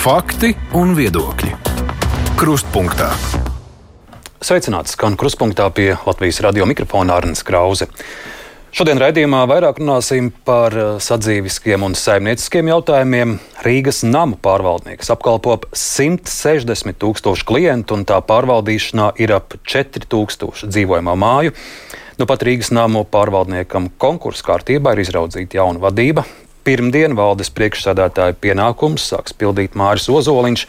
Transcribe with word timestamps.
Fakti 0.00 0.54
un 0.80 0.94
viedokļi. 0.96 1.50
Krustpunktā. 2.40 3.10
Sveicināts 4.40 4.94
skan 4.96 5.12
krustpunktā 5.20 5.66
pie 5.76 5.90
Latvijas 6.06 6.38
radio 6.40 6.64
mikrofona 6.64 7.18
Arnēs 7.20 7.44
Krause. 7.44 7.90
Šodien 8.72 8.96
raidījumā 8.96 9.42
vairāk 9.50 9.82
runāsim 9.82 10.32
par 10.48 10.72
eh, 10.72 10.88
sadzīviskiem 11.04 11.84
un 11.84 11.98
saimnieciskiem 12.00 12.72
jautājumiem. 12.72 13.36
Rīgas 13.60 14.00
namu 14.08 14.40
pārvaldnieks 14.40 15.12
apkalpo 15.12 15.58
ap 15.58 15.68
160 15.76 16.96
tūkstošu 16.96 17.44
klientu, 17.52 18.00
un 18.00 18.08
tā 18.08 18.24
pārvaldīšanā 18.24 19.12
ir 19.20 19.36
ap 19.36 19.58
4000 19.68 20.64
dzīvojamā 20.64 21.20
māju. 21.28 21.52
Nu 22.16 22.24
pat 22.24 22.48
Rīgas 22.48 22.72
namu 22.72 23.04
pārvaldniekam 23.04 23.92
konkursu 24.00 24.48
kārtībā 24.48 24.96
ir 24.96 25.04
izraudzīta 25.04 25.60
jauna 25.60 25.90
vadība. 25.90 26.24
Pirmdien 26.66 27.16
valdes 27.16 27.48
priekšsādātāja 27.56 28.36
pienākums 28.36 29.06
sāks 29.12 29.36
pildīt 29.36 29.78
Māris 29.78 30.10
Ozoliņš. 30.12 30.66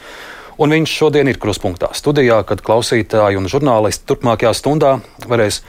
Un 0.62 0.76
viņš 0.76 0.94
šodien 0.94 1.28
ir 1.32 1.40
kruspunktā 1.42 1.90
studijā, 1.98 2.42
kad 2.48 2.62
klausītāji 2.64 3.40
un 3.40 3.50
žurnālisti 3.50 4.06
turpmākajā 4.12 4.52
stundā 4.56 4.98
varēs 5.28 5.62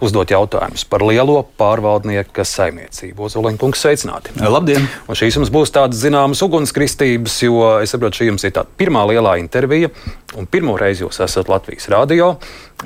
uzdot 0.00 0.30
jautājumus 0.30 0.84
par 0.86 1.02
lielo 1.02 1.40
pārvaldnieka 1.58 2.44
saimniecību. 2.46 3.26
Ozoliņa 3.26 3.60
kungs, 3.60 3.82
sveicināti! 3.82 4.36
Labdien! 4.38 4.86
Un 5.10 5.18
šīs 5.18 5.40
jums 5.40 5.50
būs 5.52 5.74
tādas 5.74 6.00
zināmas 6.04 6.42
ugunskristības, 6.46 7.40
jo 7.42 7.64
es 7.82 7.94
saprotu, 7.94 8.20
šī 8.20 8.30
jums 8.30 8.46
ir 8.46 8.54
tā 8.54 8.64
pirmā 8.78 9.02
lielā 9.10 9.36
intervija, 9.42 9.90
un 10.36 10.48
pirmo 10.50 10.76
reizi 10.78 11.04
jūs 11.04 11.20
esat 11.24 11.48
Latvijas 11.48 11.88
rādio. 11.92 12.34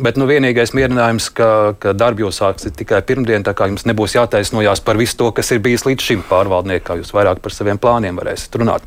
Bet 0.01 0.17
nu, 0.17 0.25
vienīgais 0.29 0.73
mierinājums, 0.77 1.27
ka, 1.37 1.49
ka 1.83 1.93
darbu 1.93 2.25
jūs 2.25 2.39
sāksiet 2.41 2.77
tikai 2.79 3.03
pirmdien, 3.05 3.45
tā 3.45 3.53
kā 3.57 3.67
jums 3.69 3.85
nebūs 3.89 4.15
jātaisnojās 4.17 4.81
par 4.87 4.97
visu 5.01 5.19
to, 5.21 5.33
kas 5.37 5.53
ir 5.53 5.61
bijis 5.65 5.85
līdz 5.85 6.07
šim 6.07 6.23
pārvaldniekam, 6.31 7.03
jūs 7.03 7.13
vairāk 7.13 7.43
par 7.45 7.53
saviem 7.53 7.81
plāniem 7.83 8.21
varēsiet 8.21 8.57
runāt. 8.63 8.87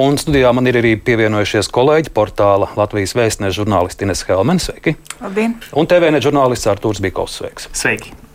Un 0.00 0.18
studijā 0.18 0.50
man 0.56 0.66
ir 0.70 0.80
arī 0.80 0.96
pievienojušies 0.98 1.70
kolēģi 1.76 2.14
portāla 2.16 2.72
Latvijas 2.80 3.14
vēstneša 3.18 3.60
žurnālisti 3.60 4.08
Ines 4.08 4.24
Helmens. 4.26 4.66
Sveiki! 4.70 4.96
Labdien! 5.20 5.60
Un 5.76 5.90
TVN 5.90 6.18
žurnālists 6.24 6.70
Artūrs 6.72 7.04
Bikovs. 7.04 7.38
Sveiks! 7.38 7.70
Sveiki! 7.70 8.29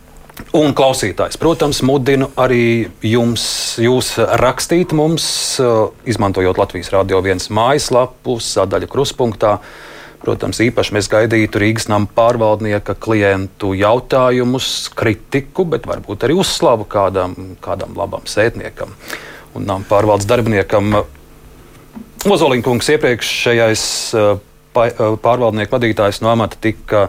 Un 0.56 0.74
klausītājs, 0.76 1.38
protams, 1.40 1.80
mudinu 1.86 2.28
arī 2.36 2.88
jums, 3.04 3.44
jūs 3.80 4.14
rakstīt 4.40 4.92
mums, 4.96 5.26
izmantojot 6.08 6.60
Latvijas 6.60 6.92
Rādio 6.92 7.22
1 7.24 7.48
mājaslapu, 7.56 8.36
sadaļu 8.44 8.88
kruspunktā. 8.92 9.56
Protams, 10.20 10.58
īpaši 10.64 10.96
mēs 10.96 11.08
gaidītu 11.12 11.60
Rīgas 11.60 11.88
nama 11.92 12.08
pārvaldnieka 12.16 12.96
klientu 13.00 13.74
jautājumus, 13.76 14.88
kritiku, 14.96 15.66
bet 15.68 15.86
varbūt 15.88 16.24
arī 16.26 16.36
uzslavu 16.40 16.88
kādam, 16.88 17.36
kādam 17.64 17.96
labam 17.96 18.24
sētniekam 18.28 18.92
un 19.56 19.64
nama 19.68 19.84
pārvaldes 19.88 20.28
darbiniekam. 20.28 21.00
Ozoliņkungs 22.26 22.90
iepriekšējais 22.96 23.84
eh, 24.18 24.30
eh, 24.82 25.02
pārvaldnieku 25.22 25.76
vadītājs 25.76 26.22
no 26.24 26.32
amata 26.32 26.58
tika 26.60 27.06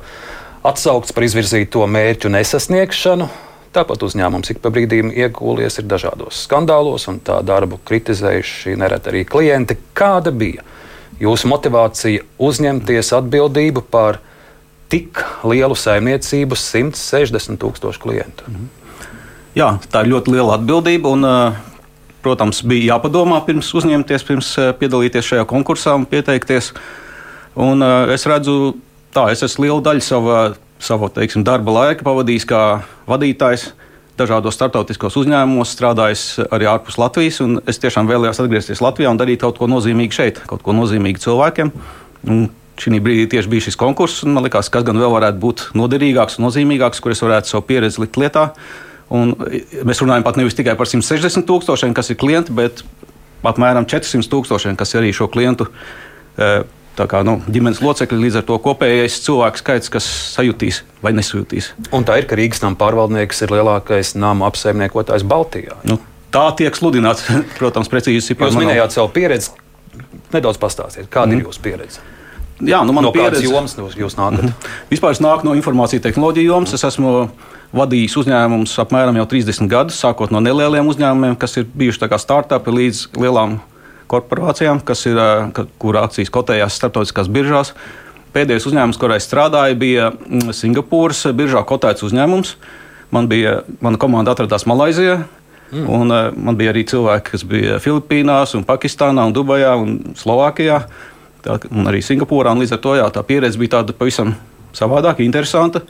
atsaukts 0.66 1.14
par 1.14 1.26
izvirzīto 1.28 1.84
mērķu 1.90 2.32
nesasniegšanu. 2.34 3.28
Tāpat 3.76 4.06
uzņēmums 4.08 4.54
ik 4.54 4.62
pa 4.64 4.72
brīdim 4.74 5.12
iegūlies 5.12 5.82
dažādos 5.86 6.46
skandālos, 6.48 7.06
un 7.12 7.20
tā 7.22 7.42
darbu 7.46 7.78
kritizējuši 7.86 8.78
nereti 8.80 9.12
arī 9.12 9.26
klienti. 9.28 9.78
Kāda 9.98 10.32
bija 10.34 10.66
jūsu 11.22 11.52
motivācija 11.52 12.26
uzņemties 12.42 13.14
atbildību 13.20 13.84
par 13.92 14.22
tik 14.90 15.22
lielu 15.46 15.76
saimniecību, 15.78 16.58
160 16.58 17.60
tūkstošu 17.62 18.02
klientu? 18.02 18.48
Mhm. 18.48 18.74
Jā, 19.58 19.72
tā 19.90 20.04
ir 20.06 20.14
ļoti 20.14 20.36
liela 20.36 20.58
atbildība. 20.58 21.12
Un, 21.18 21.26
protams, 22.22 22.60
bija 22.68 22.94
jāpadomā 22.94 23.40
pirms 23.46 23.70
uzņemties, 23.78 24.26
pirms 24.28 24.50
piedalīties 24.80 25.32
šajā 25.32 25.46
konkursā 25.50 25.96
un 25.98 26.06
pieteikties. 26.10 26.74
Un, 27.58 27.82
es 28.14 28.26
redzu, 28.30 28.76
tā 29.18 29.26
es 29.34 29.44
esmu 29.46 29.66
lielu 29.66 29.82
daļu 29.86 30.06
savā, 30.06 30.40
savu 30.84 31.10
teiksim, 31.14 31.46
darba 31.48 31.74
laika 31.74 32.06
pavadījis 32.06 32.46
kā 32.50 32.64
vadītājs 33.10 33.72
dažādos 34.18 34.58
starptautiskos 34.58 35.18
uzņēmumos, 35.22 35.74
strādājis 35.76 36.24
arī 36.50 36.70
ārpus 36.70 36.98
Latvijas. 36.98 37.38
Es 37.70 37.82
tiešām 37.82 38.10
vēlējos 38.10 38.42
atgriezties 38.42 38.82
Latvijā 38.82 39.12
un 39.14 39.20
darīt 39.20 39.44
kaut 39.44 39.60
ko 39.62 39.70
nozīmīgu 39.70 40.18
šeit, 40.18 40.42
kaut 40.50 40.64
ko 40.66 40.74
nozīmīgu 40.78 41.22
cilvēkiem. 41.22 41.72
Un 42.34 42.48
šī 42.82 43.02
brīdī 43.02 43.28
tieši 43.34 43.52
bija 43.52 43.68
šis 43.68 43.78
konkurss, 43.78 44.26
man 44.26 44.46
liekas, 44.46 44.72
kas 44.74 44.86
gan 44.86 44.98
vēl 45.02 45.14
varētu 45.14 45.42
būt 45.42 45.66
noderīgāks 45.78 46.38
un 46.38 46.48
nozīmīgāks, 46.48 47.02
kur 47.02 47.14
es 47.14 47.22
varētu 47.22 47.54
savu 47.54 47.66
pieredzi 47.70 48.02
likt 48.04 48.18
lietā. 48.22 48.50
Un 49.14 49.36
mēs 49.38 50.02
runājam 50.04 50.26
pat 50.26 50.38
nevis 50.38 50.58
tikai 50.58 50.76
par 50.78 50.90
160 50.90 51.46
tūkstošiem, 51.48 51.94
kas 51.98 52.10
ir 52.12 52.20
klienti, 52.22 52.54
bet 52.58 52.82
apmēram 53.46 53.86
400 53.90 54.30
tūkstošiem, 54.34 54.78
kas 54.78 54.94
ir 54.94 55.04
arī 55.04 55.14
šo 55.16 55.30
klientu 55.32 55.70
eh, 57.04 57.10
kā, 57.10 57.24
nu, 57.28 57.38
ģimenes 57.46 57.82
locekļi, 57.84 58.20
līdz 58.26 58.40
ar 58.42 58.46
to 58.48 58.58
kopējais 58.64 59.22
cilvēku 59.26 59.62
skaits, 59.62 59.92
kas 59.94 60.10
sajutīs 60.34 60.82
vai 61.04 61.14
nesajutīs. 61.18 61.72
Un 61.96 62.08
tā 62.08 62.20
ir, 62.22 62.28
ka 62.30 62.38
Rīgas 62.40 62.64
nama 62.64 62.80
pārvaldnieks 62.80 63.44
ir 63.46 63.56
lielākais 63.56 64.16
nama 64.20 64.50
apsaimniekotājs 64.52 65.26
Baltijā. 65.28 65.80
Nu, 65.88 66.00
tā 66.34 66.48
tiek 66.60 66.76
sludināts, 66.78 67.26
protams, 67.60 67.92
precīzi. 67.92 68.38
Jūs 68.38 68.60
minējāt 68.60 68.98
savu 68.98 69.12
pieredzi. 69.16 69.56
Nedaudz 70.34 70.60
pastāstiet, 70.62 71.08
kāda 71.10 71.32
mm. 71.32 71.40
ir 71.40 71.50
jūsu 71.50 71.64
pieredze? 71.64 72.04
Jā, 72.58 72.82
nu, 72.86 72.94
no 72.94 73.12
pieredze... 73.14 73.44
jomas 73.46 73.76
jūs 73.78 74.18
nākat? 74.18 74.42
Mm 74.42 74.50
-hmm. 74.50 74.70
Vispār 74.90 75.14
es 75.14 75.22
nāku 75.22 75.46
no 75.46 75.54
informācijas 75.54 76.02
tehnoloģiju 76.02 76.48
jomas. 76.52 76.74
Es 76.74 76.84
esmu 76.84 77.30
vadījis 77.74 78.18
uzņēmumus 78.18 78.74
apmēram 78.82 79.18
jau 79.20 79.26
30 79.26 79.70
gadus, 79.70 80.00
sākot 80.04 80.32
no 80.32 80.40
nelieliem 80.40 80.88
uzņēmumiem, 80.88 81.36
kas 81.38 81.58
ir 81.58 81.68
bijuši 81.76 82.18
startupi 82.18 82.72
līdz 82.72 83.08
lielām 83.18 83.60
korporācijām, 84.12 84.82
kas 84.86 85.06
ir, 85.10 85.20
kur 85.82 86.00
akcijas 86.00 86.32
kotējās 86.34 86.78
starptautiskās 86.80 87.30
biržās. 87.32 87.74
Pēdējais 88.36 88.68
uzņēmums, 88.70 89.00
kurā 89.02 89.18
es 89.18 89.28
strādāju, 89.28 89.78
bija 89.80 90.12
mm, 90.12 90.52
Singapūras 90.56 91.26
biržā 91.36 91.64
kotēts 91.68 92.06
uzņēmums. 92.08 92.56
Man 93.16 93.30
bija, 93.32 93.62
mana 93.82 94.00
komanda 94.00 94.34
atradās 94.36 94.68
Malaisijā. 94.68 95.22
Mm. 95.72 95.86
Un, 95.92 96.12
uh, 96.12 96.28
man 96.36 96.58
bija 96.60 96.74
arī 96.74 96.84
cilvēki, 96.88 97.34
kas 97.34 97.46
bija 97.48 97.80
Filipīnās, 97.84 98.54
un 98.56 98.66
Pakistānā, 98.68 99.26
un 99.28 99.36
Dubajā 99.36 99.74
un 99.80 99.96
Slovākijā. 100.20 100.82
Tā, 101.44 101.58
un 101.72 101.90
arī 101.90 102.04
Singapūrā. 102.04 102.54
Un 102.54 102.64
līdz 102.64 102.76
ar 102.78 102.84
to 102.84 102.98
jā, 103.00 103.08
tā 103.16 103.24
pieredze 103.28 103.60
bija 103.60 103.80
tāda 103.80 103.96
pavisam 103.96 104.36
savādāka, 104.76 105.26
interesanta. 105.26 105.84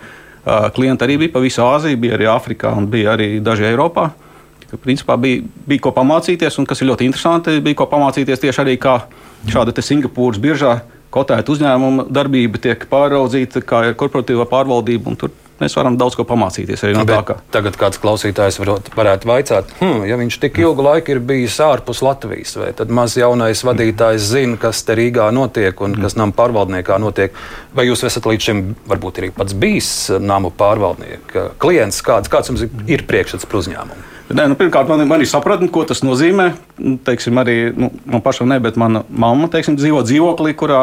Uh, 0.47 0.69
klienti 0.73 1.05
arī 1.05 1.17
bija 1.25 1.35
pa 1.35 1.43
visu 1.43 1.65
Āziju, 1.65 1.99
bija 2.05 2.15
arī 2.17 2.29
Āfrikā 2.31 2.71
un 2.77 2.87
bija 2.89 3.17
arī 3.17 3.35
daži 3.43 3.67
Eiropā. 3.73 4.07
Uh, 4.07 4.26
ka 4.71 4.79
principā 4.81 5.17
bija, 5.21 5.45
bija 5.67 5.85
ko 5.87 5.93
pamācīties, 5.95 6.59
un 6.59 6.67
kas 6.69 6.81
ir 6.81 6.91
ļoti 6.91 7.07
interesanti, 7.07 7.57
bija 7.63 7.81
ko 7.81 7.89
pamācīties 7.91 8.43
tieši 8.43 8.63
arī 8.63 8.77
kā 8.81 8.99
šāda 9.47 9.75
Singapūras 9.81 10.41
biržā 10.43 10.79
kotēta 11.13 11.53
uzņēmuma 11.53 12.07
darbība 12.13 12.61
tiek 12.61 12.87
pāraudzīta, 12.91 13.63
kā 13.65 13.85
ir 13.87 13.99
korporatīvā 13.99 14.47
pārvaldība. 14.49 15.15
Tur 15.19 15.31
mēs 15.61 15.75
varam 15.77 15.95
daudz 15.97 16.17
ko 16.17 16.25
pamācīties 16.27 16.83
arī 16.85 16.97
no 16.97 17.05
tā. 17.07 17.19
Kā. 17.25 17.37
Tagad 17.53 17.77
kāds 17.79 18.01
klausītājs 18.01 18.59
varot, 18.61 18.91
varētu 18.97 19.29
vaicāt, 19.29 19.71
hmm, 19.79 20.03
ja 20.09 20.17
viņš 20.19 20.39
tik 20.43 20.59
ilgu 20.61 20.85
laiku 20.85 21.15
ir 21.15 21.21
bijis 21.23 21.57
ārpus 21.63 22.03
Latvijas, 22.05 22.57
vai 22.59 22.73
tad 22.77 22.91
maz 22.93 23.17
jaunais 23.17 23.63
vadītājs 23.65 24.27
zina, 24.33 24.59
kas 24.61 24.83
te 24.87 24.97
Rīgā 24.99 25.29
notiek 25.35 25.81
un 25.85 25.95
kas 26.01 26.17
nama 26.19 26.35
pārvaldniekā 26.37 26.99
notiek. 27.01 27.39
Vai 27.77 27.87
jūs 27.89 28.05
esat 28.07 28.27
līdz 28.29 28.49
šim 28.49 28.61
varbūt 28.89 29.23
arī 29.23 29.31
pats 29.35 29.57
bijis 29.57 29.93
nama 30.19 30.51
pārvaldnieka 30.53 31.51
klients, 31.61 32.03
kāds, 32.05 32.31
kāds 32.31 32.53
jums 32.53 32.67
ir 32.67 33.07
priekšstats 33.09 33.49
par 33.49 33.63
uzņēmumu? 33.63 34.16
Nē, 34.27 34.43
nu, 34.51 34.57
pirmkārt, 34.59 34.89
man, 34.91 35.05
man 35.07 35.21
ir 35.23 35.29
sapratne, 35.31 35.69
ko 35.71 35.85
tas 35.87 36.01
nozīmē. 36.03 36.49
Nu, 36.83 36.97
teiksim, 36.99 37.37
arī 37.39 37.69
nu, 37.71 37.91
man 38.11 38.23
pašam 38.25 38.49
ne, 38.51 38.57
bet 38.63 38.75
mana 38.79 39.05
mamma 39.07 39.47
teiksim, 39.51 39.77
dzīvo 39.79 40.01
dzīvoklī, 40.03 40.51
kurā 40.59 40.81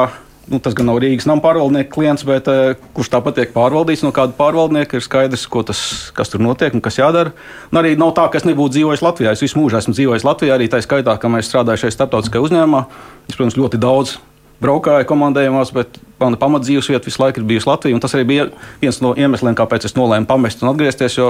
nu, 0.49 0.61
tas 0.65 0.77
gan 0.77 0.89
nav 0.89 0.99
Rīgas 1.03 1.27
nama 1.29 1.45
pārvaldnieka 1.45 1.93
klients, 1.93 2.25
bet 2.25 2.49
uh, 2.49 2.73
kurš 2.97 3.11
tāpat 3.13 3.39
tiek 3.39 3.53
pārvaldīts 3.53 4.05
no 4.05 4.13
kāda 4.17 4.33
pārvaldnieka, 4.39 4.97
ir 4.97 5.05
skaidrs, 5.05 5.47
tas, 5.69 5.83
kas 6.17 6.33
tur 6.33 6.41
notiek 6.45 6.73
un 6.77 6.85
kas 6.85 6.97
jādara. 7.01 7.35
Un 7.73 7.81
arī 7.81 7.95
nav 8.01 8.15
tā, 8.17 8.27
ka 8.33 8.41
es 8.41 8.49
nebūtu 8.49 8.79
dzīvojis 8.79 9.05
Latvijā. 9.05 9.35
Es 9.37 9.45
visu 9.45 9.61
mūžu 9.61 9.81
esmu 9.81 9.97
dzīvojis 9.97 10.25
Latvijā, 10.25 10.57
arī 10.57 10.71
tā 10.73 10.81
skaitā, 10.85 11.17
ka 11.21 11.33
mēs 11.33 11.49
strādājam 11.53 11.85
šajā 11.85 11.99
starptautiskajā 11.99 12.49
uzņēmumā. 12.49 12.87
Es, 13.29 13.37
protams, 13.37 13.61
ļoti 13.61 13.81
daudz 13.81 14.17
braukāju 14.65 15.09
komandējumos, 15.09 15.73
bet 15.77 16.01
mana 16.21 16.41
pamatdzīves 16.41 16.89
vieta 16.93 17.09
visu 17.09 17.21
laiku 17.21 17.43
ir 17.43 17.49
bijusi 17.49 17.69
Latvija. 17.69 18.01
Tas 18.01 18.17
arī 18.17 18.29
bija 18.29 18.49
viens 18.81 19.01
no 19.05 19.13
iemesliem, 19.19 19.57
kāpēc 19.59 19.89
es 19.89 19.97
nolēmu 19.99 20.29
pamest 20.31 20.65
un 20.65 20.73
atgriezties. 20.73 21.21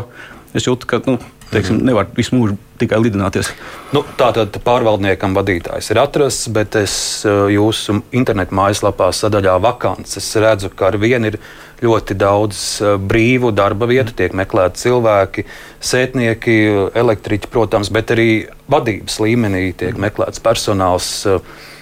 Es 0.54 0.68
jūtu, 0.68 0.86
ka 0.86 1.00
nu, 1.08 1.16
teiksim, 1.50 1.80
mhm. 1.80 1.88
nevar 1.88 2.06
visu 2.14 2.36
mūžu 2.36 2.56
tikai 2.78 3.00
lidināties. 3.02 3.50
Nu, 3.94 4.04
tā 4.18 4.30
tad 4.36 4.54
pārvaldniekam 4.64 5.34
vadītājs 5.36 5.90
ir 5.90 6.00
atrasts, 6.02 6.48
bet 6.54 6.78
es 6.78 6.94
eh, 7.26 7.40
jūsu 7.56 8.00
internetu 8.14 8.54
mājaslapā 8.58 9.10
sadaļā 9.14 9.56
vakances 9.62 10.30
redzu, 10.42 10.70
ka 10.74 10.92
ar 10.92 10.98
vienu 11.02 11.32
ir 11.32 11.40
ļoti 11.82 12.16
daudz 12.18 12.62
eh, 12.82 12.96
brīvu 12.98 13.50
darba 13.54 13.90
vietu, 13.90 14.14
tiek 14.16 14.34
meklēti 14.34 14.86
cilvēki, 14.86 15.46
sētnieki, 15.82 16.58
elektriķi, 17.02 17.50
protams, 17.50 17.90
bet 17.94 18.14
arī 18.14 18.30
vadības 18.70 19.20
līmenī 19.22 19.68
tiek 19.78 19.98
meklēts 20.00 20.42
personāls. 20.42 21.14
Uh, 21.28 21.72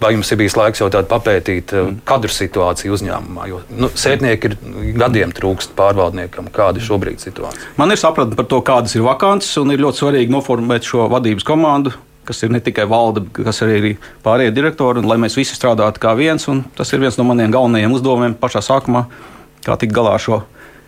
vai 0.00 0.12
jums 0.14 0.30
ir 0.32 0.38
bijis 0.40 0.56
laiks 0.58 0.82
jau 0.82 0.88
tādu 0.92 1.08
papētīt 1.10 1.74
eh, 1.74 1.82
mm. 1.86 1.98
kadru 2.08 2.32
situāciju 2.32 2.94
uzņēmumā? 2.96 3.48
Jo 3.50 3.60
nu, 3.70 3.90
sētnieki 3.94 4.50
ir 4.50 4.56
gadiem 4.98 5.34
trūkst 5.36 5.76
pārvaldniekam. 5.78 6.50
Kāda 6.54 6.80
ir 6.80 6.86
šobrīd 6.86 7.22
situācija? 7.22 7.74
Man 7.78 7.94
ir 7.94 8.00
sapratne 8.00 8.38
par 8.38 8.48
to, 8.50 8.62
kādas 8.66 8.96
ir 8.96 9.06
vakances, 9.06 9.54
un 9.62 9.74
ir 9.74 9.82
ļoti 9.82 10.02
svarīgi 10.02 10.34
noformēt 10.34 10.88
šo 10.88 11.08
vadības 11.12 11.46
komandu 11.48 11.94
kas 12.22 12.38
ir 12.46 12.52
ne 12.54 12.60
tikai 12.62 12.84
valde, 12.86 13.24
kas 13.34 13.64
arī 13.64 13.78
ir 13.80 14.04
pārējie 14.22 14.52
direktori, 14.54 15.00
un 15.02 15.08
lai 15.10 15.16
mēs 15.18 15.34
visi 15.34 15.56
strādātu 15.58 15.98
kā 16.02 16.12
viens. 16.14 16.46
Tas 16.78 16.92
ir 16.94 17.02
viens 17.02 17.18
no 17.18 17.26
maniem 17.26 17.50
galvenajiem 17.50 17.96
uzdevumiem 17.96 18.36
pašā 18.38 18.62
sākumā, 18.62 19.08
kā 19.66 19.74
tikt 19.80 19.94
galā 19.96 20.14
ar 20.14 20.22
šo 20.22 20.38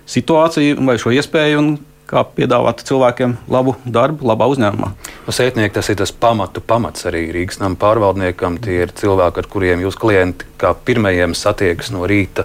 situāciju 0.06 0.84
vai 0.86 0.94
šo 1.00 1.10
iespēju. 1.16 1.64
Kā 2.10 2.20
piedāvāt 2.36 2.82
cilvēkiem 2.84 3.38
labu 3.48 3.76
darbu, 3.88 4.26
labā 4.28 4.48
uzņēmumā. 4.52 4.90
No 5.24 5.32
sētnieki 5.32 5.72
tas 5.78 5.88
ir 5.88 5.96
tas 6.02 6.12
pamatu 6.12 6.60
pamats 6.60 7.06
arī 7.08 7.26
Rīgas 7.32 7.62
nama 7.62 7.78
pārvaldniekam. 7.80 8.58
Tie 8.60 8.82
ir 8.84 8.92
cilvēki, 8.92 9.40
ar 9.40 9.48
kuriem 9.50 9.84
jūs 9.86 9.96
klienti 10.00 10.48
kā 10.60 10.74
pirmajiem 10.76 11.36
satiekas 11.38 11.94
no 11.94 12.04
rīta. 12.10 12.44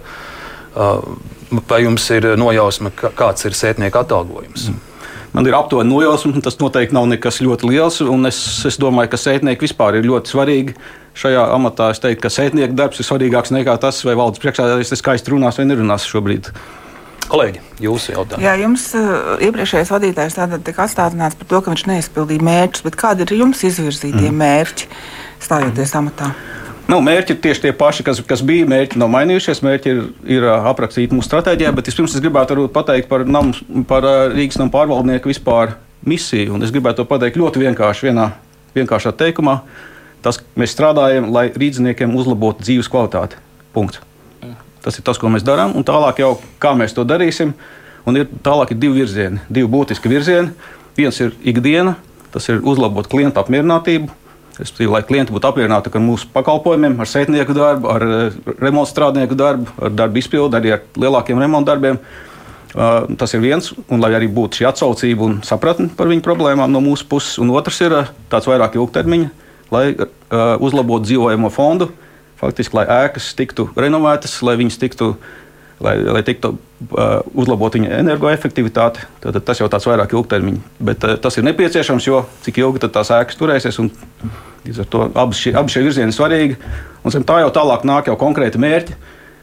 Uh, 0.79 1.01
vai 1.67 1.81
jums 1.83 2.05
ir 2.15 2.31
nojausma, 2.39 2.93
kāds 2.95 3.49
ir 3.49 3.57
sētnieka 3.57 4.05
atalgojums? 4.05 4.69
Mm. 4.69 4.85
Man 5.33 5.45
ir 5.45 5.53
aptuveni 5.53 5.91
nojausma, 5.91 6.39
tas 6.41 6.57
noteikti 6.57 6.95
nav 6.95 7.05
nekas 7.11 7.37
ļoti 7.45 7.69
liels. 7.69 7.99
Es, 8.31 8.39
es 8.65 8.79
domāju, 8.81 9.11
ka 9.11 9.19
sētnieki 9.21 9.67
vispār 9.67 9.99
ir 9.99 10.07
ļoti 10.09 10.33
svarīgi 10.33 10.75
šajā 11.19 11.43
amatā. 11.53 11.91
Es 11.93 12.01
teiktu, 12.01 12.23
ka 12.25 12.31
sētnieka 12.33 12.77
darbs 12.77 13.01
ir 13.01 13.05
svarīgāks 13.05 13.53
nekā 13.53 13.75
tas, 13.81 14.01
vai 14.07 14.17
valdes 14.17 14.41
priekšsēdētājs 14.41 14.97
skaisti 14.97 15.35
runās 15.35 15.59
vai 15.61 15.67
nerunās 15.69 16.07
šobrīd. 16.09 16.49
Kolēģi, 17.29 17.59
jūsu 17.85 18.13
jautājums. 18.15 18.41
Jā, 18.41 18.55
jums 18.57 18.85
uh, 18.97 19.35
iepriekšējais 19.45 19.91
vadītājs 19.93 20.37
tika 20.65 20.85
atstādināts 20.87 21.37
par 21.37 21.49
to, 21.51 21.59
ka 21.61 21.73
viņš 21.73 21.83
neizpildīja 21.91 22.45
mērķus, 22.47 22.85
bet 22.87 22.97
kādi 22.97 23.27
ir 23.27 23.35
jums 23.43 23.61
izvirzītie 23.67 24.31
mm. 24.31 24.39
mērķi 24.39 24.87
stājoties 25.45 25.93
amatā? 25.99 26.31
Nu, 26.89 26.97
mērķi 27.05 27.35
ir 27.35 27.41
tieši 27.43 27.67
tie 27.67 27.73
paši, 27.77 28.03
kas, 28.07 28.23
kas 28.25 28.41
bija. 28.41 28.65
Mērķi 28.69 28.97
nav 28.97 29.11
mainījušies. 29.13 29.61
Mērķi 29.61 29.91
ir, 29.93 30.01
ir 30.39 30.47
aprakstīti 30.49 31.13
mūsu 31.13 31.29
stratēģijā, 31.29 31.73
bet 31.77 31.91
vispirms 31.91 32.17
es 32.17 32.23
gribētu 32.23 32.65
pateikt 32.73 33.11
par, 33.11 33.27
nam, 33.29 33.53
par 33.89 34.07
Rīgas 34.33 34.57
nama 34.57 34.73
pārvaldnieku 34.73 35.29
vispār 35.29 35.75
misiju. 36.09 36.57
Un 36.57 36.65
es 36.65 36.73
gribētu 36.73 37.03
to 37.03 37.09
pateikt 37.11 37.37
ļoti 37.37 37.61
vienkārši, 37.61 38.09
vienā 38.09 38.31
vienkāršā 38.73 39.13
teikumā. 39.21 39.59
Tas, 40.25 40.41
mēs 40.57 40.73
strādājam, 40.73 41.29
lai 41.35 41.51
rīzniekiem 41.53 42.17
uzlabotu 42.17 42.65
dzīves 42.65 42.89
kvalitāti. 42.89 43.37
Punkts. 43.75 44.01
Tas 44.83 44.99
ir 44.99 45.05
tas, 45.07 45.19
ko 45.19 45.31
mēs 45.31 45.45
darām. 45.47 45.75
Un 45.75 45.87
tālāk 45.87 46.21
jau 46.23 46.35
kā 46.61 46.75
mēs 46.77 46.95
to 46.95 47.03
darīsim. 47.07 47.53
Un 48.07 48.21
ir, 48.21 48.29
tālāk 48.45 48.71
ir 48.73 48.79
divi 48.79 49.01
virzieni, 49.01 49.41
divi 49.49 49.67
būtiski 49.69 50.11
virzieni. 50.11 50.53
Viens 50.97 51.19
ir 51.19 51.35
ikdiena, 51.47 51.97
tas 52.33 52.47
ir 52.49 52.63
uzlabot 52.63 53.07
klientu 53.11 53.41
apmierinātību 53.41 54.15
Respektīvi, 54.59 54.91
lai 54.91 55.05
klienti 55.07 55.31
būtu 55.31 55.47
apmierināti 55.47 55.91
ar 55.95 56.01
mūsu 56.03 56.27
pakalpojumiem, 56.33 56.97
ar 56.99 57.07
sētnieku 57.07 57.53
darbu, 57.55 57.87
ar 57.93 58.03
eh, 58.03 58.39
remontu 58.59 58.91
strādnieku 58.91 59.37
darbu, 59.39 59.71
ar 59.79 59.93
darbu 59.95 60.19
izpildi, 60.19 60.57
arī 60.59 60.73
ar 60.75 60.81
lielākiem 60.99 61.39
remontu 61.39 61.71
darbiem. 61.71 62.01
Uh, 62.69 63.07
tas 63.17 63.31
ir 63.33 63.41
viens, 63.41 63.71
un 63.89 63.97
lai 63.97 64.11
arī 64.13 64.27
būtu 64.29 64.59
šī 64.59 64.67
atsaucība 64.69 65.23
un 65.25 65.39
sapratne 65.41 65.87
par 65.97 66.05
viņu 66.05 66.21
problēmām 66.21 66.69
no 66.69 66.83
mūsu 66.85 67.07
puses. 67.09 67.39
Un 67.41 67.49
otrs 67.57 67.79
ir 67.81 67.95
uh, 67.97 68.11
tāds 68.29 68.45
vairāk 68.45 68.75
ilgtermiņa, 68.77 69.31
lai 69.73 69.85
uzlabotu 70.61 71.07
dzīvojamo 71.07 71.49
fondu, 71.49 71.87
faktiski, 72.39 72.79
lai 72.79 72.87
ēkas 73.05 73.33
tiktu 73.37 73.69
renovētas, 73.77 74.39
lai 74.45 74.57
viņas 74.59 74.79
tiktu 74.81 75.13
lai, 75.79 75.95
lai 76.03 76.21
tiktu 76.27 76.53
uh, 76.55 77.19
uzlabot 77.33 77.75
viņa 77.75 77.91
energoefektivitāte. 77.99 79.05
Tad 79.23 79.39
tas 79.47 79.61
jau 79.61 79.69
tāds 79.71 79.87
vairāk 79.87 80.13
ilgtermiņa. 80.15 80.63
Bet 80.89 81.05
uh, 81.07 81.15
tas 81.21 81.39
ir 81.39 81.47
nepieciešams, 81.47 82.07
jo 82.09 82.23
cik 82.45 82.61
ilgi 82.61 82.87
tās 82.87 83.11
ēkas 83.15 83.39
turēsies. 83.39 83.79
Līdz 84.65 84.81
ar 84.83 84.89
to 84.91 85.05
abi 85.15 85.39
šie, 85.39 85.53
abi 85.55 85.71
šie 85.73 85.85
virzieni 85.85 86.11
ir 86.11 86.17
svarīgi. 86.17 86.59
Un 87.07 87.27
tā 87.27 87.39
jau 87.45 87.53
tālāk 87.55 87.87
nāk 87.87 88.11
jau 88.11 88.17
konkrēti 88.19 88.59
mērķi, 88.61 88.97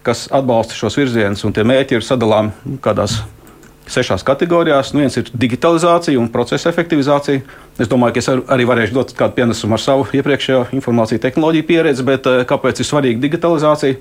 kas 0.06 0.26
atbalsta 0.34 0.76
šos 0.76 0.98
virzienus. 1.00 1.44
Un 1.48 1.56
tie 1.56 1.64
mērķi 1.66 1.98
ir 1.98 2.04
sadalāmi 2.04 2.78
kādās 2.84 3.22
sešās 3.90 4.24
kategorijās. 4.26 4.92
Nu, 4.94 5.02
viens 5.04 5.16
ir 5.18 5.28
digitalizācija 5.32 6.20
un 6.20 6.30
procesa 6.32 6.70
efektivizācija. 6.70 7.42
Es 7.78 7.90
domāju, 7.90 8.16
ka 8.16 8.22
es 8.22 8.30
arī 8.32 8.66
varēšu 8.68 8.96
dot 8.96 9.12
kādu 9.16 9.36
pienesumu 9.38 9.76
ar 9.76 9.82
savu 9.82 10.06
iepriekšējo 10.16 10.66
informāciju 10.76 11.22
tehnoloģiju 11.22 11.68
pieredzi, 11.68 12.06
bet 12.06 12.26
uh, 12.30 12.42
kāpēc 12.48 12.82
ir 12.82 12.88
svarīga 12.88 13.22
digitalizācija? 13.22 14.00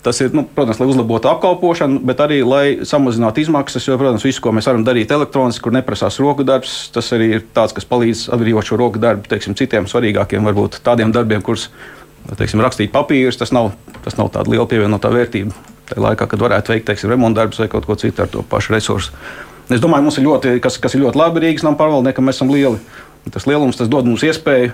Tas 0.00 0.16
ir, 0.24 0.30
nu, 0.32 0.46
protams, 0.48 0.78
lai 0.80 0.88
uzlabotu 0.88 1.28
apkalpošanu, 1.28 1.98
bet 2.08 2.22
arī 2.24 2.38
lai 2.40 2.64
samazinātu 2.88 3.42
izmaksas. 3.42 3.84
Jo, 3.84 3.98
protams, 4.00 4.24
visu, 4.24 4.40
ko 4.40 4.54
mēs 4.56 4.70
varam 4.70 4.84
darīt 4.86 5.12
elektroniski, 5.12 5.66
kur 5.66 5.76
neprasās 5.76 6.16
roku 6.22 6.46
darbs, 6.48 6.86
tas 6.94 7.12
arī 7.12 7.34
ir 7.36 7.44
tāds, 7.52 7.76
kas 7.76 7.88
palīdz 7.90 8.30
atbrīvot 8.32 8.64
šo 8.64 8.80
roku 8.80 9.02
darbu 9.02 9.28
teiksim, 9.28 9.58
citiem 9.60 9.88
svarīgākiem, 9.90 10.48
varbūt 10.48 10.80
tādiem 10.86 11.12
darbiem, 11.12 11.44
kurus 11.44 11.68
teiksim, 12.32 12.64
rakstīt 12.64 12.94
papīrus. 12.96 13.36
Tas 13.40 13.52
nav, 13.52 13.74
tas 14.06 14.16
nav 14.16 14.32
tāda 14.32 14.54
liela 14.54 14.64
pievienotā 14.70 15.12
vērtība. 15.12 15.69
Tajā 15.90 16.04
laikā, 16.04 16.28
kad 16.30 16.42
varētu 16.46 16.74
veikt 16.74 16.88
teiksim, 16.90 17.10
remontu 17.10 17.40
darbus 17.40 17.60
vai 17.62 17.68
kaut 17.72 17.86
ko 17.88 17.98
citu 17.98 18.22
ar 18.24 18.30
to 18.30 18.44
pašu 18.46 18.76
resursu. 18.76 19.14
Es 19.70 19.82
domāju, 19.82 20.06
mums 20.06 20.18
ir 20.18 20.26
ļoti, 20.26 20.56
kas, 20.62 20.78
kas 20.82 20.94
ir 20.96 21.04
ļoti 21.04 21.18
labi 21.18 21.44
Rīgas 21.44 21.66
nama 21.66 21.78
pārvaldniekam, 21.78 22.26
mēs 22.26 22.40
esam 22.40 22.50
lieli. 22.50 22.80
Tas 23.30 23.46
lielums 23.46 23.78
tas 23.78 23.90
dod 23.90 24.06
mums 24.08 24.22
iespēju, 24.26 24.72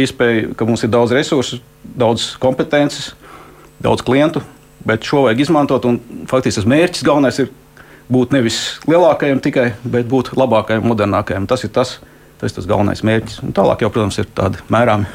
iespēju, 0.00 0.54
ka 0.58 0.66
mums 0.68 0.82
ir 0.84 0.92
daudz 0.92 1.14
resursu, 1.16 1.60
daudz 1.96 2.34
kompetences 2.40 3.12
daudz 3.80 4.04
klientu, 4.04 4.42
bet 4.84 5.04
šo 5.04 5.24
vajag 5.26 5.40
izmantot. 5.40 5.88
Faktiski 6.30 6.60
tas 6.60 6.68
mērķis 6.68 7.06
galvenais 7.06 7.40
ir 7.42 7.50
būt 8.12 8.34
nevis 8.34 8.60
lielākajam 8.90 9.40
tikai, 9.42 9.70
bet 9.84 10.08
būt 10.10 10.34
labākajam, 10.38 10.84
modernākajam. 10.90 11.48
Tas 11.50 11.64
ir 11.64 11.72
tas, 11.74 11.96
tas, 12.42 12.54
tas 12.56 12.68
galvenais 12.68 13.04
mērķis. 13.06 13.40
Un 13.46 13.56
tālāk 13.56 13.84
jau, 13.84 13.92
protams, 13.92 14.20
ir 14.20 14.28
tādi 14.36 14.60
mērāmi. 14.72 15.08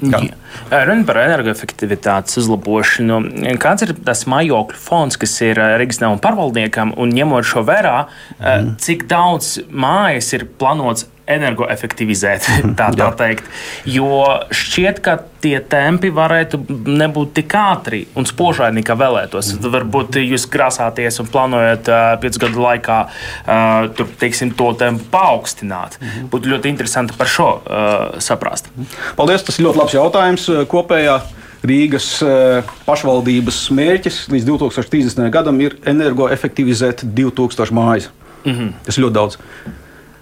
Runājot 0.00 1.06
par 1.08 1.20
energoefektivitātes 1.22 2.40
uzlabošanu, 2.40 3.20
kāds 3.62 3.86
ir 3.86 3.94
tas 4.06 4.24
mājokļu 4.30 4.80
fonds, 4.80 5.18
kas 5.20 5.36
ir 5.44 5.60
reģistrētam 5.60 6.20
pārvaldniekam, 6.24 6.94
un 7.00 7.14
ņemot 7.16 7.46
šo 7.46 7.64
vērā, 7.68 7.96
mm. 8.38 8.74
cik 8.82 9.06
daudz 9.10 9.58
mājas 9.70 10.32
ir 10.36 10.46
plānots 10.60 11.06
energoefektivizēt, 11.30 12.46
tā, 12.78 12.90
tā 12.96 13.10
teikt. 13.18 13.48
Jo 13.88 14.24
šķiet, 14.54 15.00
ka 15.04 15.16
tie 15.40 15.56
tempi 15.64 16.10
varētu 16.12 16.60
nebūt 16.70 17.34
tik 17.40 17.56
ātri 17.56 18.02
un 18.18 18.28
spožādi, 18.28 18.84
kā 18.86 18.96
vēlētos. 19.00 19.54
Mm. 19.56 19.72
Varbūt 19.76 20.20
jūs 20.22 20.46
grasāties 20.52 21.20
un 21.22 21.30
plānojat 21.32 21.90
uh, 21.90 22.12
piecu 22.22 22.44
gadu 22.44 22.64
laikā 22.66 23.00
uh, 23.08 23.88
tur, 23.96 24.10
teiksim, 24.20 24.54
to 24.58 24.70
tempu 24.80 25.06
paaugstināt. 25.12 25.98
Mm. 26.00 26.30
Būtu 26.32 26.54
ļoti 26.54 26.72
interesanti 26.72 27.16
par 27.18 27.30
šo 27.30 27.50
uh, 27.58 27.98
saprast. 28.22 28.72
Paldies, 29.18 29.44
tas 29.46 29.58
ir 29.58 29.68
ļoti 29.68 29.84
labs 29.84 29.98
jautājums. 29.98 30.48
Kopējā 30.70 31.20
Rīgas 31.60 32.06
pašvaldības 32.86 33.58
mērķis 33.76 34.22
līdz 34.32 34.46
2030. 34.48 35.26
gadam 35.34 35.58
ir 35.60 35.76
energoefektivizēt 35.92 37.04
2000 37.04 37.76
mājas. 37.76 38.08
Mm 38.46 38.52
-hmm. 38.52 38.72
Tas 38.86 38.96
ir 38.96 39.04
ļoti 39.04 39.14
daudz. 39.18 39.36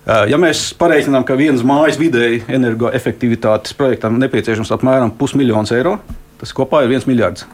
Ja 0.09 0.39
mēs 0.41 0.71
pareizinām, 0.81 1.25
ka 1.29 1.37
vienas 1.37 1.61
mājas 1.69 1.99
vidēji 2.01 2.47
energoefektivitātes 2.57 3.75
projektam 3.77 4.17
nepieciešams 4.23 4.71
apmēram 4.73 5.11
pusmiljons 5.19 5.73
eiro, 5.77 5.99
tas 6.41 6.55
kopā 6.57 6.81
ir 6.85 6.95
viens 6.95 7.05
miljards. 7.05 7.45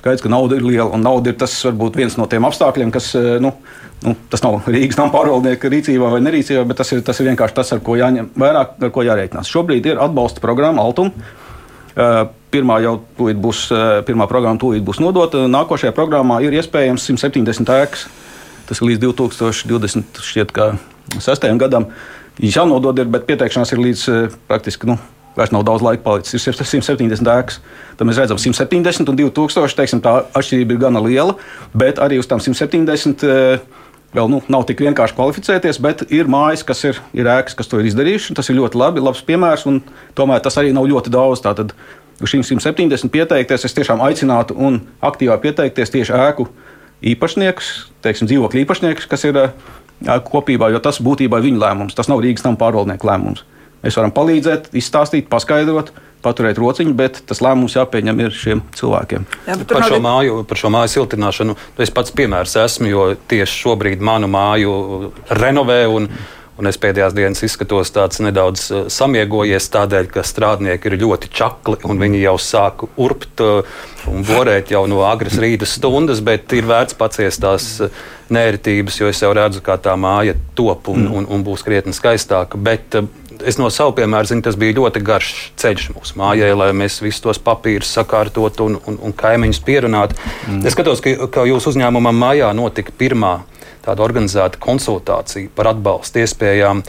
Skaidrs, 0.00 0.24
ka 0.24 0.32
nauda 0.32 0.56
ir 0.58 0.64
liela, 0.66 0.88
un 0.96 1.04
nauda 1.06 1.30
ir 1.30 1.36
tas 1.38 1.52
varbūt 1.62 2.00
viens 2.00 2.16
no 2.18 2.26
tiem 2.26 2.42
apstākļiem, 2.48 2.90
kas, 2.90 3.12
nu, 3.44 3.52
nu, 4.02 4.14
tas 4.32 4.42
nav 4.42 4.66
Rīgas 4.66 4.98
nama 4.98 5.14
pārvaldnieka 5.14 5.70
rīcībā 5.70 6.08
vai 6.10 6.18
nerīcībā, 6.26 6.64
bet 6.66 6.80
tas 6.82 6.90
ir, 6.90 7.04
tas 7.06 7.22
ir 7.22 7.28
vienkārši 7.30 7.56
tas, 7.60 7.70
ar 7.76 7.84
ko 7.86 7.94
jāņem 8.00 8.32
vērā, 8.34 8.64
ar 8.82 8.90
ko 8.90 9.06
jārēķinās. 9.06 9.52
Šobrīd 9.54 9.86
ir 9.92 10.02
atbalsta 10.02 10.42
programma 10.42 10.82
Altum. 10.82 11.12
Pirmā 12.50 12.80
jau 12.82 12.96
būs, 13.14 13.68
pirmā 14.08 14.26
programma 14.26 14.58
tūlīt 14.58 14.82
būs 14.82 14.98
nodota. 14.98 15.46
Nākošajā 15.46 15.94
programmā 15.94 16.40
ir 16.42 16.58
iespējams 16.58 17.06
170 17.12 17.70
ēkas. 17.78 18.08
Tas 18.72 18.80
ir 18.80 18.88
līdz 18.88 19.02
2020. 19.04 20.20
šķiet, 20.24 20.52
sastajam 21.20 21.58
gadam. 21.60 21.90
Viņš 22.38 22.54
jau 22.56 22.62
nodod, 22.70 22.96
ir, 23.02 23.10
bet 23.12 23.26
pieteikšanās 23.28 23.74
ir 23.74 23.82
līdz 23.84 24.04
eh, 24.08 24.36
praktiski. 24.48 24.88
Nu, 24.88 24.96
Vairs 25.36 25.52
nav 25.52 25.66
daudz 25.68 25.84
laika 25.84 26.00
palicis. 26.06 26.46
Ir 26.48 26.56
170 26.56 27.28
ēkas. 27.34 27.58
Tad 27.98 28.08
mēs 28.08 28.22
redzam, 28.22 28.40
170 28.40 29.12
un 29.12 29.18
2000. 29.20 29.76
Teiksim, 29.76 30.00
tā 30.00 30.14
atšķirība 30.32 30.72
ir 30.72 30.80
gana 30.86 31.04
liela. 31.04 31.36
Bet 31.76 32.00
arī 32.00 32.16
uz 32.22 32.30
tām 32.30 32.40
170 32.40 33.26
eh, 33.28 33.60
vēl 34.16 34.32
nu, 34.32 34.40
nav 34.48 34.64
tik 34.70 34.80
vienkārši 34.86 35.18
kvalificēties. 35.20 35.82
Bet 35.84 36.06
ir 36.08 36.32
mājas, 36.32 36.64
kas 36.64 36.80
ir, 36.88 37.04
ir 37.12 37.28
ēkas, 37.28 37.58
kas 37.60 37.68
to 37.68 37.76
ir 37.76 37.92
izdarījuši. 37.92 38.40
Tas 38.40 38.48
ir 38.48 38.56
ļoti 38.62 38.80
labi, 38.80 39.04
labs 39.04 39.20
piemērs. 39.28 39.68
Tomēr 40.16 40.40
tas 40.48 40.56
arī 40.56 40.72
nav 40.72 40.88
ļoti 40.88 41.12
daudz. 41.12 41.44
Tātad 41.44 41.76
uz 42.24 42.32
šīm 42.32 42.48
170 42.56 43.12
pieteikties, 43.12 43.68
es 43.68 43.76
tiešām 43.76 44.00
aicinātu 44.08 44.56
un 44.56 44.80
aktīvāk 45.04 45.44
pieteikties 45.44 45.92
tieši 45.92 46.16
ēku 46.24 46.48
īpašniekus, 47.12 47.72
teiksim, 48.04 48.28
dzīvokļu 48.30 48.62
īpašniekus, 48.62 49.08
kas 49.10 49.26
ir 49.28 49.40
kopībā, 50.28 50.70
jo 50.72 50.80
tas 50.82 51.00
būtībā 51.02 51.40
ir 51.40 51.50
viņu 51.50 51.62
lēmums. 51.62 51.96
Tas 51.98 52.10
nav 52.10 52.22
Rīgas 52.22 52.46
nama 52.46 52.58
pārvaldnieku 52.60 53.08
lēmums. 53.08 53.44
Mēs 53.82 53.98
varam 53.98 54.14
palīdzēt, 54.14 54.70
izstāstīt, 54.78 55.28
paskaidrot, 55.30 55.90
paturēt 56.22 56.58
rociņu, 56.62 56.92
bet 56.98 57.18
tas 57.26 57.42
lēmums 57.42 57.74
jāpieņem 57.74 58.20
ir 58.22 58.36
šiem 58.36 58.62
cilvēkiem. 58.78 59.26
Jā, 59.48 59.56
par, 59.66 59.86
šo 59.90 59.98
māju, 60.02 60.36
par 60.46 60.60
šo 60.60 60.70
māju 60.70 60.92
siltināšanu 60.92 61.56
es 61.82 61.90
pats 61.94 62.14
piemērs 62.14 62.54
esmu, 62.62 62.90
jo 62.92 63.08
tieši 63.30 63.58
šobrīd 63.64 64.04
manu 64.04 64.30
māju 64.30 64.76
renovē. 65.34 65.80
Un, 65.90 66.08
Un 66.60 66.68
es 66.68 66.76
pēdējās 66.76 67.14
dienas 67.16 67.40
izskatos 67.46 67.94
tāds 67.94 68.20
nedaudz 68.20 68.66
samiegojies 68.92 69.70
tādēļ, 69.72 70.10
ka 70.12 70.24
strādnieki 70.26 70.90
ir 70.90 70.98
ļoti 71.00 71.30
čakli 71.32 71.78
un 71.88 72.02
viņi 72.02 72.20
jau 72.26 72.34
sāk 72.36 72.84
urbt 73.00 73.40
un 73.40 74.26
borēt 74.28 74.74
jau 74.74 74.82
no 74.90 75.00
agras 75.08 75.38
rīta 75.40 75.68
stundas, 75.68 76.20
bet 76.20 76.52
ir 76.52 76.68
vērts 76.68 76.98
paciest 76.98 77.40
tās 77.40 77.70
nērtības, 78.32 79.00
jo 79.00 79.08
es 79.08 79.22
jau 79.24 79.32
redzu, 79.36 79.62
kā 79.64 79.78
tā 79.80 79.96
māja 79.96 80.36
top 80.58 80.92
un, 80.92 81.06
mm. 81.06 81.16
un, 81.22 81.28
un 81.32 81.44
būs 81.46 81.64
krietni 81.64 81.96
skaistāka. 81.96 82.60
Bet 82.60 83.00
es 83.48 83.58
no 83.60 83.70
sava 83.72 83.94
piemēra 83.96 84.28
zinu, 84.28 84.44
tas 84.44 84.58
bija 84.60 84.76
ļoti 84.76 85.02
garš 85.04 85.30
ceļš 85.60 85.88
mūsu 85.96 86.18
mājai, 86.20 86.52
lai 86.56 86.70
mēs 86.76 87.00
visus 87.02 87.22
tos 87.24 87.40
papīrus 87.42 87.92
sakārtotu 87.96 88.68
un, 88.68 88.76
un, 88.88 88.98
un 89.08 89.16
kaimiņus 89.16 89.62
pierunātu. 89.66 90.18
Mm. 90.48 90.66
Es 90.68 90.76
skatos, 90.76 91.00
ka, 91.04 91.14
ka 91.32 91.46
jūsu 91.48 91.72
uzņēmumam 91.72 92.22
mājā 92.26 92.52
notika 92.56 92.94
pirmā 92.98 93.38
tāda 93.84 94.04
organizēta 94.04 94.60
konsultācija 94.62 95.52
par 95.56 95.72
atbalstu 95.74 96.22
iespējām 96.22 96.82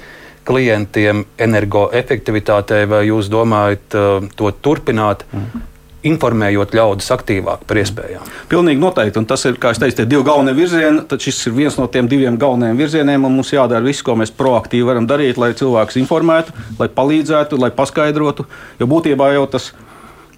klientiem 0.48 1.24
energoefektivitātei, 1.40 2.84
vai 2.90 3.06
jūs 3.08 3.30
domājat 3.32 3.96
uh, 4.00 4.34
to 4.36 4.52
turpināt? 4.64 5.28
Mm 5.32 5.70
informējot 6.04 6.76
ļaudis 6.76 7.10
aktīvāk 7.16 7.64
par 7.68 7.80
iespējām. 7.80 8.28
Pilnīgi 8.52 8.82
noteikti. 8.82 9.22
Un 9.22 9.28
tas 9.30 9.46
ir, 9.48 9.56
kā 9.62 9.72
jau 9.72 9.84
teicu, 9.84 10.02
tie 10.02 10.08
divi 10.10 10.26
galvenie 10.28 10.56
virzieni. 10.58 11.06
Tad 11.08 11.24
šis 11.24 11.40
ir 11.48 11.56
viens 11.56 11.78
no 11.80 11.88
tiem 11.92 12.10
diviem 12.12 12.38
galvenajiem 12.40 12.82
virzieniem. 12.84 13.24
Mums 13.24 13.54
jādara 13.56 13.84
viss, 13.86 14.04
ko 14.06 14.18
mēs 14.20 14.34
proaktīvi 14.36 14.88
varam 14.90 15.08
darīt, 15.10 15.40
lai 15.40 15.54
cilvēks 15.58 16.00
informētu, 16.04 16.56
lai 16.80 16.90
palīdzētu, 16.92 17.60
lai 17.64 17.72
paskaidrotu. 17.76 18.48
Jo 18.82 18.90
būtībā 18.92 19.32
jau 19.38 19.48
tas 19.56 19.72
ir 19.72 19.93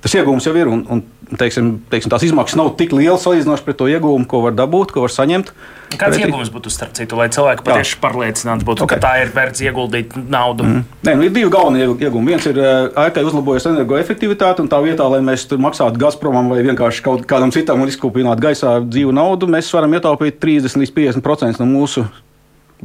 tas 0.05 0.13
iegūms 0.19 0.45
jau 0.45 0.53
ir. 0.57 0.69
Un, 0.69 0.83
un, 0.91 1.01
teiksim, 1.39 1.71
teiksim, 1.89 2.11
tās 2.13 2.23
izmaksas 2.27 2.57
nav 2.59 2.75
tik 2.77 2.93
lielas 2.93 3.23
salīdzinoši 3.25 3.65
pret 3.65 3.79
to 3.79 3.87
iegūmu, 3.89 4.27
ko 4.29 4.43
var 4.43 4.53
dabūt, 4.53 4.93
ko 4.93 5.05
var 5.05 5.13
saņemt. 5.13 5.49
Kāds 5.95 6.17
Pretī... 6.17 6.27
iegūms 6.27 6.51
būtu 6.53 6.69
starp 6.73 6.93
citu, 6.97 7.17
lai 7.17 7.27
cilvēki 7.33 7.65
patiesi 7.65 7.97
pārliecināti 8.03 8.67
būtu, 8.67 8.85
okay. 8.85 8.99
ka 8.99 9.07
tā 9.07 9.13
ir 9.23 9.31
vērts 9.33 9.63
ieguldīt 9.65 10.13
naudu? 10.21 10.67
Mm. 10.67 10.83
Nē, 11.07 11.15
nu, 11.17 11.25
ir 11.25 11.33
divi 11.33 11.49
galvenie 11.53 11.87
iegūmi. 11.87 12.35
Viens 12.35 12.45
ir 12.51 12.59
ēkai 12.61 13.23
uh, 13.23 13.31
uzlabojas 13.31 13.65
energoefektivitāte, 13.71 14.61
un 14.61 14.69
tā 14.69 14.81
vietā, 14.85 15.07
lai 15.09 15.23
mēs 15.25 15.47
maksātu 15.49 16.01
Gazpromam 16.01 16.51
vai 16.53 16.61
vienkārši 16.67 17.05
kaut 17.05 17.25
kādam 17.29 17.53
citam 17.55 17.81
un 17.81 17.89
izkūpinātu 17.89 18.45
gaisā 18.45 18.77
dzīvu 18.85 19.15
naudu, 19.15 19.49
mēs 19.49 19.71
varam 19.73 19.97
ietaupīt 19.97 20.37
30 20.43 20.83
līdz 20.83 20.95
50% 20.99 21.63
no 21.63 21.69
mūsu 21.71 22.05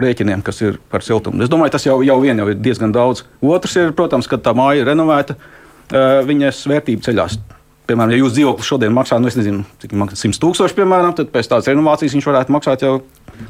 rēķiniem, 0.00 0.44
kas 0.46 0.62
ir 0.62 0.78
par 0.88 1.04
siltumu. 1.04 1.42
Es 1.44 1.50
domāju, 1.52 1.74
tas 1.74 1.84
jau, 1.84 1.98
jau 2.06 2.20
vien 2.22 2.38
jau 2.38 2.48
ir 2.52 2.60
diezgan 2.62 2.94
daudz. 2.94 3.24
Otrs 3.44 3.74
ir, 3.80 3.96
protams, 3.96 4.30
ka 4.30 4.38
tā 4.40 4.54
māja 4.56 4.84
ir 4.84 4.92
renovēta 4.92 5.36
viņas 5.90 6.66
vērtība 6.70 7.06
ceļās. 7.06 7.38
Piemēram, 7.90 8.12
ja 8.14 8.20
jūs 8.20 8.36
dzīvoklis 8.36 8.68
šodien 8.70 8.92
maksā, 8.94 9.18
nu, 9.18 9.26
nezinu, 9.34 9.64
cik 9.82 9.96
maksā 9.98 10.18
100 10.20 10.38
tūkstoši, 10.44 10.76
piemēram, 10.76 11.14
tad 11.18 11.32
pēc 11.34 11.48
tādas 11.50 11.70
renovācijas 11.72 12.14
viņš 12.14 12.28
varētu 12.30 12.54
maksāt 12.54 12.84
jau 12.86 12.92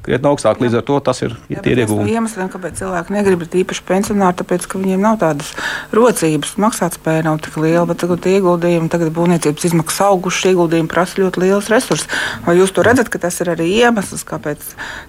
krietni 0.04 0.30
augstāk. 0.30 0.60
Līdz 0.62 0.78
ar 0.80 0.84
to 0.86 0.98
tas 1.04 1.22
ir 1.24 1.34
jā, 1.52 1.60
tie 1.64 1.74
ieguvumi. 1.74 2.12
Iemesliem, 2.14 2.50
kāpēc 2.52 2.80
cilvēki 2.80 3.14
negrib 3.14 3.44
īpaši 3.62 3.84
pensionāri, 3.88 4.38
tāpēc, 4.40 4.66
ka 4.70 4.80
viņiem 4.80 5.04
nav 5.04 5.18
tādas 5.22 5.52
rocības, 5.96 6.54
maksātspēja 6.60 7.26
nav 7.26 7.40
tik 7.44 7.58
liela, 7.60 7.86
bet 7.90 8.00
tagad 8.02 8.26
ieguldījumi, 8.30 8.90
tagad 8.92 9.12
būvniecības 9.16 9.68
izmaksas 9.70 10.04
augušas, 10.08 10.50
ieguldījumi 10.52 10.90
prasa 10.90 11.20
ļoti 11.22 11.44
liels 11.44 11.70
resursus. 11.72 12.08
Vai 12.46 12.56
jūs 12.58 12.74
to 12.76 12.84
redzat, 12.86 13.10
ka 13.12 13.20
tas 13.22 13.40
ir 13.42 13.52
arī 13.54 13.68
iemesls, 13.80 14.24
kāpēc 14.28 14.64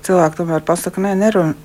cilvēki 0.08 0.42
tomēr 0.42 0.66
pasaka, 0.68 1.04
nē, 1.04 1.16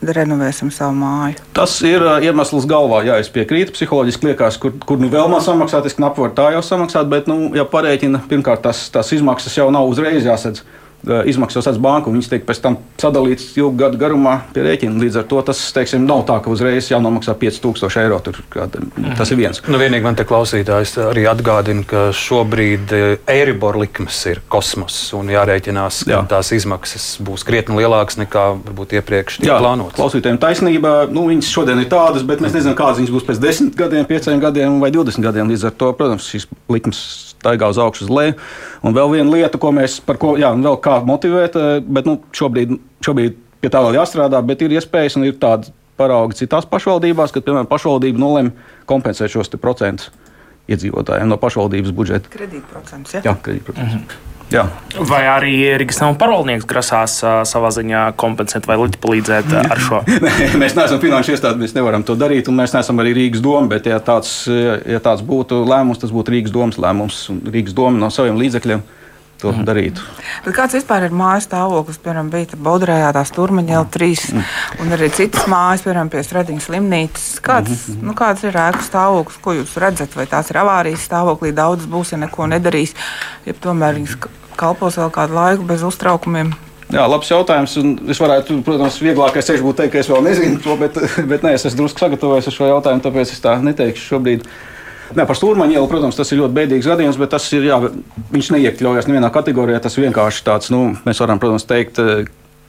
nerenovēsim 0.05 0.73
savu 0.75 0.97
māju? 1.01 1.41
Tas 1.57 1.79
ir 1.87 2.05
iemesls 2.27 2.69
galvā, 2.71 3.03
jā, 3.07 3.21
es 3.23 3.33
piekrītu. 3.33 3.75
Psiholoģiski 3.77 4.33
liekas, 4.33 4.61
kur, 4.63 4.75
kur 4.87 5.01
nu 5.01 5.11
vēl 5.13 5.31
man 5.33 5.45
samaksāt, 5.45 5.89
es 5.89 5.97
knapi 5.99 6.25
varu 6.25 6.37
tā 6.37 6.51
jau 6.57 6.65
samaksāt, 6.65 7.09
bet, 7.13 7.31
nu, 7.31 7.53
ja 7.57 7.67
parēķina, 7.69 8.25
pirmkārt, 8.31 8.65
tas, 8.67 8.87
tas 8.95 9.13
izmaksas 9.17 9.57
jau 9.59 9.71
nav 9.75 9.89
uzreiz 9.91 10.27
jāsadz. 10.27 10.65
Eh, 11.07 11.29
izmaksas 11.31 11.69
uz 11.71 11.77
banku. 11.79 12.11
Viņas 12.11 12.29
tiek 12.33 12.43
pēc 12.43 12.59
tam 12.65 12.77
sadalītas 12.99 13.53
ilgu 13.55 13.77
gadu 13.79 13.99
garumā 14.01 14.41
pie 14.51 14.65
rēķina. 14.65 14.99
Līdz 14.99 15.21
ar 15.21 15.27
to 15.31 15.43
tas 15.47 15.61
teiksim, 15.71 16.03
nav 16.03 16.25
tā, 16.27 16.41
ka 16.43 16.51
uzreiz 16.51 16.89
jānomaksā 16.91 17.37
5000 17.39 18.01
eiro. 18.03 18.19
Tur, 18.27 18.41
kāda, 18.51 18.83
tas 19.15 19.31
ir 19.31 19.39
viens. 19.39 19.61
Nu, 19.71 19.79
vienīgi 19.79 20.03
man 20.03 20.19
te 20.19 20.27
klausītājs 20.27 20.97
arī 21.05 21.29
atgādina, 21.31 21.85
ka 21.87 22.09
šobrīd 22.11 22.95
eh, 22.97 23.05
Eiribor 23.37 23.79
likmes 23.79 24.19
ir 24.33 24.41
kosmos 24.51 24.97
un 25.15 25.31
jārēķinās, 25.31 26.01
ka 26.09 26.17
Jā. 26.17 26.25
tās 26.33 26.51
izmaksas 26.57 27.07
būs 27.23 27.47
krietni 27.47 27.79
lielākas 27.79 28.19
nekā 28.25 28.49
varbūt 28.65 28.97
iepriekš 28.99 29.39
plānotas. 29.47 30.01
Klausītājiem 30.01 30.43
taisnība, 30.43 30.97
nu, 31.07 31.29
viņas 31.31 31.53
šodien 31.55 31.85
ir 31.85 31.91
tādas, 31.93 32.27
bet 32.27 32.43
mēs 32.43 32.59
nezinām, 32.59 32.75
kādas 32.83 32.99
viņas 32.99 33.15
būs 33.15 33.31
pēc 33.31 33.45
10 33.47 33.79
gadiem, 33.79 34.11
5 34.11 34.43
gadiem 34.43 34.83
vai 34.83 34.91
20 34.91 35.23
gadiem. 35.23 35.55
Līdz 35.55 35.71
ar 35.71 35.79
to, 35.79 35.95
protams, 35.95 36.27
šīs 36.35 36.51
likmes 36.67 37.07
staigā 37.47 37.71
uz 37.71 37.79
augšu, 37.79 38.07
uz 38.07 38.13
leju. 38.13 38.37
Un 38.83 38.99
vēl 38.99 39.15
viena 39.15 39.31
lieta, 39.31 39.63
ko 39.63 39.73
mēs 39.75 40.01
par 40.05 40.19
ko, 40.23 40.35
jā, 40.41 40.51
vēl 40.59 40.79
kā 40.83 40.99
motivēt, 41.07 41.57
eh, 41.57 41.81
bet 41.81 42.11
nu, 42.11 42.19
šobrīd, 42.35 42.77
šobrīd 43.07 43.41
pie 43.63 43.71
tā 43.71 43.83
vēl 43.87 44.03
jāstrādā, 44.03 44.43
bet 44.47 44.63
ir 44.63 44.77
iespējas 44.77 45.17
un 45.17 45.25
ir 45.31 45.39
tādi 45.39 45.73
paraugi 45.97 46.43
citās 46.43 46.67
pašvaldībās, 46.69 47.33
kad, 47.33 47.45
piemēram, 47.47 47.71
pašvaldība 47.71 48.21
nolem 48.21 48.53
kompensēt 48.87 49.33
šos 49.33 49.55
procentus 49.57 50.11
iedzīvotājiem 50.71 51.29
no 51.31 51.39
pašvaldības 51.41 51.93
budžeta. 51.97 52.33
Kredītprocents, 52.33 53.19
ja? 53.19 53.23
Jā, 53.25 53.37
kredītprocents. 53.43 53.95
Mm 53.95 54.01
-hmm. 54.07 54.35
Jā. 54.55 54.63
Vai 55.09 55.25
arī 55.27 55.53
Rīgas 55.75 55.99
nama 55.99 56.15
pārvaldnieks 56.15 56.69
grasās 56.71 57.17
uh, 57.25 57.41
savā 57.43 57.73
ziņā 57.75 58.13
kompensēt 58.15 58.69
vai 58.71 58.77
palīdzēt 58.79 59.49
uh, 59.51 59.71
ar 59.75 59.81
šo? 59.83 60.03
mēs 60.63 60.77
neesam 60.79 61.01
finanšu 61.03 61.35
iestāde, 61.35 61.59
mēs 61.59 61.75
nevaram 61.75 62.05
to 62.07 62.15
darīt, 62.15 62.47
un 62.49 62.55
mēs 62.61 62.75
neesam 62.77 63.03
arī 63.03 63.15
Rīgas 63.17 63.43
doma. 63.43 63.67
Bet, 63.67 63.87
ja 63.91 63.99
tāds, 63.99 64.47
ja 64.87 65.01
tāds 65.03 65.25
būtu 65.27 65.65
lēmums, 65.67 65.99
tas 65.99 66.15
būtu 66.15 66.31
Rīgas 66.31 66.55
domas 66.55 66.79
lēmums. 66.79 67.25
Rīgas 67.51 67.75
doma 67.75 67.99
no 67.99 68.11
saviem 68.15 68.39
līdzekļiem 68.39 68.87
to 69.47 69.63
mm. 69.63 69.67
darītu. 69.69 70.07
Bet 70.45 70.57
kāds 70.57 70.77
vispār 70.77 71.07
ir 71.07 71.15
mājas 71.17 71.47
stāvoklis? 71.49 72.01
Piemēram, 72.03 72.31
bija 72.33 72.59
Baudrējā 72.67 73.13
tā 73.17 73.23
stūrmaņa 73.31 73.79
L3 73.81 74.11
mm. 74.35 74.45
un 74.83 74.97
arī 74.99 75.11
citas 75.15 75.47
mājas, 75.51 75.87
piemēram, 75.87 76.11
pie 76.13 76.25
Stradiņas 76.27 76.69
slimnīcas. 76.71 77.29
Kāds, 77.47 77.87
mm. 77.95 78.05
nu, 78.09 78.17
kāds 78.19 78.45
ir 78.47 78.59
ēku 78.67 78.85
stāvoklis, 78.87 79.41
ko 79.45 79.57
jūs 79.61 79.79
redzat? 79.83 80.19
Vai 80.19 80.29
tās 80.31 80.53
ir 80.53 80.61
avārijas 80.63 81.07
stāvoklī, 81.09 81.55
daudz 81.57 81.89
būs, 81.91 82.15
ja 82.15 82.21
neko 82.27 82.51
nedarīs, 82.53 82.97
ja 83.47 83.57
tomēr 83.57 84.01
viņas 84.01 84.21
kalpos 84.61 85.01
vēl 85.01 85.13
kādu 85.15 85.37
laiku 85.37 85.69
bez 85.69 85.85
uztraukumiem? 85.87 86.55
Jā, 86.87 87.03
labs 87.11 87.31
jautājums. 87.33 87.75
Es 88.13 88.21
varētu, 88.23 88.61
protams, 88.67 89.01
vieglākais 89.03 89.49
ceļš 89.49 89.65
būtu 89.65 89.81
teikt, 89.81 89.93
ka 89.97 90.03
es 90.05 90.11
vēl 90.11 90.23
nezinu 90.29 90.61
to, 90.63 90.77
bet, 90.79 90.99
bet 91.33 91.47
nē, 91.47 91.57
es 91.59 91.67
esmu 91.67 91.83
drusku 91.83 92.05
sagatavojis 92.05 92.53
šo 92.55 92.71
jautājumu, 92.71 93.03
tāpēc 93.03 93.35
es 93.35 93.43
tā 93.43 93.57
neteikšu 93.63 94.13
šobrīd. 94.13 94.47
Nē, 95.15 95.27
par 95.29 95.39
stūrmaņu 95.39 95.77
ielu, 95.77 95.91
protams, 95.91 96.19
tas 96.19 96.33
ir 96.33 96.43
ļoti 96.43 96.57
bēdīgs 96.57 96.89
gadījums, 96.91 97.21
bet 97.21 97.35
tas 97.37 97.47
ir, 97.55 97.69
jā, 97.69 97.79
viņš 98.33 98.51
neiekļaujas 98.57 99.11
nevienā 99.11 99.31
kategorijā. 99.35 99.83
Tas 99.85 99.99
vienkārši 100.01 100.43
tāds, 100.47 100.73
nu, 100.75 100.89
mēs 101.07 101.23
varam, 101.23 101.43
protams, 101.43 101.69
teikt, 101.69 102.01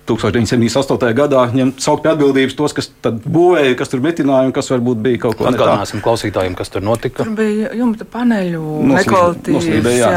1978. 0.08 1.12
gadā 1.18 1.42
ņemt 1.52 1.82
saukt 1.84 2.06
pie 2.06 2.12
atbildības 2.14 2.54
tos, 2.58 2.74
kas 2.76 2.88
būvēja, 3.04 3.76
kas 3.80 3.90
tur 3.92 4.00
metināja 4.04 4.46
un 4.48 4.54
kas 4.56 4.70
varbūt 4.72 4.98
bija 5.04 5.18
kaut 5.26 5.36
ko 5.36 5.42
tādu. 5.44 5.56
Atgādināsim 5.58 6.00
klausītājiem, 6.06 6.54
kas 6.58 6.70
tur 6.72 6.82
notika. 6.86 7.18
Tur 7.24 7.32
bija 7.38 7.68
jumta 7.76 8.04
paneļu 8.14 8.64
nekvalitīvas. 8.94 9.66
Jā. 9.98 10.12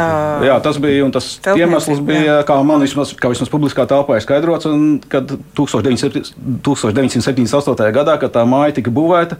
Jā. 0.47 0.57
tas 0.63 0.77
bija 0.83 1.05
un 1.07 1.13
tas 1.15 1.27
iemesls 1.57 2.01
bija, 2.07 2.25
jā. 2.29 2.37
kā 2.49 2.55
man 2.67 2.79
vismaz, 2.85 3.09
kā 3.19 3.27
vismaz 3.33 3.51
publiskā 3.53 3.83
telpā 3.91 4.13
ir 4.19 4.25
skaidrots, 4.27 4.67
un 4.71 4.79
kad 5.11 5.27
1978. 5.59 7.93
gadā, 7.97 8.15
kad 8.23 8.31
tā 8.37 8.43
māja 8.49 8.73
tika 8.79 8.91
būvēta, 8.95 9.35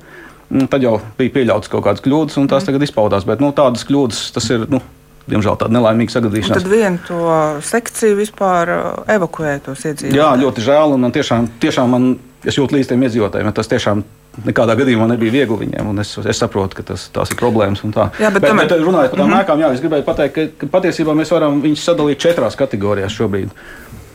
tad 0.71 0.83
jau 0.85 0.97
bija 1.19 1.35
pieļautas 1.35 1.71
kaut 1.73 1.85
kādas 1.87 2.03
kļūdas, 2.05 2.39
un 2.41 2.49
tās 2.51 2.65
mm. 2.65 2.71
tagad 2.71 2.87
izpaudās. 2.87 3.27
Bet 3.29 3.43
nu, 3.43 3.53
tādas 3.57 3.87
kļūdas 3.89 4.25
tas 4.37 4.51
ir. 4.55 4.67
Nu, 4.71 4.83
diemžēl 5.31 5.59
tāda 5.61 5.77
nelaimīga 5.77 6.17
sagadīšanās. 6.17 6.57
Un 6.57 6.65
tad 6.65 6.71
vienu 6.73 7.01
to 7.07 7.35
sekciju 7.63 8.17
vispār 8.19 8.73
uh, 8.75 8.87
evakuēja 9.15 9.61
tos 9.69 9.85
iedzīvotājus. 9.85 10.17
Jā, 10.17 10.31
ļoti 10.41 10.65
žēl. 10.65 10.97
Man 10.99 11.15
tiešām, 11.15 11.47
tiešām 11.63 11.93
man, 11.95 12.09
es 12.43 12.59
jūtu 12.59 12.75
līdz 12.75 12.91
tiem 12.91 13.05
iedzīvotājiem. 13.07 13.53
Tas 13.55 13.71
tiešām 13.71 14.03
nekādā 14.47 14.77
gadījumā 14.81 15.07
nebija 15.11 15.35
viegli 15.35 15.59
viņiem. 15.65 15.93
Es, 16.03 16.15
es 16.33 16.41
saprotu, 16.41 16.81
ka 16.81 16.87
tas, 16.93 17.09
tās 17.15 17.31
ir 17.31 17.39
problēmas. 17.41 17.83
Jā, 17.85 18.09
bet, 18.31 18.41
bet, 18.41 18.49
tomēr... 18.49 18.67
bet 18.71 18.83
runājot 18.83 19.13
par 19.13 19.21
tām 19.21 19.29
mm 19.29 19.35
-hmm. 19.35 19.45
ēkām, 19.45 19.63
jā, 19.63 19.71
es 19.75 19.85
gribēju 19.85 20.07
pateikt, 20.07 20.35
ka, 20.35 20.47
ka 20.63 20.71
patiesībā 20.79 21.15
mēs 21.19 21.33
varam 21.35 21.61
viņus 21.63 21.87
sadalīt 21.91 22.23
četrās 22.23 22.59
kategorijās 22.59 23.15
šobrīd. 23.19 23.55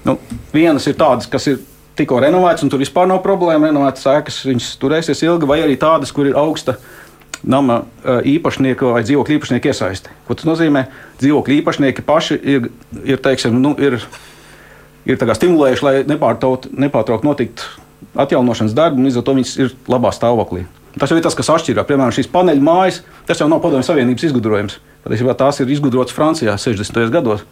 Nu, 0.05 0.17
vienas 0.53 0.87
ir 0.87 0.95
tādas, 0.99 1.27
kas 1.31 1.47
ir 1.47 1.59
tikko 1.99 2.19
renovētas, 2.23 2.65
un 2.65 2.71
tur 2.73 2.81
vispār 2.81 3.09
nav 3.09 3.21
problēma. 3.25 3.69
Renovētas 3.69 4.05
ēkas, 4.11 4.43
viņas 4.49 4.69
turēsies 4.81 5.23
ilgi, 5.25 5.49
vai 5.49 5.61
arī 5.63 5.77
tādas, 5.81 6.13
kur 6.15 6.29
ir 6.29 6.37
augsta 6.39 6.77
nama 7.45 7.83
īpašnieka 8.05 8.93
vai 8.95 9.03
dzīvokļa 9.05 9.37
īpašnieka 9.37 9.71
iesaisti. 9.71 10.13
Ko 10.27 10.37
tas 10.37 10.47
nozīmē? 10.49 10.87
Dzīvokļa 11.21 11.59
īpašnieki 11.59 12.05
paši 12.05 12.39
ir, 12.41 12.69
ir, 13.03 13.19
teiksim, 13.21 13.57
nu, 13.61 13.75
ir, 13.77 13.99
ir 15.05 15.35
stimulējuši, 15.39 15.85
lai 15.85 15.95
nepārtraukti 16.09 17.27
notiktu 17.27 17.67
atjaunošanas 18.15 18.75
darbi, 18.75 19.01
un 19.01 19.09
līdz 19.09 19.19
ar 19.19 19.27
to 19.27 19.35
viņas 19.37 19.53
ir 19.59 19.77
labā 19.91 20.11
stāvoklī. 20.15 20.65
Tas 20.95 21.11
jau 21.11 21.17
ir 21.19 21.25
tas, 21.25 21.35
kas 21.35 21.51
atšķirās. 21.51 21.87
Piemēram, 21.89 22.13
šīs 22.15 22.29
paneļu 22.31 22.63
mājas, 22.63 23.01
tas 23.27 23.41
jau 23.41 23.49
nav 23.51 23.59
Padomju 23.63 23.83
Savienības 23.83 24.29
izgudrojums. 24.29 24.77
Patiesībā 25.03 25.35
tās 25.37 25.59
ir 25.59 25.71
izgudrotas 25.73 26.15
Francijā 26.15 26.55
60. 26.55 27.09
gados. 27.11 27.43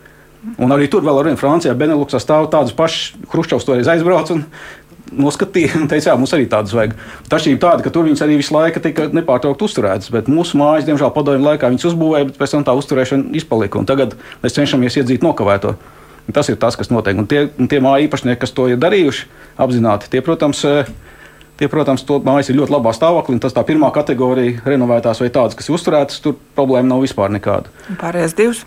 Un 0.59 0.73
arī 0.75 0.89
tur 0.91 1.03
vēl 1.05 1.19
ar 1.19 1.29
vienu 1.29 1.39
Francijā, 1.39 1.73
Beneluksā 1.77 2.19
stāv 2.19 2.49
tādas 2.51 2.75
pašas. 2.75 3.13
Hruščovs 3.31 3.67
toreiz 3.67 3.87
aizbrauca 3.87 4.35
un 4.35 4.43
noskatīja 5.13 5.77
un 5.79 5.87
teica, 5.91 6.09
jā, 6.11 6.15
mums 6.19 6.33
arī 6.35 6.47
tādas 6.51 6.73
vajag. 6.75 6.95
Tašķība 7.31 7.61
tāda, 7.61 7.85
ka 7.85 7.91
tur 7.93 8.07
viņas 8.07 8.23
arī 8.25 8.37
visu 8.39 8.55
laiku 8.55 8.81
tika 8.83 9.07
nepārtraukti 9.13 9.67
uzturētas, 9.67 10.11
bet 10.13 10.31
mūsu 10.31 10.59
mājas, 10.59 10.87
diemžēl, 10.87 11.13
padomju 11.15 11.45
laikā 11.47 11.69
viņas 11.71 11.87
uzbūvēja, 11.91 12.29
bet 12.31 12.39
pēc 12.41 12.55
tam 12.55 12.65
tā 12.67 12.75
uzturēšana 12.79 13.35
izpalika. 13.39 13.79
Un 13.79 13.89
tagad 13.89 14.17
mēs 14.43 14.57
cenšamies 14.57 14.99
iedzīt 15.01 15.25
nokavēto. 15.25 15.75
Tas 16.33 16.47
ir 16.49 16.59
tas, 16.59 16.77
kas 16.79 16.91
notiek. 16.91 17.17
Un 17.19 17.27
tie, 17.29 17.45
un 17.59 17.67
tie 17.71 17.81
māju 17.83 18.07
īpašnieki, 18.07 18.41
kas 18.41 18.55
to 18.55 18.69
ir 18.71 18.79
darījuši 18.81 19.27
apzināti, 19.63 20.11
tie, 20.11 20.23
protams, 20.25 20.63
eh, 20.67 20.93
Tie, 21.53 21.67
protams, 21.69 22.01
to 22.01 22.17
mājas 22.25 22.49
ir 22.49 22.57
ļoti 22.57 22.73
labā 22.73 22.91
stāvoklī. 22.97 23.37
Tas 23.39 23.53
tā 23.53 23.61
pirmā 23.61 23.91
kategorija, 23.93 24.63
renovētās 24.65 25.21
vai 25.21 25.29
tādas, 25.29 25.53
kas 25.53 25.69
ir 25.69 25.75
uzturētas, 25.77 26.17
tur 26.25 26.33
problēma 26.57 26.89
nav 26.89 27.03
vispār 27.05 27.29
nekāda. 27.29 27.69
Pārējās 28.01 28.33
divas. 28.39 28.63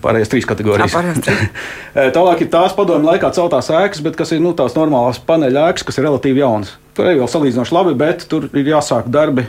Pārējās 0.00 0.30
trīs 0.32 0.46
kategorijas. 0.48 0.94
Jā, 0.96 2.06
Tālāk 2.16 2.44
ir 2.44 2.50
tās 2.52 2.72
padomju 2.76 3.10
laikā 3.10 3.32
celtās 3.36 3.68
ēkas, 3.74 4.00
bet 4.04 4.16
kas 4.16 4.32
ir 4.32 4.40
nu, 4.44 4.54
tās 4.56 4.76
normālās 4.78 5.20
paneļa 5.26 5.66
ēkas, 5.70 5.84
kas 5.88 6.00
ir 6.00 6.06
relatīvi 6.08 6.40
jaunas. 6.40 6.72
Tur 6.96 7.08
arī 7.08 7.20
vēl 7.20 7.28
salīdzinoši 7.30 7.76
labi, 7.76 7.94
bet 8.00 8.24
tur 8.30 8.48
ir 8.50 8.72
jāsāk 8.72 9.10
darbi 9.12 9.44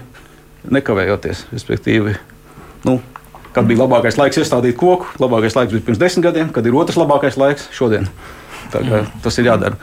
nekavējoties. 0.71 1.45
Respektīvi, 1.55 2.17
nu, 2.87 2.99
kad 3.55 3.67
bija 3.69 3.83
labākais 3.83 4.19
laiks 4.19 4.41
iestādīt 4.43 4.77
koku, 4.79 5.09
labākais 5.21 5.57
laiks 5.57 5.73
bija 5.73 5.87
pirms 5.87 6.01
desmit 6.01 6.27
gadiem, 6.27 6.51
kad 6.53 6.67
ir 6.67 6.77
otrs 6.77 6.99
labākais 6.99 7.39
laiks 7.39 7.69
šodien. 7.75 8.09
Tā, 8.71 8.83
kā, 8.85 9.03
tas 9.23 9.39
ir 9.41 9.49
jādara. 9.51 9.79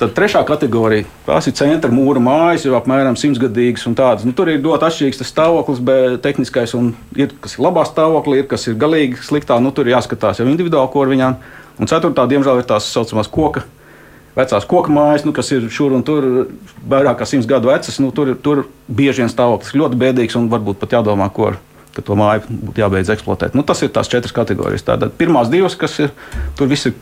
Tad 0.00 0.14
trešā 0.16 0.40
kategorija- 0.48 1.04
tās 1.26 1.46
ir 1.46 1.52
centra 1.52 1.90
mūra 1.92 2.20
mājas, 2.24 2.62
jau 2.64 2.72
apmēram 2.78 3.18
simtgadīgas 3.20 3.86
un 3.86 3.94
tādas. 3.94 4.24
Nu, 4.24 4.32
tur 4.32 4.48
ir 4.48 4.62
ļoti 4.62 4.86
atšķirīgs 4.86 5.20
stāvoklis, 5.28 5.82
bet 5.84 6.22
tehniskais 6.22 6.72
un 6.74 6.94
ir, 7.14 7.28
kas 7.40 7.58
ir 7.58 7.64
labā 7.66 7.84
stāvoklī, 7.84 8.38
ir 8.38 8.46
kas 8.48 8.66
ir 8.68 8.76
galīgi 8.80 9.20
sliktā. 9.20 9.60
Nu, 9.60 9.70
tur 9.70 9.84
ir 9.84 9.96
jāskatās 9.96 10.40
jau 10.40 10.46
individuāli, 10.48 10.90
ko 10.90 11.02
ar 11.02 11.12
viņām. 11.12 11.36
Un 11.78 11.86
ceturtā, 11.86 12.24
diemžēl, 12.26 12.58
ir 12.58 12.64
tās 12.64 12.88
saucamās 12.88 13.28
koka. 13.28 13.62
Vecās 14.34 14.64
koku 14.64 14.88
mājas, 14.88 15.26
nu, 15.26 15.32
kas 15.32 15.52
ir 15.52 15.68
šur 15.68 15.92
un 15.92 16.02
tur 16.02 16.48
vairāk 16.88 17.18
kā 17.18 17.26
simts 17.26 17.46
gadu 17.46 17.68
vecas, 17.68 18.00
nu, 18.00 18.10
tur, 18.10 18.34
tur 18.40 18.64
bieži 18.88 19.20
vien 19.20 19.28
stāvoklis 19.28 19.76
ļoti 19.76 20.00
bēdīgs 20.00 20.36
un 20.36 20.48
varbūt 20.48 20.80
pat 20.80 20.96
jādomā, 20.96 21.30
ko 21.30 21.48
ar 21.52 21.60
ka 21.92 22.00
to 22.00 22.14
māju 22.14 22.48
būtu 22.48 22.80
jābeidz 22.80 23.10
eksploatēt. 23.10 23.52
Nu, 23.54 23.62
tas 23.62 23.82
ir 23.82 23.90
tās 23.90 24.08
četras 24.08 24.32
kategorijas. 24.32 24.86
Tātad 24.86 25.12
pirmās 25.12 25.50
divas, 25.50 25.74
kas 25.76 25.98
ir, 25.98 26.10
tur 26.56 26.68
viss 26.68 26.86
ir 26.86 26.94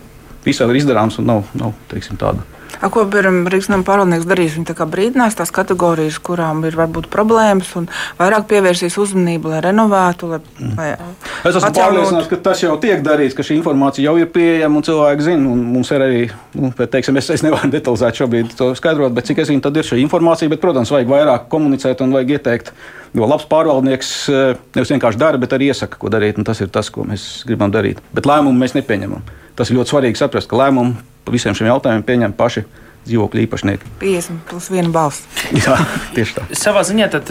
visādi 0.45 0.75
ir 0.75 0.83
izdarāms 0.83 1.19
un 1.21 1.27
nav, 1.27 1.45
nav 1.55 1.75
teiksim, 1.93 2.17
tāda 2.17 2.58
A, 2.79 2.89
ko 2.93 3.05
Rīgas 3.09 3.71
nama 3.73 3.85
pārvaldnieks 3.87 4.27
darīs? 4.29 4.55
Viņi 4.55 4.87
brīdinās 4.93 5.37
tās 5.39 5.51
kategorijas, 5.55 6.19
kurām 6.23 6.63
ir 6.69 6.77
varbūt 6.79 7.09
problēmas, 7.11 7.71
un 7.81 7.89
vairāk 8.21 8.47
pievērsīs 8.51 8.99
uzmanību, 9.01 9.51
lai 9.53 9.63
renovētu. 9.65 10.29
Lai, 10.31 10.41
mm. 10.61 10.77
lai 10.79 10.91
es 10.93 11.57
esmu 11.57 11.71
atjaunot. 11.71 11.79
pārliecināts, 11.81 12.31
ka 12.31 12.39
tas 12.49 12.63
jau 12.63 12.77
tiek 12.83 13.03
darīts, 13.05 13.35
ka 13.37 13.47
šī 13.47 13.59
informācija 13.59 14.07
jau 14.07 14.15
ir 14.21 14.31
pieejama 14.35 14.79
un 14.79 14.87
cilvēki 14.87 15.27
zina. 15.27 15.51
Un 15.55 15.65
mums 15.75 15.91
ir 15.95 16.05
arī, 16.05 16.23
nu, 16.55 16.71
bet, 16.79 16.93
teiksim, 16.95 17.19
es, 17.19 17.33
es 17.35 17.45
nevaru 17.47 17.73
detalizēt 17.77 18.23
šobrīd 18.23 18.55
to 18.59 18.71
skaidrot, 18.79 19.17
bet 19.17 19.31
cik 19.31 19.43
es 19.43 19.51
zinu, 19.51 19.65
tad 19.65 19.81
ir 19.81 19.89
šī 19.89 20.01
informācija. 20.05 20.53
Bet, 20.53 20.63
protams, 20.63 20.93
vajag 20.95 21.11
vairāk 21.11 21.51
komunicēt 21.53 22.05
un 22.05 22.15
vajag 22.15 22.37
ieteikt. 22.39 22.73
Jo 23.17 23.27
labs 23.27 23.47
pārvaldnieks 23.49 24.15
eh, 24.29 24.65
nevis 24.77 24.93
vienkārši 24.93 25.21
dara, 25.21 25.41
bet 25.41 25.55
arī 25.57 25.73
iesaka, 25.73 25.99
ko 25.99 26.13
darīt. 26.13 26.39
Tas 26.47 26.61
ir 26.61 26.71
tas, 26.73 26.93
ko 26.93 27.09
mēs 27.09 27.29
gribam 27.49 27.73
darīt. 27.75 28.03
Bet 28.15 28.29
lēmumu 28.29 28.61
mēs 28.61 28.77
nepieņemam. 28.77 29.25
Tas 29.59 29.73
ir 29.73 29.81
ļoti 29.81 29.91
svarīgi 29.91 30.21
saprast, 30.21 30.51
ka 30.51 30.61
lēmumu 30.61 30.95
par 31.29 31.37
visiem 31.37 31.57
šiem 31.57 31.69
jautājumiem 31.69 32.07
pieņem 32.09 32.37
paši 32.39 32.65
dzīvokļu 33.09 33.43
īpašnieki. 33.47 33.91
50 34.03 34.43
plus 34.49 34.69
1 34.73 34.91
balss. 34.93 35.23
Jā, 35.55 35.77
tieši 36.17 36.35
tā. 36.37 36.45
Savā 36.59 36.83
ziņā, 36.85 37.09
tad, 37.13 37.31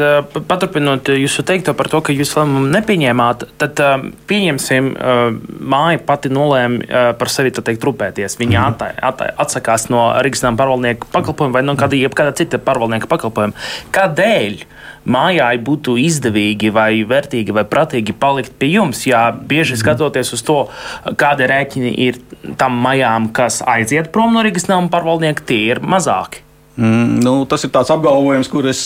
paturpinot 0.50 1.12
jūsu 1.14 1.46
teikto 1.46 1.76
par 1.78 1.90
to, 1.92 2.02
ka 2.06 2.16
jūs 2.16 2.34
lēmumu 2.38 2.72
nepieņēmāt, 2.74 3.46
tad 3.62 3.82
pieņemsim, 4.30 4.90
māja 5.74 6.02
pati 6.08 6.32
nolēma 6.34 7.14
par 7.20 7.34
sevi 7.34 7.54
teikt, 7.54 7.86
rūpēties. 7.86 8.40
Viņa 8.42 8.58
mm. 8.58 8.72
attai, 8.72 8.92
attai, 9.12 9.30
atsakās 9.46 9.90
no 9.94 10.08
Rīgas 10.26 10.46
nama 10.48 10.60
pārvaldnieku 10.64 11.12
pakalpojuma 11.14 11.60
vai 11.60 11.66
no 11.68 11.78
kāda, 11.80 12.00
kāda 12.18 12.34
cita 12.42 12.62
pārvaldnieka 12.64 13.12
pakalpojuma. 13.12 13.68
Kādēļ? 13.96 14.66
Mājai 15.08 15.56
būtu 15.64 15.98
izdevīgi 16.02 16.72
vai 16.76 16.92
vērtīgi 17.08 17.56
vai 17.56 17.66
prātīgi 17.68 18.16
palikt 18.20 18.58
pie 18.60 18.74
jums. 18.76 19.06
Jā, 19.08 19.30
bieži 19.32 19.76
mhm. 19.76 19.84
skatoties 19.84 20.34
uz 20.36 20.44
to, 20.48 20.60
kāda 21.20 21.50
rēķina 21.52 21.94
ir 22.08 22.20
tam 22.60 22.78
mājām, 22.84 23.32
kas 23.36 23.62
aiziet 23.66 24.12
prom 24.16 24.36
no 24.36 24.44
Rīgas 24.46 24.70
nama 24.70 24.92
pārvaldnieka, 24.92 25.48
tie 25.48 25.64
ir 25.72 25.84
mazāki. 25.84 26.44
Mm, 26.78 27.24
nu, 27.26 27.40
tas 27.50 27.64
ir 27.66 27.72
tāds 27.74 27.90
apgalvojums, 27.90 28.50
kurus 28.54 28.82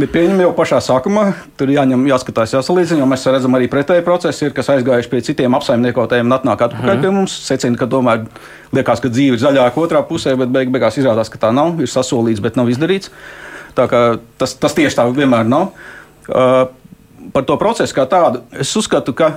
nepieņemu 0.00 0.46
jau 0.46 0.52
pašā 0.56 0.78
sākumā. 0.80 1.26
Tur 1.60 1.68
jāņem, 1.74 2.06
jāskatās, 2.08 2.54
jāsalīdzina, 2.56 3.02
jo 3.02 3.08
mēs 3.10 3.26
redzam 3.28 3.58
arī 3.58 3.68
pretēji 3.72 4.04
procesi, 4.06 4.46
ir, 4.46 4.54
kas 4.56 4.70
aizgājuši 4.72 5.10
pie 5.12 5.20
citiem 5.26 5.58
apsaimniekotājiem 5.58 6.30
un 6.30 6.36
atnāk 6.38 6.64
atpakaļ 6.68 6.94
mm. 6.94 7.04
pie 7.04 7.12
mums. 7.12 7.36
Secina, 7.44 7.76
ka 7.76 7.90
tomēr 7.92 8.24
liekas, 8.72 9.04
ka 9.04 9.12
dzīve 9.12 9.36
ir 9.36 9.44
zaļāka 9.44 9.84
otrā 9.84 10.00
pusē, 10.08 10.32
bet 10.40 10.54
beig, 10.54 10.72
beigās 10.72 10.96
izrādās, 11.02 11.28
ka 11.32 11.42
tā 11.42 11.52
nav. 11.52 11.76
Ir 11.84 11.92
sasolīts, 11.92 12.40
bet 12.40 12.56
nav 12.56 12.72
izdarīts. 12.72 13.12
Tas, 13.76 14.54
tas 14.60 14.76
tieši 14.76 14.98
tā 14.98 15.06
vienmēr 15.08 15.48
nav. 15.48 15.72
Uh, 16.28 16.66
par 17.32 17.46
to 17.48 17.56
procesu 17.60 17.96
kā 17.96 18.04
tādu 18.10 18.42
es 18.60 18.70
uzskatu, 18.78 19.14
ka 19.16 19.34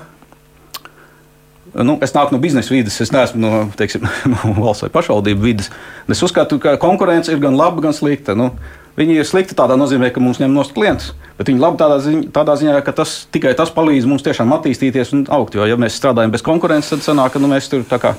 nu, 1.83 1.97
es 2.03 2.13
nāku 2.15 2.35
no 2.35 2.39
biznesa 2.39 2.71
vidas, 2.71 2.97
es 3.03 3.11
neesmu 3.11 3.41
no, 3.41 3.51
teiksim, 3.75 4.05
no 4.31 4.55
valsts 4.59 4.85
vai 4.85 4.91
pašvaldību 4.93 5.43
vidas. 5.43 5.71
Es 6.11 6.23
uzskatu, 6.23 6.59
ka 6.61 6.77
konkurence 6.81 7.33
ir 7.33 7.41
gan 7.43 7.57
laba, 7.57 7.83
gan 7.83 7.95
slikta. 7.95 8.35
Nu, 8.37 8.51
viņi 8.99 9.19
ir 9.19 9.27
slikti 9.27 9.57
tādā 9.57 9.77
nozīmē, 9.79 10.11
ka 10.13 10.23
mums 10.23 10.39
ņem 10.43 10.55
nost 10.55 10.75
klientus, 10.75 11.11
bet 11.39 11.51
viņi 11.51 11.63
labi 11.63 11.81
tādā, 11.81 11.99
ziņ, 12.03 12.21
tādā 12.35 12.55
ziņā, 12.61 12.77
ka 12.85 12.95
tas 13.01 13.17
tikai 13.33 13.55
tas 13.57 13.73
palīdz 13.75 14.07
mums 14.07 14.23
tiešām 14.25 14.55
attīstīties 14.55 15.11
un 15.17 15.25
augt. 15.35 15.57
Jo, 15.57 15.67
ja 15.67 15.79
mēs 15.79 15.97
strādājam 15.99 16.35
bez 16.35 16.45
konkurences, 16.45 16.93
tad 16.93 17.03
sanāk, 17.03 17.35
ka 17.35 17.43
nu, 17.43 17.51
mēs 17.51 17.67
tur 17.71 17.83
kā, 17.89 18.15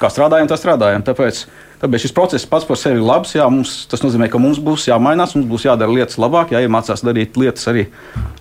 kā 0.00 0.12
strādājam, 0.12 0.50
tā 0.50 0.60
strādājam. 0.60 1.06
Tāpēc 1.06 1.46
Tāpēc 1.78 2.06
šis 2.06 2.14
process 2.14 2.48
pats 2.50 2.66
par 2.66 2.78
sevi 2.80 2.98
ir 2.98 3.06
labs. 3.06 3.36
Jā, 3.36 3.46
mums, 3.52 3.84
tas 3.90 4.02
nozīmē, 4.02 4.26
ka 4.32 4.40
mums 4.42 4.58
būs 4.62 4.88
jāmainās, 4.90 5.36
mums 5.36 5.46
būs 5.50 5.68
jādara 5.68 5.94
lietas 5.94 6.18
labāk, 6.18 6.50
jāiemācās 6.56 7.04
darīt 7.06 7.38
lietas 7.38 7.68
arī, 7.70 7.86